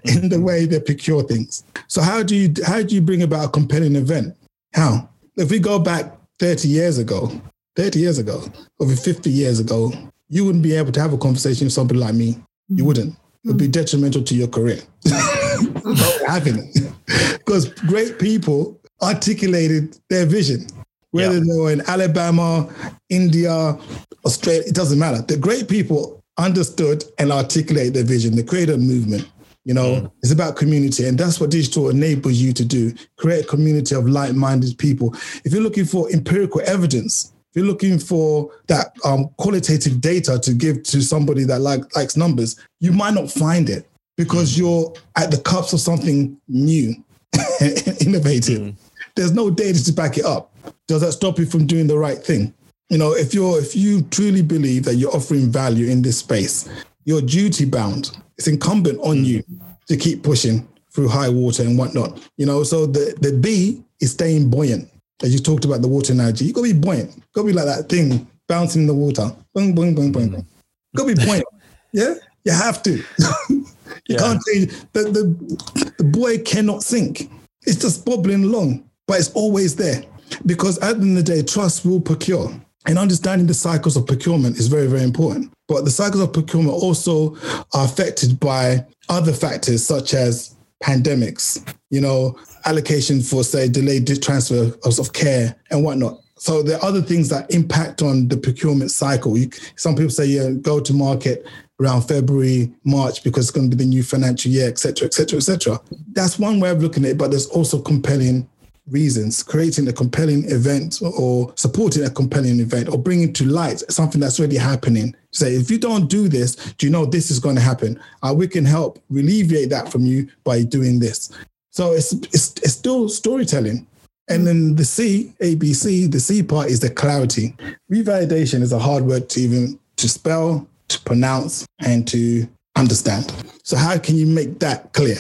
in 0.05 0.29
the 0.29 0.41
way 0.41 0.67
they 0.67 0.81
procure 0.81 1.23
things. 1.23 1.65
So 1.89 2.03
how 2.03 2.23
do 2.23 2.37
you 2.37 2.53
how 2.67 2.83
do 2.83 2.95
you 2.95 3.01
bring 3.01 3.23
about 3.23 3.47
a 3.47 3.49
compelling 3.49 3.97
event? 3.97 4.37
How? 4.73 5.09
If 5.37 5.51
we 5.51 5.59
go 5.59 5.79
back 5.79 6.17
30 6.39 6.69
years 6.69 6.99
ago, 6.99 7.31
30 7.77 7.99
years 7.99 8.19
ago, 8.19 8.45
over 8.81 8.95
50 8.95 9.31
years 9.31 9.59
ago, 9.59 9.93
you 10.35 10.45
wouldn't 10.45 10.65
be 10.65 10.75
able 10.75 10.91
to 10.91 11.01
have 11.01 11.13
a 11.13 11.17
conversation 11.17 11.67
with 11.67 11.73
somebody 11.73 12.01
like 12.01 12.15
me. 12.15 12.27
You 12.27 12.35
mm-hmm. 12.79 12.87
wouldn't. 12.87 13.15
It 13.45 13.49
would 13.49 13.57
be 13.57 13.67
mm-hmm. 13.67 13.71
detrimental 13.71 14.23
to 14.25 14.35
your 14.35 14.49
career. 14.49 14.81
Having 16.27 16.59
it. 16.59 16.93
Because 17.45 17.69
great 17.69 18.19
people 18.19 18.81
articulated 19.01 19.97
their 20.11 20.27
vision. 20.27 20.67
Whether 21.13 21.35
Yeah. 21.35 21.41
they 21.41 21.61
were 21.61 21.71
in 21.71 21.83
Alabama, 21.87 22.69
India, 23.11 23.79
Australia, 24.25 24.63
it 24.67 24.75
doesn't 24.75 24.99
matter. 24.99 25.23
The 25.23 25.37
great 25.37 25.69
people 25.69 26.25
understood 26.37 27.05
and 27.19 27.31
articulated 27.31 27.95
their 27.95 28.03
vision. 28.03 28.35
They 28.35 28.43
created 28.43 28.75
a 28.75 28.79
movement. 28.79 29.29
You 29.65 29.75
know, 29.75 29.91
mm. 30.01 30.11
it's 30.23 30.33
about 30.33 30.57
community, 30.57 31.07
and 31.07 31.17
that's 31.17 31.39
what 31.39 31.51
digital 31.51 31.91
enables 31.91 32.35
you 32.35 32.53
to 32.55 32.65
do. 32.65 32.93
Create 33.19 33.45
a 33.45 33.49
community 33.49 33.95
of 33.95 34.09
like-minded 34.09 34.79
people. 34.79 35.15
If 35.45 35.53
you're 35.53 35.63
looking 35.63 35.85
for 35.85 36.11
empirical 36.11 36.61
evidence, 36.67 37.34
if 37.55 37.61
you're 37.61 37.71
looking 37.71 38.01
for 38.01 38.51
that 38.67 38.97
um, 39.05 39.29
qualitative 39.37 40.01
data 40.01 40.41
to 40.41 40.55
give 40.55 40.83
to 40.83 41.01
somebody 41.01 41.45
that 41.45 41.61
like 41.61 41.95
likes 41.95 42.17
numbers, 42.17 42.61
you 42.81 42.91
might 42.91 43.15
not 43.15 43.31
find 43.31 43.71
it 43.71 43.89
because 44.17 44.55
mm. 44.55 44.59
you're 44.59 44.93
at 45.17 45.31
the 45.31 45.39
cups 45.39 45.73
of 45.73 45.79
something 45.79 46.37
new, 46.49 46.97
innovative. 48.01 48.61
Mm. 48.61 48.75
There's 49.15 49.33
no 49.33 49.51
data 49.51 49.85
to 49.85 49.93
back 49.93 50.19
it 50.19 50.25
up. 50.25 50.53
Does 50.89 51.03
that 51.03 51.13
stop 51.13 51.39
you 51.39 51.47
from 51.47 51.65
doing 51.65 51.87
the 51.87 51.97
right 51.97 52.19
thing? 52.19 52.53
You 52.91 52.99
know, 52.99 53.13
if 53.13 53.33
you're 53.33 53.61
if 53.61 53.77
you 53.77 54.03
truly 54.03 54.43
believe 54.43 54.85
that 54.87 54.97
you're 54.97 55.15
offering 55.15 55.49
value 55.49 55.87
in 55.87 56.03
this 56.03 56.19
space, 56.19 56.69
you're 57.05 57.23
duty 57.23 57.67
bound. 57.67 58.19
It's 58.37 58.49
incumbent 58.49 58.99
on 58.99 59.19
mm. 59.19 59.27
you 59.27 59.45
to 59.87 59.97
keep 59.97 60.25
pushing 60.25 60.67
through 60.91 61.07
high 61.07 61.29
water 61.29 61.63
and 61.63 61.79
whatnot. 61.79 62.21
You 62.37 62.47
know, 62.47 62.65
so 62.65 62.85
the 62.85 63.17
the 63.21 63.33
B 63.33 63.85
is 64.01 64.11
staying 64.11 64.51
buoyant. 64.51 64.91
As 65.23 65.33
you 65.33 65.39
talked 65.41 65.65
about 65.65 65.81
the 65.83 65.89
water 65.89 66.13
analogy, 66.13 66.47
you 66.47 66.53
gotta 66.53 66.73
be 66.73 66.79
buoyant. 66.79 67.15
You 67.17 67.23
gotta 67.35 67.47
be 67.47 67.53
like 67.53 67.67
that 67.67 67.89
thing 67.89 68.27
bouncing 68.49 68.83
in 68.83 68.87
the 68.89 68.95
water. 68.95 69.31
Boing, 69.57 69.75
boing, 69.75 69.97
boing, 69.97 70.13
boing, 70.13 70.31
boing. 70.31 70.47
You 70.93 70.97
gotta 70.97 71.15
be 71.15 71.25
buoyant. 71.25 71.45
yeah, 71.93 72.15
you 72.45 72.53
have 72.53 72.83
to. 72.83 72.97
you 73.49 73.65
Yeah. 74.09 74.19
can't 74.19 74.41
change. 74.53 74.73
The, 74.93 75.03
the 75.05 75.93
the 75.99 76.05
buoy 76.05 76.39
cannot 76.39 76.83
sink. 76.83 77.31
It's 77.63 77.77
just 77.81 78.05
bobbling 78.05 78.45
along, 78.45 78.85
but 79.07 79.19
it's 79.21 79.31
always 79.33 79.77
there 79.77 80.03
because 80.47 80.79
at 80.79 81.01
the 81.01 81.07
end 81.07 81.19
of 81.19 81.25
the 81.25 81.35
day, 81.35 81.43
trust 81.43 81.85
will 81.87 82.01
procure. 82.01 82.53
And 82.87 82.99
understanding 82.99 83.47
the 83.47 83.55
cycles 83.55 83.97
of 83.97 84.07
procurement 84.07 84.59
is 84.59 84.67
very, 84.67 84.87
very 84.87 85.05
important. 85.05 85.51
But 85.69 85.87
the 85.87 85.91
cycles 85.91 86.21
of 86.21 86.35
procurement 86.35 86.75
also 86.75 87.35
are 87.73 87.87
affected 87.87 88.39
by 88.39 88.85
other 89.09 89.33
factors 89.33 89.87
such 89.87 90.13
as 90.13 90.54
pandemics, 90.83 91.67
you 91.91 92.01
know, 92.01 92.37
allocation 92.67 93.23
for, 93.23 93.45
say, 93.45 93.69
delayed 93.69 94.07
transfer 94.23 94.73
of, 94.85 95.13
care 95.13 95.55
and 95.71 95.85
whatnot. 95.85 96.21
So 96.37 96.63
there 96.63 96.79
are 96.79 96.85
other 96.85 97.01
things 97.01 97.29
that 97.31 97.51
impact 97.51 98.03
on 98.03 98.29
the 98.29 98.37
procurement 98.37 98.91
cycle. 98.91 99.39
You, 99.39 99.51
some 99.77 99.95
people 99.95 100.11
say, 100.11 100.27
yeah, 100.27 100.51
go 100.51 100.81
to 100.81 100.93
market 100.93 101.47
around 101.81 102.03
February, 102.03 102.73
March, 102.85 103.25
because 103.25 103.47
it's 103.47 103.57
going 103.57 103.71
to 103.71 103.77
be 103.77 103.83
the 103.83 103.89
new 103.89 104.03
financial 104.03 104.51
year, 104.51 104.69
et 104.69 104.79
cetera, 104.79 105.07
et 105.07 105.15
cetera, 105.15 105.39
et 105.39 105.43
cetera. 105.43 105.81
That's 106.13 106.39
one 106.39 106.61
way 106.61 106.71
of 106.71 106.83
looking 106.83 107.05
at 107.05 107.13
it, 107.13 107.19
but 107.19 107.31
there's 107.31 107.47
also 107.47 107.81
compelling 107.81 108.49
reasons, 108.91 109.43
creating 109.43 109.89
a 109.89 109.93
compelling 109.93 110.45
event 110.51 111.01
or 111.03 111.53
supporting 111.57 112.05
a 112.05 112.11
compelling 112.11 112.61
event 112.61 112.89
or 112.89 112.99
bringing 112.99 113.33
to 113.33 113.45
light 113.45 113.81
something 113.91 114.21
that's 114.21 114.39
already 114.39 114.59
happening. 114.59 115.17
Say, 115.35 115.55
if 115.55 115.71
you 115.71 115.79
don't 115.79 116.07
do 116.09 116.29
this, 116.29 116.55
do 116.75 116.87
you 116.87 116.93
know 116.93 117.05
this 117.05 117.31
is 117.31 117.41
going 117.41 117.57
to 117.57 117.61
happen? 117.61 118.01
Uh, 118.23 118.33
we 118.37 118.47
can 118.47 118.65
help 118.65 119.03
alleviate 119.11 119.69
that 119.71 119.91
from 119.91 120.07
you 120.07 120.29
by 120.45 120.63
doing 120.63 121.01
this. 121.01 121.31
So 121.71 121.93
it's, 121.93 122.13
it's, 122.13 122.55
it's 122.63 122.73
still 122.73 123.09
storytelling. 123.09 123.87
And 124.29 124.47
then 124.47 124.77
the 124.77 124.85
C, 124.85 125.35
ABC, 125.41 126.11
the 126.11 126.21
C 126.21 126.43
part 126.43 126.69
is 126.69 126.81
the 126.81 126.89
clarity. 126.89 127.55
Revalidation 127.91 128.63
is 128.63 128.73
a 128.73 128.79
hard 128.79 129.05
word 129.05 129.29
to 129.31 129.41
even 129.41 129.79
to 129.97 130.09
spell, 130.09 130.67
to 130.89 131.01
pronounce, 131.01 131.67
and 131.81 132.07
to 132.09 132.49
understand. 132.77 133.33
So 133.65 133.77
how 133.77 133.99
can 133.99 134.17
you 134.17 134.27
make 134.27 134.61
that 134.61 134.93
clear? 134.93 135.17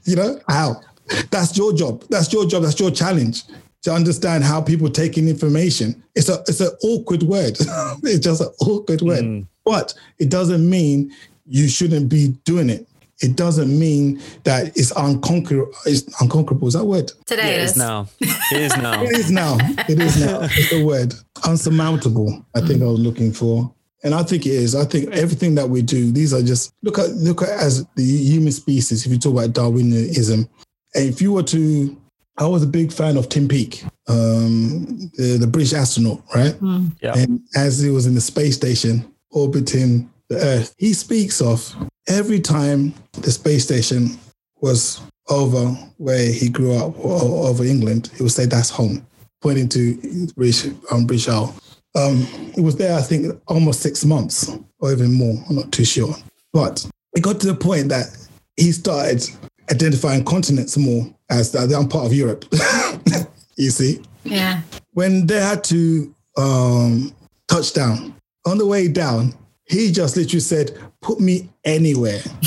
you 0.03 0.15
know 0.15 0.39
how 0.47 0.81
that's 1.29 1.57
your 1.57 1.73
job 1.73 2.03
that's 2.09 2.31
your 2.33 2.45
job 2.45 2.63
that's 2.63 2.79
your 2.79 2.89
challenge 2.91 3.43
to 3.87 3.93
understand 3.93 4.43
how 4.43 4.61
people 4.61 4.89
take 4.89 5.17
in 5.17 5.29
information. 5.29 6.03
It's 6.13 6.27
a 6.27 6.43
it's 6.45 6.59
an 6.59 6.71
awkward 6.83 7.23
word. 7.23 7.57
It's 8.03 8.19
just 8.19 8.41
an 8.41 8.49
awkward 8.59 9.01
word. 9.01 9.23
Mm. 9.23 9.47
But 9.63 9.93
it 10.19 10.29
doesn't 10.29 10.69
mean 10.69 11.13
you 11.45 11.69
shouldn't 11.69 12.09
be 12.09 12.35
doing 12.43 12.69
it. 12.69 12.85
It 13.21 13.37
doesn't 13.37 13.71
mean 13.79 14.21
that 14.43 14.77
it's 14.77 14.91
unconquerable 14.91 15.71
it's 15.85 16.03
unconquerable. 16.21 16.67
Is 16.67 16.73
that 16.73 16.81
a 16.81 16.83
word? 16.83 17.13
Today 17.25 17.43
Yeah, 17.43 17.55
it 17.55 17.59
it 17.59 17.63
is. 17.63 17.71
is 17.71 17.77
now. 17.77 18.07
It 18.51 18.61
is 18.61 18.77
now. 18.77 19.03
it 19.03 19.11
is 19.17 19.31
now. 19.31 19.57
It 19.87 19.99
is 20.01 20.19
now. 20.25 20.39
It's 20.43 20.69
the 20.69 20.83
word. 20.85 21.13
Unsurmountable 21.45 22.45
i 22.55 22.59
think 22.59 22.81
i 22.81 22.85
was 22.85 22.99
looking 22.99 23.31
for. 23.31 23.73
And 24.03 24.13
I 24.13 24.23
think 24.23 24.45
it 24.45 24.51
is. 24.51 24.75
I 24.75 24.83
think 24.83 25.09
everything 25.13 25.55
that 25.55 25.69
we 25.69 25.81
do, 25.81 26.11
these 26.11 26.33
are 26.33 26.41
just 26.41 26.73
look 26.83 26.99
at 26.99 27.09
look 27.11 27.41
at 27.41 27.49
as 27.49 27.85
the 27.95 28.03
human 28.03 28.51
species. 28.51 29.05
If 29.05 29.11
you 29.13 29.17
talk 29.17 29.33
about 29.33 29.53
Darwinism, 29.53 30.47
and 30.93 31.03
if 31.09 31.21
you 31.21 31.31
were 31.31 31.43
to 31.43 31.97
I 32.37 32.45
was 32.45 32.63
a 32.63 32.67
big 32.67 32.91
fan 32.91 33.17
of 33.17 33.29
Tim 33.29 33.47
Peake, 33.47 33.83
um, 34.07 35.09
the, 35.17 35.37
the 35.39 35.47
British 35.47 35.73
astronaut, 35.73 36.21
right? 36.35 36.53
Mm. 36.53 36.91
Yeah. 37.01 37.17
And 37.17 37.41
as 37.55 37.79
he 37.79 37.89
was 37.89 38.05
in 38.05 38.13
the 38.13 38.21
space 38.21 38.55
station 38.55 39.11
orbiting 39.31 40.09
the 40.29 40.37
Earth, 40.37 40.75
he 40.77 40.93
speaks 40.93 41.41
of 41.41 41.75
every 42.07 42.39
time 42.39 42.93
the 43.13 43.31
space 43.31 43.63
station 43.63 44.19
was 44.61 45.01
over 45.29 45.65
where 45.97 46.31
he 46.31 46.49
grew 46.49 46.75
up 46.75 46.97
or 47.03 47.47
over 47.47 47.63
England, 47.63 48.11
he 48.15 48.23
would 48.23 48.31
say 48.31 48.45
that's 48.45 48.69
home, 48.69 49.05
pointing 49.41 49.67
to 49.69 50.29
British, 50.35 50.71
um, 50.91 51.05
British 51.05 51.27
Isle. 51.27 51.55
Um, 51.95 52.17
he 52.53 52.61
was 52.61 52.75
there, 52.75 52.97
I 52.97 53.01
think, 53.01 53.35
almost 53.47 53.81
six 53.81 54.05
months 54.05 54.51
or 54.79 54.91
even 54.91 55.11
more. 55.11 55.43
I'm 55.49 55.55
not 55.55 55.71
too 55.71 55.85
sure. 55.85 56.13
But 56.53 56.87
it 57.13 57.21
got 57.23 57.39
to 57.41 57.47
the 57.47 57.55
point 57.55 57.89
that 57.89 58.15
he 58.55 58.71
started 58.71 59.27
identifying 59.71 60.23
continents 60.23 60.77
more 60.77 61.07
as 61.29 61.51
that 61.51 61.73
I'm 61.73 61.87
part 61.87 62.05
of 62.05 62.13
Europe. 62.13 62.45
you 63.57 63.69
see, 63.69 64.01
Yeah. 64.23 64.61
when 64.93 65.25
they 65.27 65.39
had 65.39 65.63
to 65.65 66.13
um, 66.37 67.13
touch 67.47 67.73
down 67.73 68.13
on 68.45 68.57
the 68.57 68.65
way 68.65 68.87
down, 68.87 69.33
he 69.65 69.91
just 69.91 70.15
literally 70.15 70.39
said, 70.39 70.77
"Put 71.01 71.19
me 71.19 71.49
anywhere. 71.65 72.19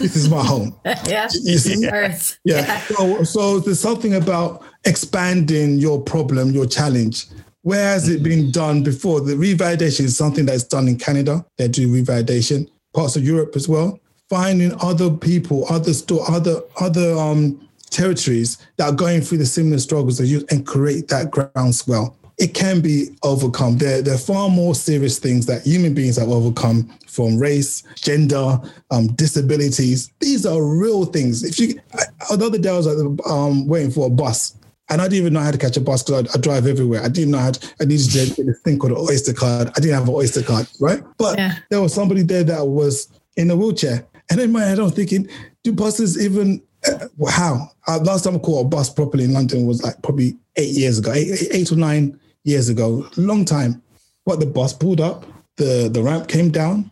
this 0.00 0.16
is 0.16 0.28
my 0.28 0.42
home." 0.44 0.74
yeah. 1.06 1.28
You 1.42 1.58
see? 1.58 1.88
Earth. 1.88 2.38
Yeah. 2.44 2.80
So, 2.80 3.22
so 3.22 3.60
there's 3.60 3.78
something 3.80 4.14
about 4.14 4.64
expanding 4.84 5.78
your 5.78 6.00
problem, 6.02 6.50
your 6.50 6.66
challenge. 6.66 7.26
Where 7.62 7.90
has 7.92 8.08
it 8.08 8.24
been 8.24 8.50
done 8.50 8.82
before? 8.82 9.20
The 9.20 9.34
revalidation 9.34 10.00
is 10.06 10.16
something 10.16 10.46
that's 10.46 10.64
done 10.64 10.88
in 10.88 10.98
Canada. 10.98 11.46
They 11.58 11.68
do 11.68 11.86
revalidation, 11.88 12.68
parts 12.92 13.14
of 13.14 13.24
Europe 13.24 13.54
as 13.54 13.68
well. 13.68 14.00
Finding 14.32 14.74
other 14.80 15.10
people, 15.10 15.66
other 15.68 15.92
store, 15.92 16.24
other 16.26 16.62
other 16.80 17.12
um, 17.18 17.68
territories 17.90 18.56
that 18.78 18.88
are 18.88 18.94
going 18.94 19.20
through 19.20 19.36
the 19.36 19.44
similar 19.44 19.78
struggles 19.78 20.20
as 20.20 20.32
you, 20.32 20.42
and 20.50 20.66
create 20.66 21.08
that 21.08 21.30
groundswell. 21.30 22.16
It 22.38 22.54
can 22.54 22.80
be 22.80 23.08
overcome. 23.22 23.76
There, 23.76 24.00
there 24.00 24.14
are 24.14 24.18
far 24.32 24.48
more 24.48 24.74
serious 24.74 25.18
things 25.18 25.44
that 25.44 25.66
human 25.66 25.92
beings 25.92 26.16
have 26.16 26.30
overcome 26.30 26.90
from 27.06 27.36
race, 27.36 27.82
gender, 27.96 28.58
um, 28.90 29.08
disabilities. 29.08 30.10
These 30.20 30.46
are 30.46 30.64
real 30.64 31.04
things. 31.04 31.44
If 31.44 31.60
you, 31.60 31.78
I, 31.92 32.34
the 32.34 32.46
other 32.46 32.56
day 32.56 32.70
I 32.70 32.76
was 32.78 32.86
like, 32.86 33.26
um, 33.26 33.66
waiting 33.66 33.90
for 33.90 34.06
a 34.06 34.10
bus, 34.10 34.56
and 34.88 35.02
I 35.02 35.08
didn't 35.08 35.18
even 35.18 35.34
know 35.34 35.40
how 35.40 35.50
to 35.50 35.58
catch 35.58 35.76
a 35.76 35.80
bus 35.82 36.02
because 36.02 36.26
I, 36.34 36.38
I, 36.38 36.40
drive 36.40 36.66
everywhere. 36.66 37.02
I 37.02 37.08
didn't 37.08 37.32
know 37.32 37.38
how 37.38 37.50
to, 37.50 37.74
I 37.82 37.84
needed 37.84 38.08
to 38.08 38.12
get 38.34 38.46
this 38.46 38.60
thing 38.62 38.78
called 38.78 38.92
an 38.92 38.98
Oyster 38.98 39.34
card. 39.34 39.68
I 39.76 39.80
didn't 39.80 39.92
have 39.92 40.08
an 40.08 40.14
Oyster 40.14 40.42
card, 40.42 40.66
right? 40.80 41.02
But 41.18 41.36
Yeah. 41.36 41.56
there 41.68 41.82
was 41.82 41.92
somebody 41.92 42.22
there 42.22 42.44
that 42.44 42.66
was 42.66 43.08
in 43.36 43.50
a 43.50 43.56
wheelchair. 43.56 44.06
And 44.32 44.40
in 44.40 44.50
my 44.50 44.62
head, 44.62 44.78
I'm 44.78 44.90
thinking, 44.90 45.28
do 45.62 45.72
buses 45.72 46.18
even, 46.18 46.62
uh, 46.88 47.06
how? 47.28 47.70
Uh, 47.86 47.98
last 47.98 48.24
time 48.24 48.36
I 48.36 48.38
caught 48.38 48.64
a 48.64 48.68
bus 48.68 48.88
properly 48.88 49.24
in 49.24 49.34
London 49.34 49.66
was 49.66 49.82
like 49.82 50.00
probably 50.02 50.38
eight 50.56 50.70
years 50.70 50.98
ago, 50.98 51.12
eight, 51.12 51.48
eight 51.50 51.70
or 51.70 51.76
nine 51.76 52.18
years 52.44 52.70
ago, 52.70 53.06
long 53.18 53.44
time. 53.44 53.82
But 54.24 54.40
the 54.40 54.46
bus 54.46 54.72
pulled 54.72 55.02
up, 55.02 55.26
the, 55.56 55.90
the 55.92 56.02
ramp 56.02 56.28
came 56.28 56.50
down, 56.50 56.90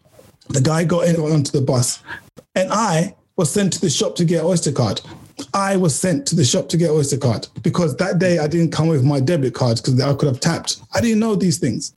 the 0.51 0.61
guy 0.61 0.85
got 0.85 1.07
in 1.07 1.17
onto 1.17 1.51
the 1.51 1.63
bus, 1.63 2.03
and 2.55 2.71
I 2.71 3.17
was 3.37 3.51
sent 3.51 3.73
to 3.73 3.81
the 3.81 3.89
shop 3.89 4.17
to 4.17 4.27
get 4.27 4.45
Oyster 4.45 4.73
card. 4.73 5.01
I 5.55 5.77
was 5.77 5.99
sent 5.99 6.27
to 6.27 6.37
the 6.37 6.45
shop 6.45 6.69
to 6.69 6.77
get 6.77 6.91
Oyster 6.91 7.17
card 7.17 7.49
because 7.63 7.97
that 7.97 8.19
day 8.19 8.39
I 8.39 8.49
didn't 8.49 8.73
come 8.73 8.89
with 8.89 9.03
my 9.03 9.19
debit 9.19 9.55
card 9.55 9.79
because 9.79 9.99
I 9.99 10.13
could 10.13 10.29
have 10.29 10.41
tapped. 10.41 10.83
I 10.95 11.01
didn't 11.01 11.21
know 11.21 11.35
these 11.35 11.57
things. 11.57 11.95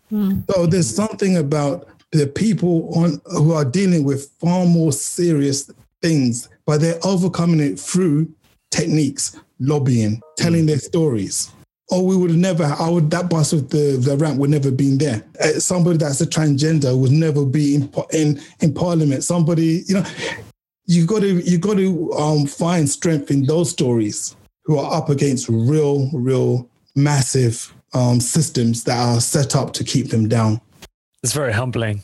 So 0.49 0.65
there's 0.65 0.89
something 0.89 1.35
about 1.35 1.89
the 2.13 2.27
people 2.27 2.93
on 2.95 3.19
who 3.25 3.53
are 3.53 3.65
dealing 3.65 4.03
with 4.03 4.29
far 4.39 4.65
more 4.65 4.91
serious 4.91 5.69
things, 6.01 6.49
but 6.65 6.79
they're 6.79 6.99
overcoming 7.03 7.59
it 7.59 7.79
through 7.79 8.31
techniques, 8.71 9.35
lobbying, 9.59 10.21
telling 10.37 10.65
their 10.65 10.79
stories. 10.79 11.51
Or 11.89 12.05
we 12.05 12.15
would 12.15 12.35
never, 12.35 12.63
I 12.63 12.89
would, 12.89 13.11
that 13.11 13.29
bus 13.29 13.51
with 13.51 13.69
the, 13.69 13.97
the 13.97 14.17
ramp 14.17 14.37
would 14.39 14.49
never 14.49 14.71
been 14.71 14.97
there. 14.97 15.23
Uh, 15.39 15.59
somebody 15.59 15.97
that's 15.97 16.21
a 16.21 16.25
transgender 16.25 16.97
would 16.97 17.11
never 17.11 17.45
be 17.45 17.75
in, 17.75 17.93
in, 18.13 18.41
in 18.61 18.73
parliament. 18.73 19.23
Somebody, 19.23 19.83
you 19.87 19.95
know, 19.95 20.05
you 20.85 21.05
got 21.05 21.21
to, 21.21 21.41
you 21.41 21.57
got 21.57 21.77
to 21.77 22.13
um, 22.13 22.45
find 22.45 22.89
strength 22.89 23.31
in 23.31 23.45
those 23.45 23.69
stories 23.69 24.35
who 24.65 24.77
are 24.77 24.93
up 24.93 25.09
against 25.09 25.49
real, 25.49 26.09
real 26.13 26.69
massive 26.95 27.73
um, 27.93 28.19
systems 28.19 28.83
that 28.85 28.97
are 28.97 29.19
set 29.19 29.55
up 29.55 29.73
to 29.73 29.83
keep 29.83 30.09
them 30.09 30.27
down. 30.27 30.61
It's 31.23 31.33
very 31.33 31.53
humbling. 31.53 32.03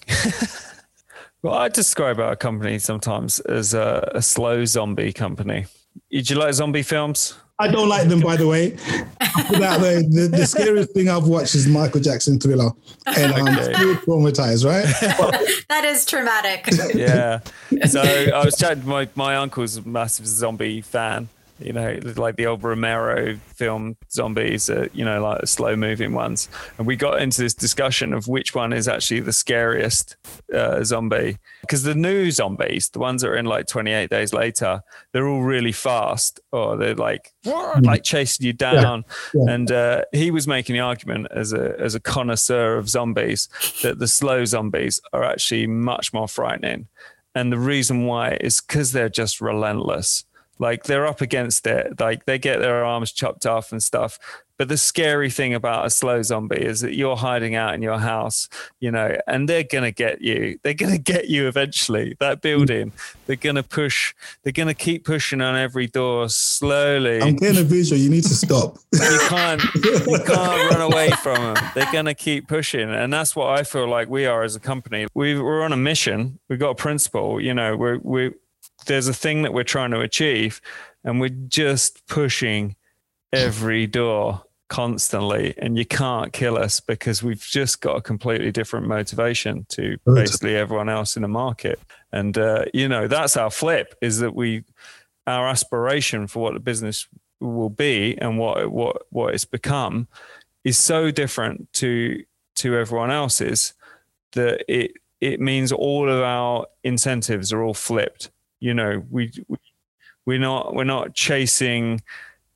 well, 1.42 1.54
I 1.54 1.68
describe 1.70 2.20
our 2.20 2.36
company 2.36 2.80
sometimes 2.80 3.40
as 3.42 3.74
a, 3.74 4.10
a 4.16 4.22
slow 4.22 4.66
zombie 4.66 5.12
company. 5.14 5.66
Do 6.12 6.20
you 6.20 6.36
like 6.36 6.54
zombie 6.54 6.84
films? 6.84 7.36
I 7.62 7.68
don't 7.68 7.90
like 7.90 8.08
them, 8.08 8.22
by 8.22 8.38
the 8.38 8.48
way. 8.48 8.72
Without 9.50 9.82
the, 9.82 10.08
the, 10.10 10.38
the 10.38 10.46
scariest 10.48 10.92
thing 10.94 11.10
I've 11.10 11.26
watched 11.28 11.56
is 11.56 11.68
Michael 11.68 12.00
Jackson 12.00 12.40
Thriller, 12.40 12.72
and 13.06 13.34
I'm 13.34 13.48
Okay. 13.58 13.74
still 13.74 13.96
traumatized. 13.96 14.64
Right? 14.66 14.86
That 15.68 15.84
is 15.84 16.06
traumatic. 16.06 16.68
yeah. 16.96 17.40
So 17.88 18.02
I 18.02 18.46
was 18.46 18.56
chatting. 18.58 18.86
My 18.88 19.10
my 19.16 19.36
uncle's 19.36 19.76
a 19.76 19.82
massive 19.82 20.26
zombie 20.26 20.80
fan. 20.80 21.28
You 21.60 21.74
know, 21.74 22.00
like 22.16 22.36
the 22.36 22.46
old 22.46 22.64
Romero 22.64 23.38
film 23.56 23.98
zombies. 24.12 24.70
Uh, 24.70 24.88
you 24.94 25.04
know, 25.04 25.22
like 25.22 25.48
slow 25.48 25.76
moving 25.76 26.14
ones. 26.14 26.50
And 26.78 26.88
we 26.88 26.96
got 26.96 27.22
into 27.22 27.42
this 27.42 27.54
discussion 27.54 28.14
of 28.14 28.28
which 28.28 28.56
one 28.56 28.74
is 28.74 28.88
actually 28.88 29.20
the 29.22 29.34
scariest 29.34 30.16
uh, 30.54 30.84
zombie. 30.84 31.38
Because 31.62 31.84
the 31.84 31.96
new 31.96 32.32
zombies, 32.32 32.90
the 32.90 33.00
ones 33.00 33.22
that 33.22 33.30
are 33.30 33.36
in 33.36 33.46
like 33.46 33.68
28 33.68 34.10
days 34.10 34.34
later, 34.34 34.84
they're 35.12 35.28
all 35.28 35.44
really 35.44 35.72
fast, 35.72 36.40
or 36.52 36.78
they're 36.78 36.96
like 36.96 37.34
like 37.82 38.04
chasing 38.04 38.46
you 38.46 38.54
down. 38.54 39.06
yeah. 39.34 39.54
And 39.54 39.72
uh, 39.72 40.04
he 40.12 40.32
was 40.32 40.48
making 40.48 40.74
the 40.74 40.82
argument 40.82 41.28
as 41.32 41.54
a 41.54 41.76
as 41.80 41.96
a 41.96 42.00
connoisseur 42.00 42.78
of 42.78 42.90
zombies 42.90 43.50
that 43.84 44.00
the 44.00 44.08
slow 44.08 44.46
zombies 44.46 45.02
are 45.14 45.24
actually 45.24 45.68
much 45.68 46.14
more 46.14 46.28
frightening. 46.28 46.88
And 47.36 47.52
the 47.52 47.58
reason 47.60 48.06
why 48.06 48.38
is 48.42 48.62
because 48.62 48.92
they're 48.92 49.10
just 49.10 49.40
relentless. 49.40 50.26
Like 50.60 50.84
they're 50.84 51.08
up 51.08 51.22
against 51.22 51.66
it. 51.66 52.00
Like 52.00 52.26
they 52.26 52.38
get 52.38 52.60
their 52.60 52.84
arms 52.84 53.12
chopped 53.12 53.46
off 53.46 53.72
and 53.72 53.82
stuff. 53.82 54.20
But 54.60 54.68
the 54.68 54.78
scary 54.78 55.30
thing 55.30 55.54
about 55.54 55.86
a 55.86 55.90
slow 55.90 56.22
zombie 56.22 56.62
is 56.62 56.82
that 56.82 56.94
you're 56.94 57.16
hiding 57.16 57.56
out 57.56 57.76
in 57.76 57.82
your 57.82 57.98
house, 57.98 58.50
you 58.82 58.92
know, 58.92 59.16
and 59.26 59.48
they're 59.48 59.64
gonna 59.64 59.94
get 59.94 60.22
you. 60.22 60.60
They're 60.64 60.74
gonna 60.74 60.98
get 61.14 61.30
you 61.30 61.48
eventually. 61.48 62.18
That 62.20 62.42
building, 62.42 62.92
they're 63.26 63.38
gonna 63.38 63.64
push. 63.64 64.14
They're 64.44 64.52
gonna 64.52 64.74
keep 64.74 65.06
pushing 65.06 65.40
on 65.40 65.56
every 65.56 65.88
door 65.88 66.28
slowly 66.28 67.22
I'm 67.22 67.38
getting 67.38 67.62
a 67.62 67.64
visual. 67.64 67.98
You 68.02 68.10
need 68.10 68.24
to 68.24 68.36
stop. 68.36 68.78
you 68.94 69.20
can't 69.30 69.64
you 69.74 70.20
can't 70.26 70.72
run 70.72 70.82
away 70.82 71.12
from 71.24 71.54
them. 71.54 71.72
They're 71.74 71.92
gonna 71.94 72.14
keep 72.14 72.50
pushing, 72.50 72.90
and 72.90 73.14
that's 73.14 73.38
what 73.38 73.58
I 73.58 73.64
feel 73.64 73.88
like 73.88 74.10
we 74.10 74.26
are 74.26 74.44
as 74.44 74.58
a 74.58 74.60
company. 74.60 75.08
We 75.14 75.40
we're 75.40 75.64
on 75.64 75.72
a 75.72 75.78
mission. 75.78 76.38
We've 76.50 76.60
got 76.60 76.72
a 76.72 76.76
principle. 76.76 77.40
You 77.40 77.54
know, 77.54 77.78
we're 77.78 78.00
we 78.00 78.34
there's 78.90 79.08
a 79.08 79.14
thing 79.14 79.44
that 79.44 79.54
we're 79.54 79.64
trying 79.64 79.92
to 79.92 80.02
achieve, 80.02 80.60
and 81.06 81.22
we're 81.22 81.30
just 81.30 82.06
pushing 82.08 82.76
every 83.32 83.88
door 83.88 84.44
constantly 84.70 85.56
and 85.58 85.78
you 85.78 85.86
can't 85.86 86.32
kill 86.32 86.56
us 86.56 86.80
because 86.80 87.24
we've 87.24 87.42
just 87.42 87.82
got 87.82 87.96
a 87.96 88.02
completely 88.02 88.52
different 88.52 88.88
motivation 88.88 89.66
to 89.68 89.98
basically 90.06 90.56
everyone 90.56 90.90
else 90.90 91.16
in 91.16 91.24
the 91.24 91.28
market. 91.28 91.80
And 92.12 92.38
uh, 92.38 92.66
you 92.74 92.88
know 92.88 93.08
that's 93.08 93.36
our 93.36 93.50
flip 93.50 93.96
is 94.02 94.20
that 94.20 94.36
we 94.36 94.64
our 95.26 95.48
aspiration 95.48 96.28
for 96.28 96.44
what 96.44 96.54
the 96.54 96.60
business 96.60 97.08
will 97.40 97.70
be 97.70 98.18
and 98.20 98.38
what 98.38 98.72
what 98.72 99.04
what 99.10 99.34
it's 99.34 99.46
become 99.46 100.08
is 100.64 100.78
so 100.78 101.10
different 101.10 101.72
to 101.74 102.24
to 102.56 102.76
everyone 102.76 103.12
else's 103.12 103.74
that 104.34 104.64
it 104.68 104.92
it 105.20 105.40
means 105.40 105.72
all 105.72 106.10
of 106.10 106.22
our 106.22 106.66
incentives 106.84 107.52
are 107.52 107.64
all 107.64 107.74
flipped 107.74 108.30
you 108.60 108.74
know 108.74 109.04
we, 109.10 109.32
we 109.48 109.58
we're 110.26 110.40
not 110.40 110.76
we're 110.76 110.84
not 110.84 111.14
chasing 111.14 112.02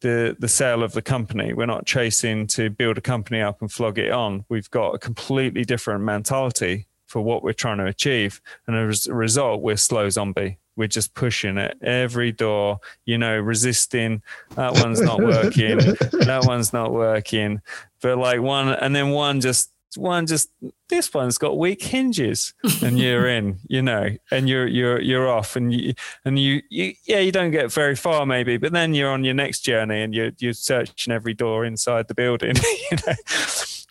the 0.01 0.36
the 0.38 0.47
sale 0.47 0.84
of 0.84 0.91
the 0.91 1.01
company. 1.01 1.54
We're 1.54 1.66
not 1.66 1.86
chasing 1.86 2.45
to 2.47 2.70
build 2.70 2.97
a 2.97 3.01
company 3.01 3.41
up 3.41 3.62
and 3.62 3.72
flog 3.72 3.97
it 3.97 4.12
on. 4.12 4.45
We've 4.49 4.70
got 4.70 4.93
a 4.93 4.99
completely 4.99 5.64
different 5.64 6.04
mentality 6.04 6.88
for 7.08 7.22
what 7.22 7.43
we're 7.43 7.54
trying 7.54 7.78
to 7.80 7.86
achieve. 7.86 8.41
And 8.68 8.76
as 8.76 9.08
a 9.08 9.14
result 9.14 9.62
we're 9.62 9.78
slow 9.78 10.10
zombie. 10.10 10.60
We're 10.76 10.88
just 10.88 11.14
pushing 11.14 11.60
at 11.60 11.82
every 11.84 12.32
door 12.32 12.80
you 13.06 13.18
know 13.18 13.38
resisting 13.39 14.22
that 14.56 14.74
one's 14.74 15.01
not 15.01 15.20
working. 15.34 15.78
That 15.78 16.43
one's 16.45 16.74
not 16.74 16.91
working. 16.91 17.62
But 18.01 18.18
like 18.18 18.41
one 18.41 18.70
and 18.70 18.95
then 18.95 19.10
one 19.10 19.41
just 19.41 19.72
one 19.97 20.25
just 20.25 20.49
this 20.89 21.13
one's 21.13 21.37
got 21.37 21.57
weak 21.57 21.81
hinges 21.81 22.53
and 22.81 22.99
you're 22.99 23.27
in 23.27 23.59
you 23.67 23.81
know 23.81 24.09
and 24.31 24.47
you're 24.47 24.67
you're 24.67 25.01
you're 25.01 25.29
off 25.29 25.55
and 25.55 25.73
you 25.73 25.93
and 26.25 26.39
you, 26.39 26.61
you 26.69 26.93
yeah 27.05 27.19
you 27.19 27.31
don't 27.31 27.51
get 27.51 27.71
very 27.71 27.95
far 27.95 28.25
maybe 28.25 28.57
but 28.57 28.71
then 28.71 28.93
you're 28.93 29.11
on 29.11 29.23
your 29.23 29.33
next 29.33 29.61
journey 29.61 30.01
and 30.01 30.13
you're 30.13 30.31
you're 30.39 30.53
searching 30.53 31.13
every 31.13 31.33
door 31.33 31.65
inside 31.65 32.07
the 32.07 32.15
building 32.15 32.55
you 32.91 32.97
know 33.07 33.13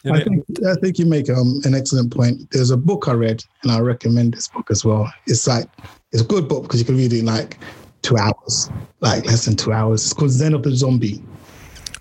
I 0.04 0.24
think, 0.24 0.44
I 0.66 0.74
think 0.74 0.98
you 0.98 1.06
make 1.06 1.30
um, 1.30 1.60
an 1.64 1.74
excellent 1.74 2.12
point. 2.12 2.50
There's 2.50 2.70
a 2.70 2.76
book 2.76 3.06
I 3.06 3.12
read, 3.12 3.44
and 3.62 3.70
I 3.70 3.78
recommend 3.78 4.34
this 4.34 4.48
book 4.48 4.68
as 4.70 4.84
well. 4.84 5.12
It's 5.26 5.46
like 5.46 5.68
it's 6.10 6.22
a 6.22 6.24
good 6.24 6.48
book 6.48 6.64
because 6.64 6.80
you 6.80 6.84
can 6.84 6.96
read 6.96 7.12
it 7.12 7.20
in 7.20 7.26
like 7.26 7.58
two 8.02 8.16
hours, 8.16 8.68
like 9.00 9.24
less 9.26 9.44
than 9.44 9.56
two 9.56 9.72
hours. 9.72 10.04
It's 10.04 10.12
called 10.12 10.32
Zen 10.32 10.54
of 10.54 10.64
the 10.64 10.74
Zombie. 10.74 11.22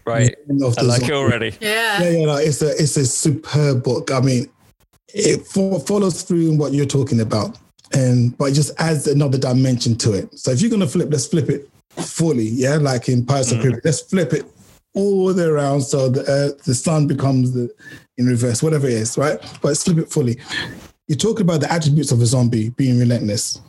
Right. 0.05 0.35
I 0.49 0.81
like 0.81 1.03
it 1.03 1.11
already. 1.11 1.55
Yeah. 1.59 2.01
Yeah, 2.01 2.09
yeah, 2.09 2.25
no, 2.25 2.35
it's 2.37 2.61
a 2.61 2.69
it's 2.71 2.97
a 2.97 3.05
superb 3.05 3.83
book. 3.83 4.11
I 4.11 4.19
mean, 4.19 4.49
it 5.13 5.45
fo- 5.45 5.79
follows 5.79 6.23
through 6.23 6.51
in 6.51 6.57
what 6.57 6.73
you're 6.73 6.85
talking 6.85 7.19
about, 7.19 7.57
and 7.93 8.37
but 8.37 8.45
it 8.45 8.53
just 8.53 8.71
adds 8.79 9.07
another 9.07 9.37
dimension 9.37 9.95
to 9.97 10.13
it. 10.13 10.37
So 10.37 10.51
if 10.51 10.61
you're 10.61 10.71
gonna 10.71 10.87
flip, 10.87 11.09
let's 11.11 11.27
flip 11.27 11.49
it 11.49 11.69
fully. 11.89 12.47
Yeah, 12.47 12.77
like 12.77 13.09
in 13.09 13.25
Pirates 13.25 13.51
of 13.51 13.57
the 13.57 13.59
mm. 13.59 13.63
Caribbean, 13.63 13.81
let's 13.85 14.01
flip 14.01 14.33
it 14.33 14.45
all 14.93 15.33
the 15.33 15.43
way 15.43 15.47
around 15.47 15.81
so 15.81 16.09
the 16.09 16.29
earth, 16.29 16.63
the 16.63 16.75
sun 16.75 17.07
becomes 17.07 17.53
the 17.53 17.73
in 18.17 18.25
reverse, 18.25 18.61
whatever 18.61 18.87
it 18.87 18.93
is, 18.93 19.17
right? 19.17 19.39
But 19.61 19.69
let's 19.69 19.83
flip 19.83 19.97
it 19.97 20.11
fully. 20.11 20.37
You 21.07 21.15
talk 21.15 21.39
about 21.39 21.61
the 21.61 21.71
attributes 21.71 22.11
of 22.11 22.21
a 22.21 22.25
zombie 22.25 22.69
being 22.69 22.99
relentless. 22.99 23.61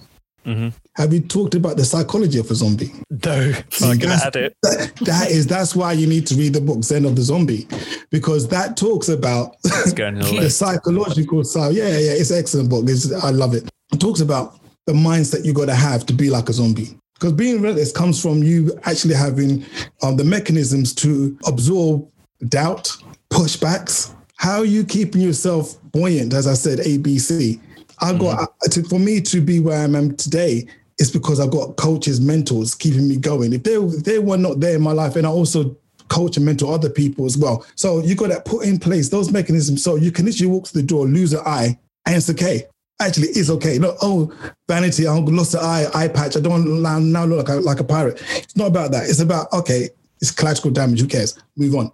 Have 0.44 1.12
you 1.12 1.20
talked 1.20 1.54
about 1.54 1.76
the 1.76 1.84
psychology 1.84 2.38
of 2.38 2.50
a 2.50 2.54
zombie? 2.54 2.92
No, 3.10 3.32
I 3.32 3.62
can 3.62 3.98
That's- 4.00 4.24
add 4.24 4.36
it. 4.36 4.56
That, 4.62 4.92
that 5.02 5.30
is 5.30 5.46
that's 5.46 5.74
why 5.76 5.92
you 5.92 6.06
need 6.06 6.26
to 6.28 6.34
read 6.34 6.52
the 6.54 6.60
book 6.60 6.82
Zen 6.84 7.04
of 7.04 7.16
the 7.16 7.22
Zombie, 7.22 7.66
because 8.10 8.48
that 8.48 8.76
talks 8.76 9.08
about 9.08 9.56
going 9.94 10.14
to 10.20 10.22
the 10.24 10.40
the 10.40 10.50
psychological 10.50 11.44
side. 11.44 11.74
Yeah, 11.74 11.88
yeah, 11.88 12.12
it's 12.12 12.30
an 12.30 12.38
excellent 12.38 12.68
book. 12.70 12.84
It's, 12.88 13.12
I 13.12 13.30
love 13.30 13.54
it. 13.54 13.68
It 13.92 14.00
talks 14.00 14.20
about 14.20 14.58
the 14.86 14.92
mindset 14.92 15.44
you 15.44 15.52
got 15.52 15.66
to 15.66 15.74
have 15.74 16.04
to 16.06 16.12
be 16.12 16.28
like 16.30 16.48
a 16.48 16.52
zombie. 16.52 16.98
Because 17.14 17.34
being 17.34 17.60
relentless 17.62 17.92
comes 17.92 18.20
from 18.20 18.42
you 18.42 18.76
actually 18.82 19.14
having 19.14 19.64
um, 20.02 20.16
the 20.16 20.24
mechanisms 20.24 20.92
to 20.96 21.38
absorb 21.46 22.08
doubt, 22.48 22.90
pushbacks. 23.30 24.12
How 24.36 24.58
are 24.58 24.64
you 24.64 24.82
keeping 24.84 25.20
yourself 25.20 25.76
buoyant? 25.92 26.34
As 26.34 26.48
I 26.48 26.54
said, 26.54 26.80
ABC. 26.80 27.60
I 28.00 28.12
got 28.12 28.42
uh, 28.42 28.68
to, 28.70 28.82
for 28.84 28.98
me 28.98 29.20
to 29.22 29.40
be 29.40 29.60
where 29.60 29.78
I 29.78 29.84
am 29.84 30.16
today. 30.16 30.66
is 30.98 31.10
because 31.10 31.40
I've 31.40 31.50
got 31.50 31.76
coaches, 31.76 32.20
mentors 32.20 32.74
keeping 32.74 33.08
me 33.08 33.16
going. 33.16 33.52
If 33.52 33.62
they 33.62 33.74
if 33.74 34.04
they 34.04 34.18
were 34.18 34.36
not 34.36 34.60
there 34.60 34.76
in 34.76 34.82
my 34.82 34.92
life, 34.92 35.16
and 35.16 35.26
I 35.26 35.30
also 35.30 35.76
coach 36.08 36.36
and 36.36 36.44
mentor 36.44 36.72
other 36.72 36.90
people 36.90 37.24
as 37.24 37.38
well. 37.38 37.64
So 37.74 38.00
you 38.00 38.14
got 38.14 38.28
to 38.28 38.40
put 38.40 38.66
in 38.66 38.78
place 38.78 39.08
those 39.08 39.32
mechanisms 39.32 39.82
so 39.82 39.96
you 39.96 40.12
can 40.12 40.26
literally 40.26 40.52
walk 40.52 40.64
to 40.66 40.74
the 40.74 40.82
door, 40.82 41.06
lose 41.06 41.32
an 41.32 41.40
eye, 41.46 41.78
and 42.06 42.16
it's 42.16 42.28
okay. 42.30 42.64
Actually, 43.00 43.28
it's 43.28 43.50
okay. 43.50 43.78
No, 43.78 43.96
oh, 44.02 44.32
vanity, 44.68 45.06
I 45.06 45.16
lost 45.16 45.54
an 45.54 45.60
eye, 45.60 45.86
eye 45.94 46.08
patch. 46.08 46.36
I 46.36 46.40
don't 46.40 46.52
want 46.52 46.66
to 46.66 47.00
now 47.00 47.24
look 47.24 47.48
like 47.48 47.56
a, 47.56 47.60
like 47.60 47.80
a 47.80 47.84
pirate. 47.84 48.22
It's 48.36 48.56
not 48.56 48.66
about 48.66 48.92
that. 48.92 49.08
It's 49.08 49.20
about, 49.20 49.52
okay, 49.52 49.88
it's 50.20 50.30
collateral 50.30 50.72
damage. 50.72 51.00
Who 51.00 51.08
cares? 51.08 51.36
Move 51.56 51.74
on. 51.74 51.90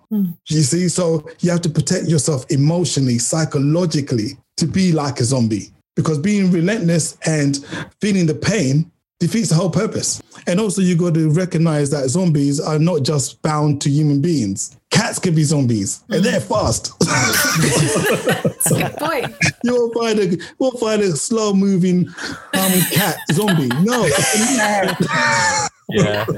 You 0.48 0.62
see? 0.62 0.88
So 0.88 1.26
you 1.40 1.50
have 1.50 1.62
to 1.62 1.70
protect 1.70 2.08
yourself 2.08 2.44
emotionally, 2.50 3.18
psychologically 3.18 4.36
to 4.58 4.66
be 4.66 4.92
like 4.92 5.20
a 5.20 5.24
zombie 5.24 5.72
because 5.98 6.16
being 6.16 6.52
relentless 6.52 7.18
and 7.26 7.58
feeling 8.00 8.24
the 8.26 8.34
pain 8.36 8.88
defeats 9.18 9.48
the 9.48 9.56
whole 9.56 9.68
purpose. 9.68 10.22
And 10.46 10.60
also, 10.60 10.80
you 10.80 10.94
got 10.94 11.14
to 11.14 11.28
recognize 11.32 11.90
that 11.90 12.08
zombies 12.08 12.60
are 12.60 12.78
not 12.78 13.02
just 13.02 13.42
bound 13.42 13.82
to 13.82 13.90
human 13.90 14.22
beings. 14.22 14.76
Cats 14.92 15.18
can 15.18 15.34
be 15.34 15.42
zombies, 15.42 16.04
and 16.08 16.22
they're 16.24 16.38
fast. 16.40 16.92
That's 17.00 18.70
a 18.70 18.74
good 18.78 18.96
point. 18.96 19.26
you 19.64 19.74
won't 19.74 19.94
find 19.94 20.18
a 20.20 20.38
won't 20.60 20.78
find 20.78 21.02
a 21.02 21.10
slow 21.16 21.52
moving 21.52 22.06
um, 22.54 22.72
cat 22.92 23.16
zombie. 23.32 23.66
No, 23.82 24.06
Yeah. 25.90 26.24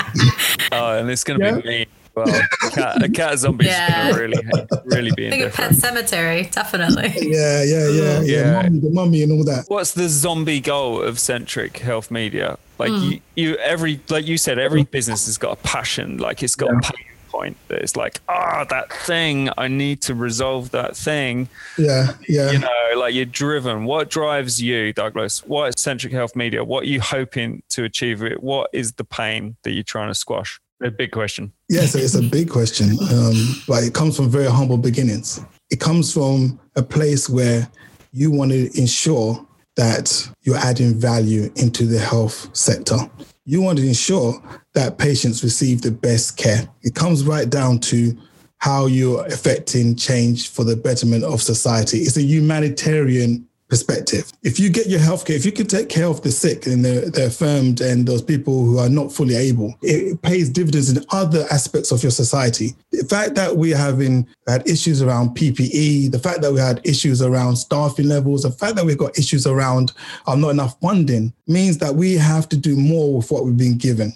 Oh, 0.72 0.96
and 0.98 1.10
it's 1.10 1.24
going 1.24 1.40
to 1.40 1.46
Yeah. 1.46 1.60
be 1.60 1.68
me. 1.68 1.86
Well, 2.24 2.42
a 2.66 2.70
cat, 2.70 3.02
a 3.02 3.08
cat 3.08 3.38
zombie 3.38 3.66
Yeah. 3.66 4.10
going 4.10 4.20
really, 4.30 4.42
really 4.84 5.10
be 5.12 5.30
Think 5.30 5.44
of 5.44 5.54
Pet. 5.54 5.74
Cemetery, 5.74 6.48
definitely. 6.52 7.12
yeah, 7.30 7.62
yeah, 7.62 7.88
yeah, 7.88 8.20
yeah, 8.20 8.20
Yeah. 8.22 8.62
Mummy, 8.62 8.78
the 8.80 8.90
mummy 8.90 9.22
and 9.22 9.32
all 9.32 9.44
that. 9.44 9.64
What's 9.68 9.92
the 9.92 10.08
zombie 10.08 10.60
goal 10.60 11.02
of 11.02 11.18
Centric 11.18 11.78
Health 11.78 12.10
Media? 12.10 12.58
Like 12.78 12.92
you, 12.92 13.20
you, 13.36 13.56
every, 13.56 14.00
like 14.08 14.26
you 14.26 14.38
said, 14.38 14.58
every 14.58 14.84
business 14.84 15.26
has 15.26 15.36
got 15.38 15.52
a 15.58 15.62
passion. 15.62 16.16
Like 16.18 16.42
it's 16.42 16.56
got 16.56 16.70
a 16.70 16.80
pain 16.80 17.04
point. 17.28 17.56
That 17.68 17.82
it's 17.82 17.94
like, 17.94 18.20
ah, 18.28 18.64
that 18.70 18.92
thing. 18.92 19.50
I 19.58 19.68
need 19.68 20.00
to 20.02 20.14
resolve 20.14 20.70
that 20.70 20.96
thing. 20.96 21.48
Yeah, 21.78 22.12
yeah. 22.28 22.50
you 22.52 22.58
know, 22.58 22.68
like 22.96 23.14
you're 23.14 23.26
driven. 23.26 23.84
What 23.84 24.08
drives 24.10 24.60
you, 24.62 24.92
Douglas? 24.94 25.44
What 25.46 25.68
is 25.68 25.74
Centric 25.82 26.12
Health 26.12 26.34
Media? 26.34 26.64
What 26.64 26.84
are 26.84 26.88
you 26.88 27.00
hoping 27.00 27.62
to 27.70 27.84
achieve? 27.84 28.22
It. 28.22 28.42
What 28.42 28.70
is 28.72 28.92
the 28.92 29.04
pain 29.04 29.56
that 29.62 29.72
you're 29.72 29.82
trying 29.84 30.08
to 30.08 30.14
squash? 30.14 30.58
A 30.82 30.90
big 30.90 31.10
question. 31.10 31.52
Yes, 31.68 31.94
it's 31.94 32.14
a 32.14 32.22
big 32.22 32.48
question, 32.48 32.98
um, 33.12 33.62
but 33.68 33.84
it 33.84 33.92
comes 33.92 34.16
from 34.16 34.30
very 34.30 34.50
humble 34.50 34.78
beginnings. 34.78 35.40
It 35.70 35.78
comes 35.78 36.12
from 36.12 36.58
a 36.74 36.82
place 36.82 37.28
where 37.28 37.68
you 38.12 38.30
want 38.30 38.52
to 38.52 38.78
ensure 38.78 39.46
that 39.76 40.28
you're 40.42 40.56
adding 40.56 40.94
value 40.94 41.50
into 41.56 41.86
the 41.86 41.98
health 41.98 42.54
sector. 42.56 42.96
You 43.44 43.60
want 43.60 43.78
to 43.78 43.86
ensure 43.86 44.42
that 44.74 44.98
patients 44.98 45.44
receive 45.44 45.82
the 45.82 45.90
best 45.90 46.36
care. 46.36 46.68
It 46.82 46.94
comes 46.94 47.24
right 47.24 47.48
down 47.48 47.80
to 47.80 48.16
how 48.58 48.86
you're 48.86 49.24
affecting 49.26 49.96
change 49.96 50.50
for 50.50 50.64
the 50.64 50.76
betterment 50.76 51.24
of 51.24 51.40
society. 51.40 51.98
It's 51.98 52.16
a 52.16 52.22
humanitarian 52.22 53.46
perspective. 53.70 54.30
If 54.42 54.60
you 54.60 54.68
get 54.68 54.88
your 54.88 55.00
healthcare, 55.00 55.36
if 55.36 55.46
you 55.46 55.52
can 55.52 55.66
take 55.66 55.88
care 55.88 56.06
of 56.06 56.22
the 56.22 56.32
sick 56.32 56.66
and 56.66 56.84
the, 56.84 57.10
the 57.14 57.26
affirmed 57.26 57.80
and 57.80 58.06
those 58.06 58.20
people 58.20 58.64
who 58.64 58.78
are 58.78 58.88
not 58.88 59.12
fully 59.12 59.36
able, 59.36 59.74
it, 59.80 60.20
pays 60.22 60.50
dividends 60.50 60.90
in 60.90 61.02
other 61.10 61.46
aspects 61.50 61.92
of 61.92 62.02
your 62.02 62.10
society. 62.10 62.74
The 62.90 63.04
fact 63.04 63.36
that 63.36 63.56
we 63.56 63.70
having 63.70 64.26
had 64.46 64.68
issues 64.68 65.00
around 65.00 65.30
PPE, 65.30 66.10
the 66.10 66.18
fact 66.18 66.42
that 66.42 66.52
we 66.52 66.58
had 66.60 66.80
issues 66.84 67.22
around 67.22 67.56
staffing 67.56 68.08
levels, 68.08 68.42
the 68.42 68.50
fact 68.50 68.74
that 68.76 68.84
we've 68.84 68.98
got 68.98 69.16
issues 69.18 69.46
around 69.46 69.92
um, 70.26 70.40
not 70.40 70.50
enough 70.50 70.78
funding 70.80 71.32
means 71.46 71.78
that 71.78 71.94
we 71.94 72.14
have 72.14 72.48
to 72.48 72.56
do 72.56 72.76
more 72.76 73.16
with 73.16 73.30
what 73.30 73.44
we've 73.44 73.56
been 73.56 73.78
given. 73.78 74.12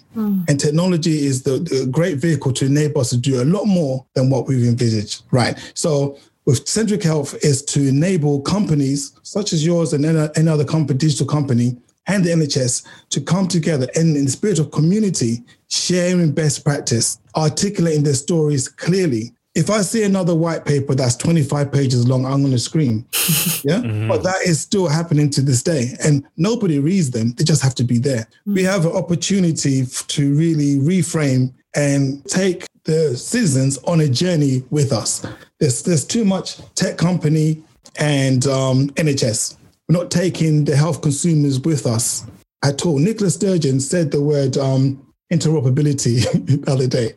And 0.47 0.59
technology 0.59 1.25
is 1.25 1.43
the, 1.43 1.59
the 1.59 1.87
great 1.89 2.17
vehicle 2.17 2.51
to 2.53 2.65
enable 2.65 3.01
us 3.01 3.09
to 3.11 3.17
do 3.17 3.41
a 3.41 3.45
lot 3.45 3.65
more 3.65 4.05
than 4.13 4.29
what 4.29 4.47
we've 4.47 4.67
envisaged. 4.67 5.23
Right. 5.31 5.57
So 5.73 6.17
with 6.45 6.67
Centric 6.67 7.03
Health 7.03 7.35
is 7.43 7.63
to 7.65 7.87
enable 7.87 8.41
companies 8.41 9.13
such 9.23 9.51
as 9.51 9.65
yours 9.65 9.93
and 9.93 10.05
any, 10.05 10.49
other 10.49 10.65
company, 10.65 10.97
digital 10.97 11.25
company, 11.25 11.75
and 12.07 12.23
the 12.23 12.29
NHS 12.29 12.85
to 13.09 13.21
come 13.21 13.47
together 13.47 13.87
and 13.95 14.15
in 14.15 14.25
the 14.25 14.31
spirit 14.31 14.59
of 14.59 14.71
community, 14.71 15.43
sharing 15.69 16.31
best 16.31 16.63
practice, 16.63 17.19
articulating 17.35 18.03
their 18.03 18.13
stories 18.13 18.67
clearly. 18.67 19.33
If 19.55 19.69
I 19.69 19.81
see 19.81 20.03
another 20.03 20.35
white 20.35 20.65
paper 20.65 20.93
that's 20.93 21.15
25 21.15 21.71
pages 21.71 22.07
long, 22.07 22.25
I'm 22.25 22.41
going 22.41 22.51
to 22.51 22.59
scream. 22.59 23.05
Yeah. 23.63 23.81
Mm-hmm. 23.81 24.09
But 24.09 24.21
that 24.21 24.43
is 24.45 24.61
still 24.61 24.87
happening 24.87 25.31
to 25.31 25.41
this 25.41 25.63
day. 25.63 25.95
And 26.03 26.23
nobody 26.37 26.77
reads 26.77 27.09
them. 27.09 27.33
They 27.33 27.43
just 27.43 27.63
have 27.63 27.73
to 27.75 27.83
be 27.83 27.97
there. 27.97 28.27
Mm. 28.47 28.53
We 28.53 28.61
have 28.61 28.85
an 28.85 28.91
opportunity 28.91 29.87
to 29.87 30.35
really 30.35 30.75
reframe 30.75 31.51
and 31.75 32.23
take 32.25 32.67
the 32.83 33.17
citizens 33.17 33.79
on 33.79 34.01
a 34.01 34.07
journey 34.07 34.63
with 34.69 34.93
us. 34.93 35.25
There's, 35.59 35.83
there's 35.83 36.05
too 36.05 36.25
much 36.25 36.57
tech 36.75 36.97
company 36.97 37.63
and 37.97 38.45
um, 38.47 38.89
NHS. 38.91 39.57
We're 39.87 39.97
not 39.97 40.11
taking 40.11 40.65
the 40.65 40.75
health 40.75 41.01
consumers 41.01 41.59
with 41.59 41.85
us 41.85 42.25
at 42.63 42.85
all. 42.85 42.97
Nicola 42.97 43.29
Sturgeon 43.29 43.79
said 43.79 44.11
the 44.11 44.21
word 44.21 44.57
um, 44.57 45.05
interoperability 45.31 46.23
the 46.65 46.71
other 46.71 46.87
day, 46.87 47.13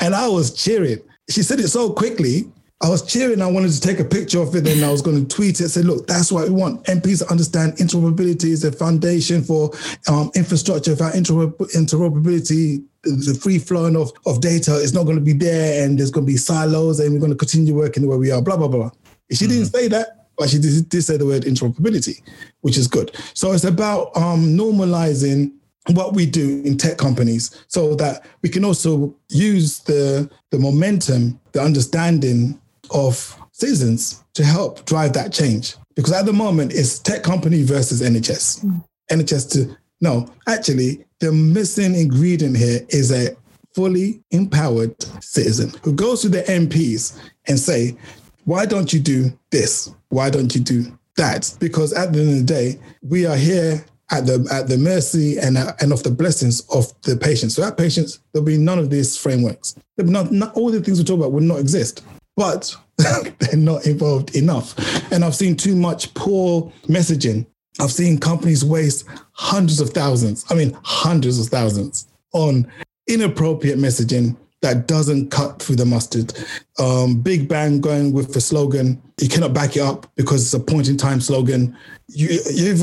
and 0.00 0.14
I 0.14 0.28
was 0.28 0.52
cheering. 0.54 0.98
She 1.30 1.42
said 1.42 1.60
it 1.60 1.68
so 1.68 1.90
quickly. 1.90 2.50
I 2.82 2.90
was 2.90 3.02
cheering. 3.02 3.40
I 3.40 3.50
wanted 3.50 3.72
to 3.72 3.80
take 3.80 4.00
a 4.00 4.04
picture 4.04 4.40
of 4.40 4.54
it, 4.54 4.66
and 4.66 4.84
I 4.84 4.90
was 4.90 5.00
going 5.00 5.26
to 5.26 5.34
tweet 5.34 5.60
it. 5.60 5.70
Say, 5.70 5.82
look, 5.82 6.06
that's 6.06 6.30
what 6.30 6.48
we 6.48 6.54
want. 6.54 6.84
MPs 6.84 7.24
to 7.24 7.30
understand 7.30 7.74
interoperability 7.74 8.50
is 8.50 8.64
a 8.64 8.72
foundation 8.72 9.42
for 9.42 9.70
um, 10.08 10.30
infrastructure. 10.34 10.90
Without 10.90 11.14
interoper- 11.14 11.74
interoperability, 11.74 12.84
the 13.06 13.38
free 13.40 13.58
flowing 13.58 13.96
of, 13.96 14.12
of 14.26 14.40
data 14.40 14.74
is 14.74 14.92
not 14.92 15.04
going 15.04 15.16
to 15.16 15.24
be 15.24 15.32
there, 15.32 15.84
and 15.84 15.98
there's 15.98 16.10
going 16.10 16.26
to 16.26 16.32
be 16.32 16.36
silos, 16.36 17.00
and 17.00 17.12
we're 17.12 17.20
going 17.20 17.32
to 17.32 17.36
continue 17.36 17.74
working 17.74 18.02
the 18.02 18.08
way 18.08 18.16
we 18.16 18.30
are. 18.30 18.42
Blah 18.42 18.56
blah 18.56 18.68
blah. 18.68 18.90
She 19.30 19.46
didn't 19.46 19.66
say 19.66 19.88
that, 19.88 20.28
but 20.36 20.50
she 20.50 20.58
did, 20.58 20.88
did 20.88 21.02
say 21.02 21.16
the 21.16 21.26
word 21.26 21.42
interoperability, 21.42 22.22
which 22.60 22.76
is 22.76 22.86
good. 22.86 23.16
So 23.34 23.52
it's 23.52 23.64
about 23.64 24.16
um, 24.16 24.56
normalizing 24.56 25.52
what 25.90 26.14
we 26.14 26.26
do 26.26 26.62
in 26.64 26.76
tech 26.76 26.98
companies 26.98 27.64
so 27.68 27.94
that 27.94 28.26
we 28.42 28.48
can 28.48 28.64
also 28.64 29.14
use 29.28 29.80
the 29.80 30.30
the 30.50 30.58
momentum, 30.58 31.40
the 31.52 31.60
understanding 31.60 32.60
of 32.90 33.36
citizens 33.52 34.22
to 34.34 34.44
help 34.44 34.84
drive 34.84 35.12
that 35.14 35.32
change. 35.32 35.76
Because 35.94 36.12
at 36.12 36.26
the 36.26 36.32
moment 36.32 36.72
it's 36.74 36.98
tech 36.98 37.22
company 37.22 37.62
versus 37.62 38.02
NHS. 38.02 38.82
NHS 39.10 39.50
to 39.52 39.76
no, 40.00 40.30
actually 40.46 41.04
the 41.20 41.32
missing 41.32 41.94
ingredient 41.94 42.56
here 42.56 42.80
is 42.88 43.10
a 43.10 43.36
fully 43.74 44.22
empowered 44.30 44.94
citizen 45.22 45.70
who 45.82 45.92
goes 45.92 46.22
to 46.22 46.28
the 46.28 46.42
MPs 46.42 47.18
and 47.46 47.58
say, 47.58 47.96
why 48.44 48.64
don't 48.64 48.92
you 48.92 49.00
do 49.00 49.38
this? 49.50 49.92
Why 50.08 50.30
don't 50.30 50.54
you 50.54 50.60
do 50.60 50.98
that? 51.16 51.54
Because 51.58 51.92
at 51.92 52.12
the 52.12 52.20
end 52.20 52.30
of 52.30 52.36
the 52.36 52.44
day, 52.44 52.78
we 53.02 53.26
are 53.26 53.36
here 53.36 53.84
at 54.12 54.24
the 54.24 54.46
at 54.52 54.68
the 54.68 54.78
mercy 54.78 55.36
and 55.38 55.58
uh, 55.58 55.72
and 55.80 55.92
of 55.92 56.02
the 56.04 56.10
blessings 56.10 56.60
of 56.70 56.92
the 57.02 57.16
patients. 57.16 57.56
So 57.56 57.62
that 57.62 57.76
patients, 57.76 58.20
there'll 58.32 58.46
be 58.46 58.56
none 58.56 58.78
of 58.78 58.88
these 58.88 59.16
frameworks. 59.16 59.74
Not, 59.98 60.30
not 60.30 60.54
all 60.54 60.70
the 60.70 60.80
things 60.80 60.98
we 60.98 61.04
talk 61.04 61.18
about 61.18 61.32
would 61.32 61.42
not 61.42 61.58
exist. 61.58 62.04
But 62.36 62.74
they're 62.98 63.56
not 63.56 63.86
involved 63.86 64.36
enough. 64.36 64.74
And 65.12 65.24
I've 65.24 65.34
seen 65.34 65.56
too 65.56 65.74
much 65.74 66.14
poor 66.14 66.72
messaging 66.86 67.46
I've 67.80 67.92
seen 67.92 68.18
companies 68.18 68.64
waste 68.64 69.04
hundreds 69.32 69.80
of 69.80 69.90
thousands, 69.90 70.44
I 70.50 70.54
mean, 70.54 70.76
hundreds 70.82 71.38
of 71.38 71.46
thousands 71.46 72.08
on 72.32 72.70
inappropriate 73.06 73.78
messaging 73.78 74.36
that 74.62 74.88
doesn't 74.88 75.30
cut 75.30 75.62
through 75.62 75.76
the 75.76 75.84
mustard. 75.84 76.32
Um, 76.78 77.20
Big 77.20 77.48
Bang 77.48 77.80
going 77.80 78.12
with 78.12 78.32
the 78.32 78.40
slogan, 78.40 79.00
you 79.20 79.28
cannot 79.28 79.52
back 79.52 79.76
it 79.76 79.82
up 79.82 80.10
because 80.16 80.42
it's 80.42 80.54
a 80.54 80.60
point 80.60 80.88
in 80.88 80.96
time 80.96 81.20
slogan. 81.20 81.76
You, 82.08 82.40
you 82.52 82.74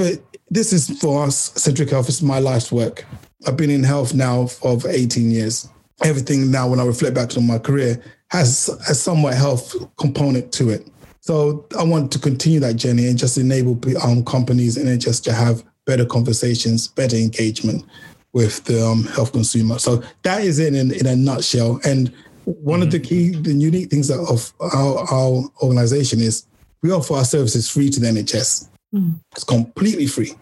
this 0.49 0.71
is 0.71 0.89
for 0.99 1.25
us, 1.25 1.51
Centric 1.55 1.89
Health, 1.89 2.09
is 2.09 2.21
my 2.21 2.39
life's 2.39 2.71
work. 2.71 3.05
I've 3.47 3.57
been 3.57 3.69
in 3.69 3.83
health 3.83 4.13
now 4.13 4.45
for 4.45 4.79
18 4.87 5.31
years. 5.31 5.67
Everything 6.03 6.51
now, 6.51 6.69
when 6.69 6.79
I 6.79 6.85
reflect 6.85 7.15
back 7.15 7.35
on 7.35 7.47
my 7.47 7.57
career, 7.57 8.01
has 8.29 8.69
a 8.89 8.95
somewhat 8.95 9.33
health 9.33 9.75
component 9.97 10.51
to 10.53 10.69
it. 10.69 10.87
So 11.23 11.65
I 11.79 11.83
want 11.83 12.11
to 12.11 12.19
continue 12.19 12.59
that 12.59 12.73
journey 12.73 13.07
and 13.07 13.17
just 13.17 13.37
enable 13.37 13.79
um, 14.03 14.25
companies 14.25 14.75
and 14.75 14.99
just 14.99 15.23
to 15.23 15.31
have 15.31 15.63
better 15.85 16.05
conversations, 16.05 16.89
better 16.89 17.15
engagement 17.15 17.85
with 18.33 18.61
the 18.65 18.85
um, 18.85 19.05
health 19.05 19.31
consumer. 19.31 19.79
So 19.79 20.03
that 20.23 20.41
is 20.41 20.59
it 20.59 20.75
in, 20.75 20.93
in 20.93 21.07
a 21.07 21.15
nutshell. 21.15 21.79
And 21.85 22.11
one 22.43 22.81
mm-hmm. 22.81 22.87
of 22.87 22.91
the 22.91 22.99
key, 22.99 23.29
the 23.29 23.53
unique 23.53 23.89
things 23.89 24.11
of 24.11 24.53
our, 24.59 24.99
our 25.13 25.43
organization 25.61 26.19
is 26.19 26.45
we 26.81 26.91
offer 26.91 27.13
our 27.13 27.23
services 27.23 27.69
free 27.69 27.89
to 27.91 28.01
the 28.01 28.07
NHS. 28.07 28.67
Mm. 28.93 29.17
It's 29.31 29.45
completely 29.45 30.07
free. 30.07 30.33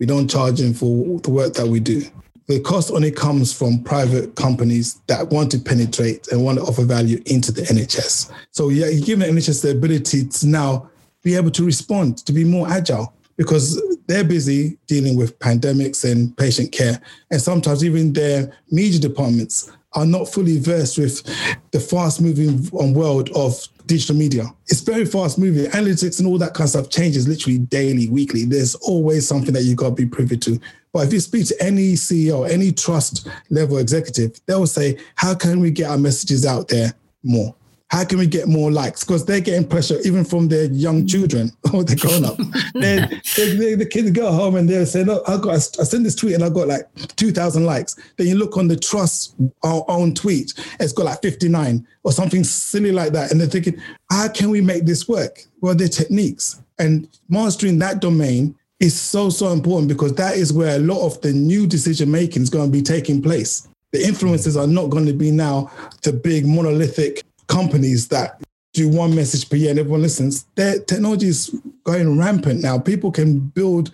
We 0.00 0.06
don't 0.06 0.30
charge 0.30 0.60
them 0.60 0.72
for 0.72 1.20
the 1.20 1.30
work 1.30 1.52
that 1.54 1.66
we 1.66 1.78
do. 1.78 2.04
The 2.46 2.60
cost 2.60 2.90
only 2.90 3.10
comes 3.10 3.52
from 3.52 3.82
private 3.82 4.34
companies 4.34 5.00
that 5.06 5.30
want 5.30 5.50
to 5.52 5.58
penetrate 5.58 6.28
and 6.28 6.44
want 6.44 6.58
to 6.58 6.64
offer 6.64 6.84
value 6.84 7.22
into 7.26 7.52
the 7.52 7.62
NHS. 7.62 8.32
So 8.50 8.68
yeah, 8.68 8.88
you 8.88 9.02
give 9.02 9.20
the 9.20 9.26
NHS 9.26 9.62
the 9.62 9.70
ability 9.70 10.26
to 10.26 10.46
now 10.46 10.90
be 11.22 11.36
able 11.36 11.50
to 11.52 11.64
respond, 11.64 12.18
to 12.26 12.32
be 12.32 12.44
more 12.44 12.68
agile, 12.68 13.14
because 13.36 13.80
they're 14.06 14.24
busy 14.24 14.76
dealing 14.86 15.16
with 15.16 15.38
pandemics 15.38 16.10
and 16.10 16.36
patient 16.36 16.72
care. 16.72 17.00
And 17.30 17.40
sometimes 17.40 17.84
even 17.84 18.12
their 18.12 18.52
media 18.70 18.98
departments 18.98 19.70
are 19.94 20.06
not 20.06 20.28
fully 20.28 20.58
versed 20.58 20.98
with 20.98 21.22
the 21.70 21.78
fast 21.78 22.20
moving 22.20 22.68
world 22.94 23.30
of 23.34 23.54
digital 23.86 24.16
media. 24.16 24.44
It's 24.68 24.80
very 24.80 25.04
fast 25.04 25.38
moving. 25.38 25.66
Analytics 25.66 26.18
and 26.18 26.26
all 26.26 26.38
that 26.38 26.54
kind 26.54 26.64
of 26.64 26.70
stuff 26.70 26.90
changes 26.90 27.28
literally 27.28 27.58
daily, 27.58 28.08
weekly. 28.08 28.44
There's 28.44 28.74
always 28.76 29.28
something 29.28 29.52
that 29.52 29.62
you've 29.62 29.76
got 29.76 29.90
to 29.90 29.94
be 29.94 30.06
privy 30.06 30.36
to. 30.38 30.58
But 30.92 31.06
if 31.06 31.12
you 31.12 31.20
speak 31.20 31.46
to 31.48 31.56
any 31.62 31.92
CEO, 31.92 32.48
any 32.48 32.70
trust 32.70 33.28
level 33.50 33.78
executive, 33.78 34.38
they'll 34.46 34.66
say, 34.66 34.98
How 35.16 35.34
can 35.34 35.60
we 35.60 35.70
get 35.70 35.90
our 35.90 35.98
messages 35.98 36.44
out 36.44 36.68
there 36.68 36.92
more? 37.22 37.54
How 37.92 38.04
can 38.06 38.18
we 38.18 38.26
get 38.26 38.48
more 38.48 38.72
likes? 38.72 39.04
Because 39.04 39.26
they're 39.26 39.42
getting 39.42 39.68
pressure 39.68 39.98
even 40.02 40.24
from 40.24 40.48
their 40.48 40.64
young 40.64 41.02
mm. 41.02 41.10
children 41.10 41.52
or 41.74 41.84
they're 41.84 41.94
grown 41.94 42.24
up. 42.24 42.38
they, 42.74 43.06
they, 43.36 43.74
the 43.74 43.86
kids 43.86 44.10
go 44.12 44.32
home 44.32 44.56
and 44.56 44.66
they're 44.66 44.86
saying, 44.86 45.10
"Oh, 45.10 45.22
I 45.28 45.36
got, 45.36 45.54
I 45.54 45.58
sent 45.58 46.02
this 46.02 46.14
tweet 46.14 46.34
and 46.34 46.42
I 46.42 46.48
got 46.48 46.68
like 46.68 46.88
two 47.16 47.32
thousand 47.32 47.66
likes." 47.66 47.94
Then 48.16 48.28
you 48.28 48.36
look 48.36 48.56
on 48.56 48.68
the 48.68 48.76
trust 48.76 49.34
our 49.62 49.84
own 49.88 50.14
tweet, 50.14 50.54
it's 50.80 50.94
got 50.94 51.04
like 51.04 51.20
fifty 51.20 51.50
nine 51.50 51.86
or 52.02 52.12
something 52.12 52.44
silly 52.44 52.92
like 52.92 53.12
that, 53.12 53.30
and 53.30 53.38
they're 53.38 53.46
thinking, 53.46 53.78
"How 54.10 54.28
can 54.28 54.48
we 54.48 54.62
make 54.62 54.86
this 54.86 55.06
work?" 55.06 55.44
Well, 55.60 55.74
they're 55.74 55.88
techniques, 55.88 56.62
and 56.78 57.06
mastering 57.28 57.78
that 57.80 58.00
domain 58.00 58.54
is 58.82 59.00
so 59.00 59.30
so 59.30 59.52
important 59.52 59.88
because 59.88 60.12
that 60.14 60.36
is 60.36 60.52
where 60.52 60.76
a 60.76 60.80
lot 60.80 61.06
of 61.06 61.20
the 61.20 61.32
new 61.32 61.66
decision 61.66 62.10
making 62.10 62.42
is 62.42 62.50
going 62.50 62.66
to 62.66 62.72
be 62.72 62.82
taking 62.82 63.22
place. 63.22 63.68
The 63.92 64.04
influences 64.04 64.56
are 64.56 64.66
not 64.66 64.90
going 64.90 65.06
to 65.06 65.12
be 65.12 65.30
now 65.30 65.70
the 66.02 66.12
big 66.12 66.46
monolithic 66.46 67.22
companies 67.46 68.08
that 68.08 68.42
do 68.72 68.88
one 68.88 69.14
message 69.14 69.48
per 69.48 69.56
year 69.56 69.70
and 69.70 69.78
everyone 69.78 70.00
listens, 70.00 70.44
their 70.54 70.78
technology 70.80 71.28
is 71.28 71.54
going 71.84 72.18
rampant 72.18 72.62
now. 72.62 72.78
People 72.78 73.12
can 73.12 73.38
build 73.38 73.92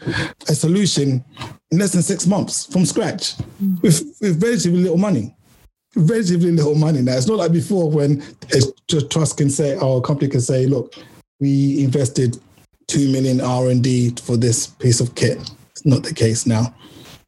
a 0.48 0.54
solution 0.54 1.24
in 1.72 1.78
less 1.78 1.92
than 1.92 2.02
six 2.02 2.26
months 2.26 2.64
from 2.66 2.86
scratch 2.86 3.34
with, 3.82 4.16
with 4.20 4.42
relatively 4.42 4.80
little 4.80 4.96
money. 4.96 5.34
Relatively 5.96 6.52
little 6.52 6.76
money 6.76 7.02
now. 7.02 7.16
It's 7.16 7.26
not 7.26 7.38
like 7.38 7.52
before 7.52 7.90
when 7.90 8.22
a 8.54 9.00
trust 9.02 9.36
can 9.36 9.50
say, 9.50 9.76
or 9.78 9.98
a 9.98 10.00
company 10.00 10.30
can 10.30 10.40
say, 10.40 10.66
look, 10.66 10.94
we 11.40 11.82
invested 11.82 12.40
two 12.88 13.12
million 13.12 13.40
R 13.40 13.68
and 13.68 13.82
D 13.84 14.14
for 14.22 14.36
this 14.36 14.66
piece 14.66 15.00
of 15.00 15.14
kit. 15.14 15.38
It's 15.70 15.86
not 15.86 16.02
the 16.02 16.12
case 16.12 16.46
now. 16.46 16.74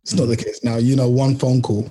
It's 0.02 0.14
not 0.14 0.26
the 0.26 0.36
case 0.36 0.64
now. 0.64 0.78
You 0.78 0.96
know, 0.96 1.08
one 1.08 1.36
phone 1.36 1.62
call, 1.62 1.88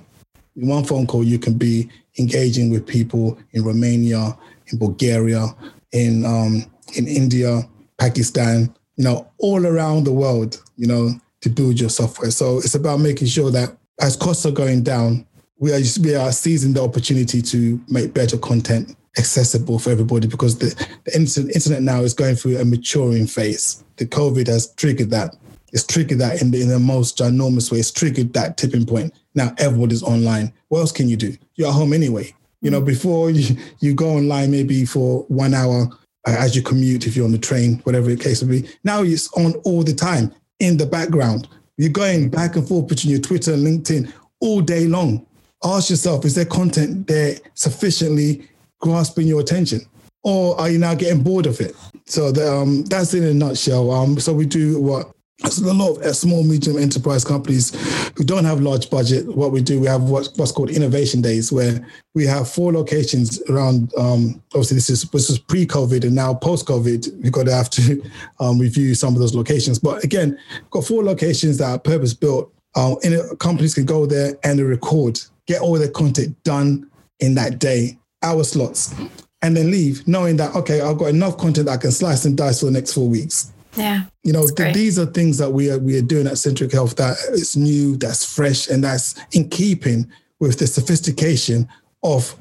in 0.56 0.68
one 0.68 0.84
phone 0.84 1.06
call, 1.06 1.24
you 1.24 1.38
can 1.38 1.54
be 1.54 1.88
engaging 2.18 2.70
with 2.70 2.86
people 2.86 3.38
in 3.52 3.64
Romania, 3.64 4.36
in 4.66 4.78
Bulgaria, 4.78 5.46
in 5.92 6.26
um, 6.26 6.64
in 6.96 7.06
India, 7.06 7.62
Pakistan, 7.98 8.74
you 8.96 9.04
know, 9.04 9.30
all 9.38 9.64
around 9.64 10.04
the 10.04 10.12
world, 10.12 10.60
you 10.76 10.86
know, 10.86 11.12
to 11.40 11.48
build 11.48 11.80
your 11.80 11.90
software. 11.90 12.30
So 12.30 12.58
it's 12.58 12.74
about 12.74 12.98
making 12.98 13.28
sure 13.28 13.50
that 13.52 13.76
as 14.00 14.16
costs 14.16 14.44
are 14.44 14.50
going 14.50 14.82
down, 14.82 15.26
we 15.58 15.72
are 15.72 15.80
we 16.02 16.14
are 16.16 16.32
seizing 16.32 16.72
the 16.72 16.82
opportunity 16.82 17.40
to 17.42 17.80
make 17.88 18.12
better 18.12 18.36
content 18.36 18.96
accessible 19.18 19.78
for 19.78 19.90
everybody 19.90 20.26
because 20.26 20.58
the, 20.58 20.74
the 21.04 21.16
internet 21.16 21.82
now 21.82 22.00
is 22.00 22.14
going 22.14 22.36
through 22.36 22.58
a 22.58 22.64
maturing 22.64 23.26
phase. 23.26 23.82
The 23.96 24.06
COVID 24.06 24.46
has 24.46 24.72
triggered 24.74 25.10
that. 25.10 25.36
It's 25.72 25.84
triggered 25.84 26.18
that 26.18 26.42
in 26.42 26.50
the, 26.50 26.60
in 26.60 26.68
the 26.68 26.78
most 26.78 27.18
ginormous 27.18 27.70
way. 27.70 27.78
It's 27.78 27.90
triggered 27.90 28.32
that 28.32 28.56
tipping 28.56 28.86
point. 28.86 29.14
Now 29.34 29.54
everybody's 29.58 30.02
online. 30.02 30.52
What 30.68 30.80
else 30.80 30.92
can 30.92 31.08
you 31.08 31.16
do? 31.16 31.36
You're 31.54 31.68
at 31.68 31.74
home 31.74 31.92
anyway. 31.92 32.34
You 32.60 32.70
know, 32.70 32.80
before 32.80 33.30
you, 33.30 33.56
you 33.80 33.94
go 33.94 34.10
online 34.10 34.50
maybe 34.50 34.84
for 34.84 35.22
one 35.24 35.54
hour 35.54 35.88
uh, 36.26 36.36
as 36.38 36.54
you 36.54 36.62
commute, 36.62 37.06
if 37.06 37.16
you're 37.16 37.24
on 37.24 37.32
the 37.32 37.38
train, 37.38 37.78
whatever 37.84 38.08
the 38.08 38.16
case 38.16 38.42
may 38.42 38.60
be. 38.60 38.68
Now 38.84 39.02
it's 39.02 39.32
on 39.34 39.54
all 39.64 39.82
the 39.82 39.94
time 39.94 40.34
in 40.58 40.76
the 40.76 40.86
background. 40.86 41.48
You're 41.76 41.90
going 41.90 42.28
back 42.28 42.56
and 42.56 42.68
forth 42.68 42.88
between 42.88 43.12
your 43.12 43.20
Twitter 43.20 43.54
and 43.54 43.66
LinkedIn 43.66 44.12
all 44.40 44.60
day 44.60 44.86
long. 44.86 45.26
Ask 45.64 45.90
yourself, 45.90 46.24
is 46.24 46.34
there 46.34 46.44
content 46.44 47.06
there 47.06 47.36
sufficiently 47.54 48.48
grasping 48.80 49.26
your 49.26 49.40
attention? 49.40 49.80
Or 50.22 50.58
are 50.60 50.68
you 50.68 50.78
now 50.78 50.94
getting 50.94 51.22
bored 51.22 51.46
of 51.46 51.60
it? 51.60 51.74
So 52.06 52.30
the, 52.30 52.52
um, 52.52 52.84
that's 52.84 53.14
in 53.14 53.24
a 53.24 53.32
nutshell. 53.32 53.90
Um, 53.90 54.20
so 54.20 54.32
we 54.32 54.44
do 54.44 54.80
what 54.80 55.12
so 55.48 55.64
a 55.64 55.72
lot 55.72 55.96
of 55.96 56.02
uh, 56.02 56.12
small, 56.12 56.44
medium 56.44 56.76
enterprise 56.76 57.24
companies 57.24 57.74
who 58.16 58.24
don't 58.24 58.44
have 58.44 58.60
large 58.60 58.90
budget, 58.90 59.26
what 59.34 59.52
we 59.52 59.62
do, 59.62 59.80
we 59.80 59.86
have 59.86 60.02
what's, 60.02 60.36
what's 60.36 60.52
called 60.52 60.68
innovation 60.68 61.22
days, 61.22 61.50
where 61.50 61.86
we 62.14 62.26
have 62.26 62.50
four 62.50 62.72
locations 62.72 63.40
around. 63.48 63.90
Um, 63.96 64.42
obviously, 64.52 64.74
this 64.74 64.90
is 64.90 65.02
this 65.04 65.30
is 65.30 65.38
pre-COVID 65.38 66.04
and 66.04 66.14
now 66.14 66.34
post-COVID. 66.34 67.22
We've 67.22 67.32
got 67.32 67.46
to 67.46 67.54
have 67.54 67.70
to 67.70 68.02
um, 68.40 68.58
review 68.58 68.94
some 68.94 69.14
of 69.14 69.20
those 69.20 69.34
locations. 69.34 69.78
But 69.78 70.04
again, 70.04 70.38
got 70.70 70.84
four 70.84 71.02
locations 71.02 71.56
that 71.58 71.70
are 71.70 71.78
purpose-built. 71.78 72.52
Um, 72.76 72.98
companies 73.38 73.74
can 73.74 73.86
go 73.86 74.04
there 74.04 74.34
and 74.44 74.60
record, 74.60 75.18
get 75.46 75.62
all 75.62 75.78
their 75.78 75.90
content 75.90 76.40
done 76.44 76.90
in 77.20 77.34
that 77.34 77.58
day, 77.58 77.98
hour 78.22 78.44
slots, 78.44 78.94
and 79.42 79.56
then 79.56 79.70
leave, 79.70 80.06
knowing 80.06 80.36
that 80.36 80.54
okay, 80.54 80.80
I've 80.80 80.98
got 80.98 81.06
enough 81.06 81.38
content 81.38 81.66
that 81.66 81.72
I 81.72 81.76
can 81.76 81.92
slice 81.92 82.24
and 82.24 82.36
dice 82.36 82.60
for 82.60 82.66
the 82.66 82.72
next 82.72 82.92
four 82.92 83.08
weeks. 83.08 83.52
Yeah. 83.76 84.04
You 84.24 84.32
know, 84.32 84.46
th- 84.48 84.74
these 84.74 84.98
are 84.98 85.06
things 85.06 85.38
that 85.38 85.50
we 85.50 85.70
are 85.70 85.78
we 85.78 85.96
are 85.96 86.02
doing 86.02 86.26
at 86.26 86.38
Centric 86.38 86.72
Health 86.72 86.96
that 86.96 87.16
is 87.30 87.56
new, 87.56 87.96
that's 87.96 88.24
fresh, 88.24 88.68
and 88.68 88.82
that's 88.84 89.14
in 89.32 89.48
keeping 89.48 90.10
with 90.40 90.58
the 90.58 90.66
sophistication 90.66 91.68
of 92.02 92.34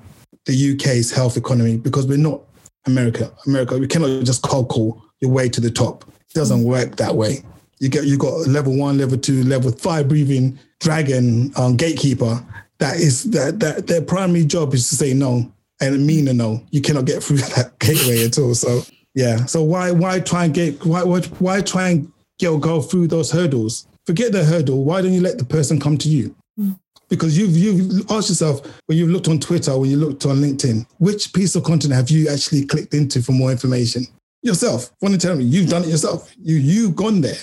the 0.45 0.73
UK's 0.73 1.11
health 1.11 1.37
economy 1.37 1.77
because 1.77 2.07
we're 2.07 2.17
not 2.17 2.41
America. 2.85 3.31
America, 3.45 3.77
we 3.77 3.87
cannot 3.87 4.23
just 4.23 4.41
cold 4.41 4.69
call 4.69 5.01
your 5.19 5.31
way 5.31 5.49
to 5.49 5.61
the 5.61 5.69
top. 5.69 6.05
It 6.29 6.33
doesn't 6.33 6.63
work 6.63 6.95
that 6.95 7.15
way. 7.15 7.43
You 7.79 7.89
get 7.89 8.05
you 8.05 8.17
got 8.17 8.47
level 8.47 8.75
one, 8.75 8.97
level 8.97 9.17
two, 9.17 9.43
level 9.43 9.71
five 9.71 10.07
breathing 10.07 10.59
dragon 10.79 11.51
um, 11.55 11.77
gatekeeper. 11.77 12.43
That 12.79 12.97
is 12.97 13.25
that 13.31 13.59
that 13.59 13.87
their 13.87 14.01
primary 14.01 14.45
job 14.45 14.73
is 14.73 14.89
to 14.89 14.95
say 14.95 15.13
no 15.13 15.51
and 15.81 16.05
mean 16.05 16.27
a 16.27 16.33
no. 16.33 16.63
You 16.71 16.81
cannot 16.81 17.05
get 17.05 17.23
through 17.23 17.37
that 17.55 17.77
gateway 17.79 18.25
at 18.25 18.37
all. 18.37 18.55
So 18.55 18.81
yeah. 19.15 19.45
So 19.45 19.63
why 19.63 19.91
why 19.91 20.19
try 20.19 20.45
and 20.45 20.53
get 20.53 20.85
why 20.85 21.03
why, 21.03 21.21
why 21.39 21.61
try 21.61 21.89
and 21.89 22.11
go 22.41 22.57
go 22.57 22.81
through 22.81 23.07
those 23.07 23.31
hurdles? 23.31 23.87
Forget 24.05 24.31
the 24.31 24.43
hurdle. 24.43 24.83
Why 24.83 25.01
don't 25.01 25.13
you 25.13 25.21
let 25.21 25.37
the 25.37 25.45
person 25.45 25.79
come 25.79 25.97
to 25.99 26.09
you? 26.09 26.35
Mm. 26.59 26.79
Because 27.09 27.37
you've 27.37 27.55
you've 27.55 28.09
asked 28.11 28.29
yourself 28.29 28.61
when 28.85 28.97
you've 28.97 29.09
looked 29.09 29.27
on 29.27 29.39
Twitter, 29.39 29.77
when 29.77 29.89
you 29.89 29.97
looked 29.97 30.25
on 30.25 30.37
LinkedIn, 30.37 30.85
which 30.99 31.33
piece 31.33 31.55
of 31.55 31.63
content 31.63 31.93
have 31.93 32.09
you 32.09 32.29
actually 32.29 32.65
clicked 32.65 32.93
into 32.93 33.21
for 33.21 33.31
more 33.31 33.51
information? 33.51 34.05
Yourself. 34.41 34.91
Voluntarily, 35.01 35.43
you've 35.43 35.69
done 35.69 35.83
it 35.83 35.89
yourself. 35.89 36.33
You 36.41 36.55
you've 36.55 36.95
gone 36.95 37.21
there. 37.21 37.37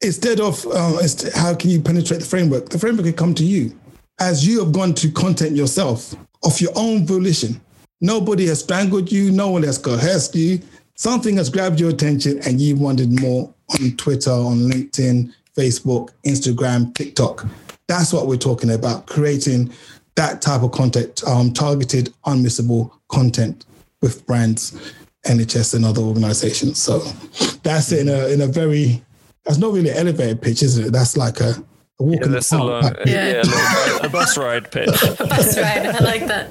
Instead 0.00 0.40
of 0.40 0.66
uh, 0.66 1.00
how 1.34 1.54
can 1.54 1.70
you 1.70 1.80
penetrate 1.80 2.20
the 2.20 2.26
framework? 2.26 2.68
The 2.68 2.78
framework 2.78 3.06
can 3.06 3.14
come 3.14 3.34
to 3.34 3.44
you 3.44 3.78
as 4.18 4.46
you 4.46 4.62
have 4.64 4.72
gone 4.72 4.94
to 4.94 5.10
content 5.10 5.56
yourself 5.56 6.14
of 6.44 6.60
your 6.60 6.72
own 6.74 7.06
volition. 7.06 7.60
Nobody 8.02 8.46
has 8.48 8.60
strangled 8.60 9.10
you. 9.10 9.30
No 9.32 9.48
one 9.48 9.62
has 9.62 9.78
coerced 9.78 10.34
you 10.34 10.60
something 10.94 11.36
has 11.36 11.50
grabbed 11.50 11.80
your 11.80 11.90
attention 11.90 12.38
and 12.46 12.60
you 12.60 12.76
wanted 12.76 13.10
more 13.20 13.52
on 13.80 13.96
Twitter, 13.96 14.30
on 14.30 14.58
LinkedIn, 14.70 15.32
Facebook, 15.56 16.10
Instagram, 16.24 16.94
TikTok. 16.94 17.44
That's 17.88 18.12
what 18.12 18.26
we're 18.26 18.36
talking 18.36 18.70
about, 18.70 19.06
creating 19.06 19.72
that 20.14 20.40
type 20.42 20.62
of 20.62 20.72
content, 20.72 21.22
um, 21.26 21.52
targeted, 21.52 22.12
unmissable 22.26 22.90
content 23.08 23.64
with 24.00 24.24
brands, 24.26 24.92
NHS 25.26 25.74
and 25.74 25.84
other 25.84 26.02
organizations. 26.02 26.80
So 26.80 27.00
that's 27.62 27.92
in 27.92 28.08
a 28.08 28.28
in 28.28 28.40
a 28.40 28.46
very 28.46 29.02
that's 29.44 29.58
not 29.58 29.72
really 29.72 29.90
an 29.90 29.96
elevator 29.96 30.36
pitch, 30.36 30.62
is 30.62 30.78
it? 30.78 30.92
That's 30.92 31.16
like 31.16 31.40
a, 31.40 31.54
a 31.98 32.02
walk 32.02 32.20
Yeah, 32.20 32.24
in 32.26 32.30
the 32.30 32.36
that's 32.36 32.52
a, 32.52 32.56
park. 32.58 32.70
long, 32.70 32.82
Like, 32.82 33.06
yeah. 33.06 33.42
a, 34.02 34.06
a 34.06 34.08
bus 34.08 34.36
ride 34.38 34.70
pitch. 34.70 34.88
That's 35.18 35.56
right. 35.58 35.86
I 35.86 35.98
like 36.04 36.26
that. 36.26 36.50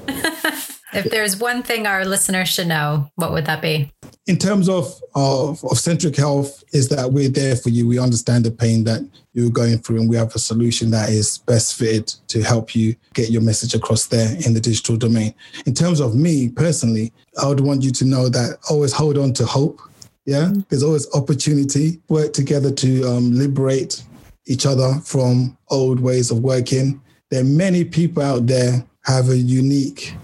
If 0.92 1.10
there's 1.10 1.36
one 1.36 1.62
thing 1.62 1.86
our 1.86 2.04
listeners 2.04 2.48
should 2.48 2.68
know, 2.68 3.10
what 3.16 3.32
would 3.32 3.46
that 3.46 3.62
be? 3.62 3.90
in 4.28 4.36
terms 4.36 4.68
of, 4.68 5.00
of 5.16 5.64
of 5.64 5.76
centric 5.76 6.14
health 6.14 6.62
is 6.72 6.88
that 6.88 7.12
we're 7.12 7.28
there 7.28 7.56
for 7.56 7.70
you. 7.70 7.88
We 7.88 7.98
understand 7.98 8.44
the 8.44 8.52
pain 8.52 8.84
that 8.84 9.02
you're 9.32 9.50
going 9.50 9.78
through 9.78 9.98
and 9.98 10.08
we 10.08 10.14
have 10.14 10.32
a 10.36 10.38
solution 10.38 10.92
that 10.92 11.08
is 11.08 11.38
best 11.38 11.76
fitted 11.76 12.06
to 12.28 12.40
help 12.40 12.76
you 12.76 12.94
get 13.14 13.30
your 13.30 13.42
message 13.42 13.74
across 13.74 14.06
there 14.06 14.36
in 14.46 14.54
the 14.54 14.60
digital 14.60 14.96
domain. 14.96 15.34
In 15.66 15.74
terms 15.74 15.98
of 15.98 16.14
me 16.14 16.50
personally 16.50 17.12
i 17.42 17.48
would 17.48 17.58
want 17.58 17.82
you 17.82 17.90
to 17.90 18.04
know 18.04 18.28
that 18.28 18.58
always 18.70 18.92
hold 18.92 19.18
on 19.18 19.32
to 19.32 19.44
hope 19.44 19.80
yeah? 20.24 20.52
There's 20.68 20.82
always 20.82 21.12
opportunity. 21.14 22.00
Work 22.08 22.32
together 22.32 22.70
to 22.70 23.04
um, 23.08 23.32
liberate 23.32 24.04
each 24.46 24.66
other 24.66 24.94
from 25.04 25.56
old 25.68 26.00
ways 26.00 26.30
of 26.30 26.40
working. 26.40 27.00
There 27.30 27.40
are 27.40 27.44
many 27.44 27.84
people 27.84 28.22
out 28.22 28.46
there 28.46 28.84
have 29.04 29.30
a 29.30 29.36
unique 29.36 30.14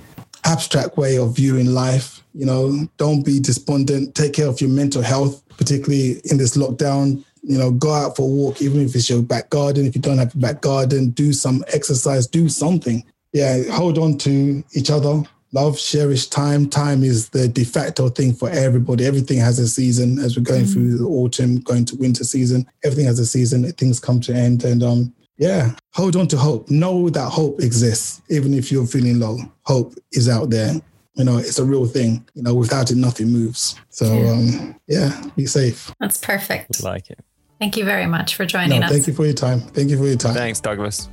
abstract 0.49 0.97
way 0.97 1.19
of 1.19 1.37
viewing 1.37 1.67
life. 1.67 2.23
You 2.35 2.47
know, 2.47 2.89
don't 2.97 3.23
be 3.25 3.39
despondent. 3.39 4.15
Take 4.15 4.33
care 4.33 4.49
of 4.49 4.61
your 4.61 4.71
mental 4.71 5.03
health, 5.03 5.43
particularly 5.57 6.21
in 6.25 6.39
this 6.39 6.57
lockdown. 6.57 7.25
You 7.43 7.59
know, 7.59 7.71
go 7.71 7.93
out 7.93 8.17
for 8.17 8.23
a 8.23 8.27
walk, 8.27 8.61
even 8.63 8.81
if 8.81 8.95
it's 8.95 9.09
your 9.09 9.23
back 9.23 9.51
garden. 9.51 9.87
If 9.87 9.95
you 9.95 10.03
don't 10.03 10.19
have 10.19 10.35
a 10.35 10.39
back 10.39 10.61
garden, 10.61 11.11
do 11.11 11.33
some 11.33 11.65
exercise, 11.69 12.27
do 12.27 12.49
something. 12.49 13.05
Yeah, 13.33 13.63
hold 13.71 13.99
on 13.99 14.19
to 14.19 14.65
each 14.75 14.91
other. 14.91 15.23
Love, 15.53 15.79
cherish 15.79 16.27
time. 16.27 16.69
Time 16.69 17.03
is 17.03 17.31
the 17.31 17.49
de 17.49 17.65
facto 17.65 18.09
thing 18.11 18.35
for 18.35 18.51
everybody. 18.51 19.07
Everything 19.07 19.39
has 19.39 19.59
a 19.59 19.69
season. 19.69 20.19
As 20.19 20.37
we're 20.37 20.43
going 20.43 20.67
through 20.67 20.99
the 20.99 21.07
autumn, 21.07 21.61
going 21.61 21.87
to 21.87 21.97
winter 21.97 22.25
season, 22.25 22.67
everything 22.85 23.07
has 23.07 23.19
a 23.19 23.27
season. 23.27 23.71
Things 23.73 23.99
come 23.99 24.21
to 24.23 24.35
end, 24.35 24.65
and 24.65 24.83
um, 24.83 25.15
yeah, 25.39 25.71
hold 25.95 26.17
on 26.17 26.29
to 26.29 26.37
hope. 26.37 26.71
Know 26.71 27.09
that 27.11 27.31
hope 27.31 27.61
exists, 27.61 28.21
even 28.29 28.53
if 28.55 28.71
you're 28.71 28.87
feeling 28.87 29.19
low. 29.21 29.39
Hope 29.63 29.95
is 30.13 30.29
out 30.29 30.51
there. 30.51 30.75
You 31.15 31.25
know, 31.25 31.39
it's 31.39 31.59
a 31.59 31.65
real 31.65 31.87
thing. 31.87 32.25
You 32.35 32.43
know, 32.43 32.55
without 32.55 32.91
it, 32.91 32.97
nothing 32.97 33.29
moves. 33.31 33.75
So, 33.91 34.07
um, 34.29 34.79
yeah, 34.87 35.21
be 35.37 35.47
safe. 35.47 35.93
That's 36.01 36.19
perfect. 36.19 36.83
like 36.83 37.11
it. 37.11 37.19
Thank 37.59 37.77
you 37.77 37.85
very 37.85 38.07
much 38.07 38.37
for 38.37 38.45
No, 38.45 38.49
joining 38.49 38.83
us. 38.85 38.91
thank 38.93 39.07
you 39.09 39.13
for 39.15 39.25
your 39.25 39.35
time. 39.35 39.61
Thank 39.61 39.91
you 39.91 39.99
for 39.99 40.07
your 40.07 40.17
time. 40.17 40.35
Thanks, 40.35 40.61
Douglas. 40.61 41.09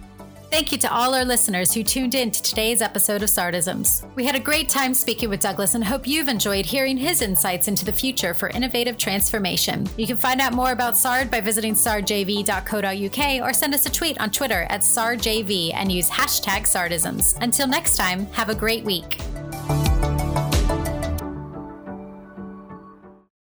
Thank 0.52 0.72
you 0.72 0.78
to 0.80 0.94
all 0.94 1.14
our 1.14 1.26
listeners 1.26 1.74
who 1.74 1.84
tuned 1.84 2.16
in 2.16 2.32
to 2.32 2.42
today's 2.42 2.82
episode 2.82 3.22
of 3.22 3.30
Sardisms. 3.30 4.06
We 4.16 4.26
had 4.26 4.36
a 4.36 4.40
great 4.40 4.70
time 4.70 4.94
speaking 4.94 5.30
with 5.30 5.42
Douglas 5.42 5.76
and 5.76 5.84
hope 5.84 6.08
you've 6.08 6.30
enjoyed 6.30 6.66
hearing 6.66 6.98
his 6.98 7.22
insights 7.22 7.68
into 7.68 7.84
the 7.84 7.92
future 7.92 8.34
for 8.34 8.50
innovative 8.50 8.98
transformation. 8.98 9.88
You 9.98 10.08
can 10.08 10.18
find 10.18 10.40
out 10.40 10.54
more 10.54 10.72
about 10.72 10.96
SARD 10.96 11.30
by 11.30 11.42
visiting 11.42 11.74
sardjv.co.uk 11.74 13.48
or 13.48 13.54
send 13.54 13.74
us 13.74 13.86
a 13.86 13.92
tweet 13.92 14.20
on 14.22 14.32
Twitter 14.32 14.66
at 14.70 14.82
sardjv 14.82 15.74
and 15.74 15.92
use 15.92 16.10
hashtag 16.10 16.62
Sardisms. 16.62 17.38
Until 17.42 17.68
next 17.68 17.98
time, 17.98 18.26
have 18.28 18.50
a 18.50 18.56
great 18.56 18.86
week. 18.86 19.20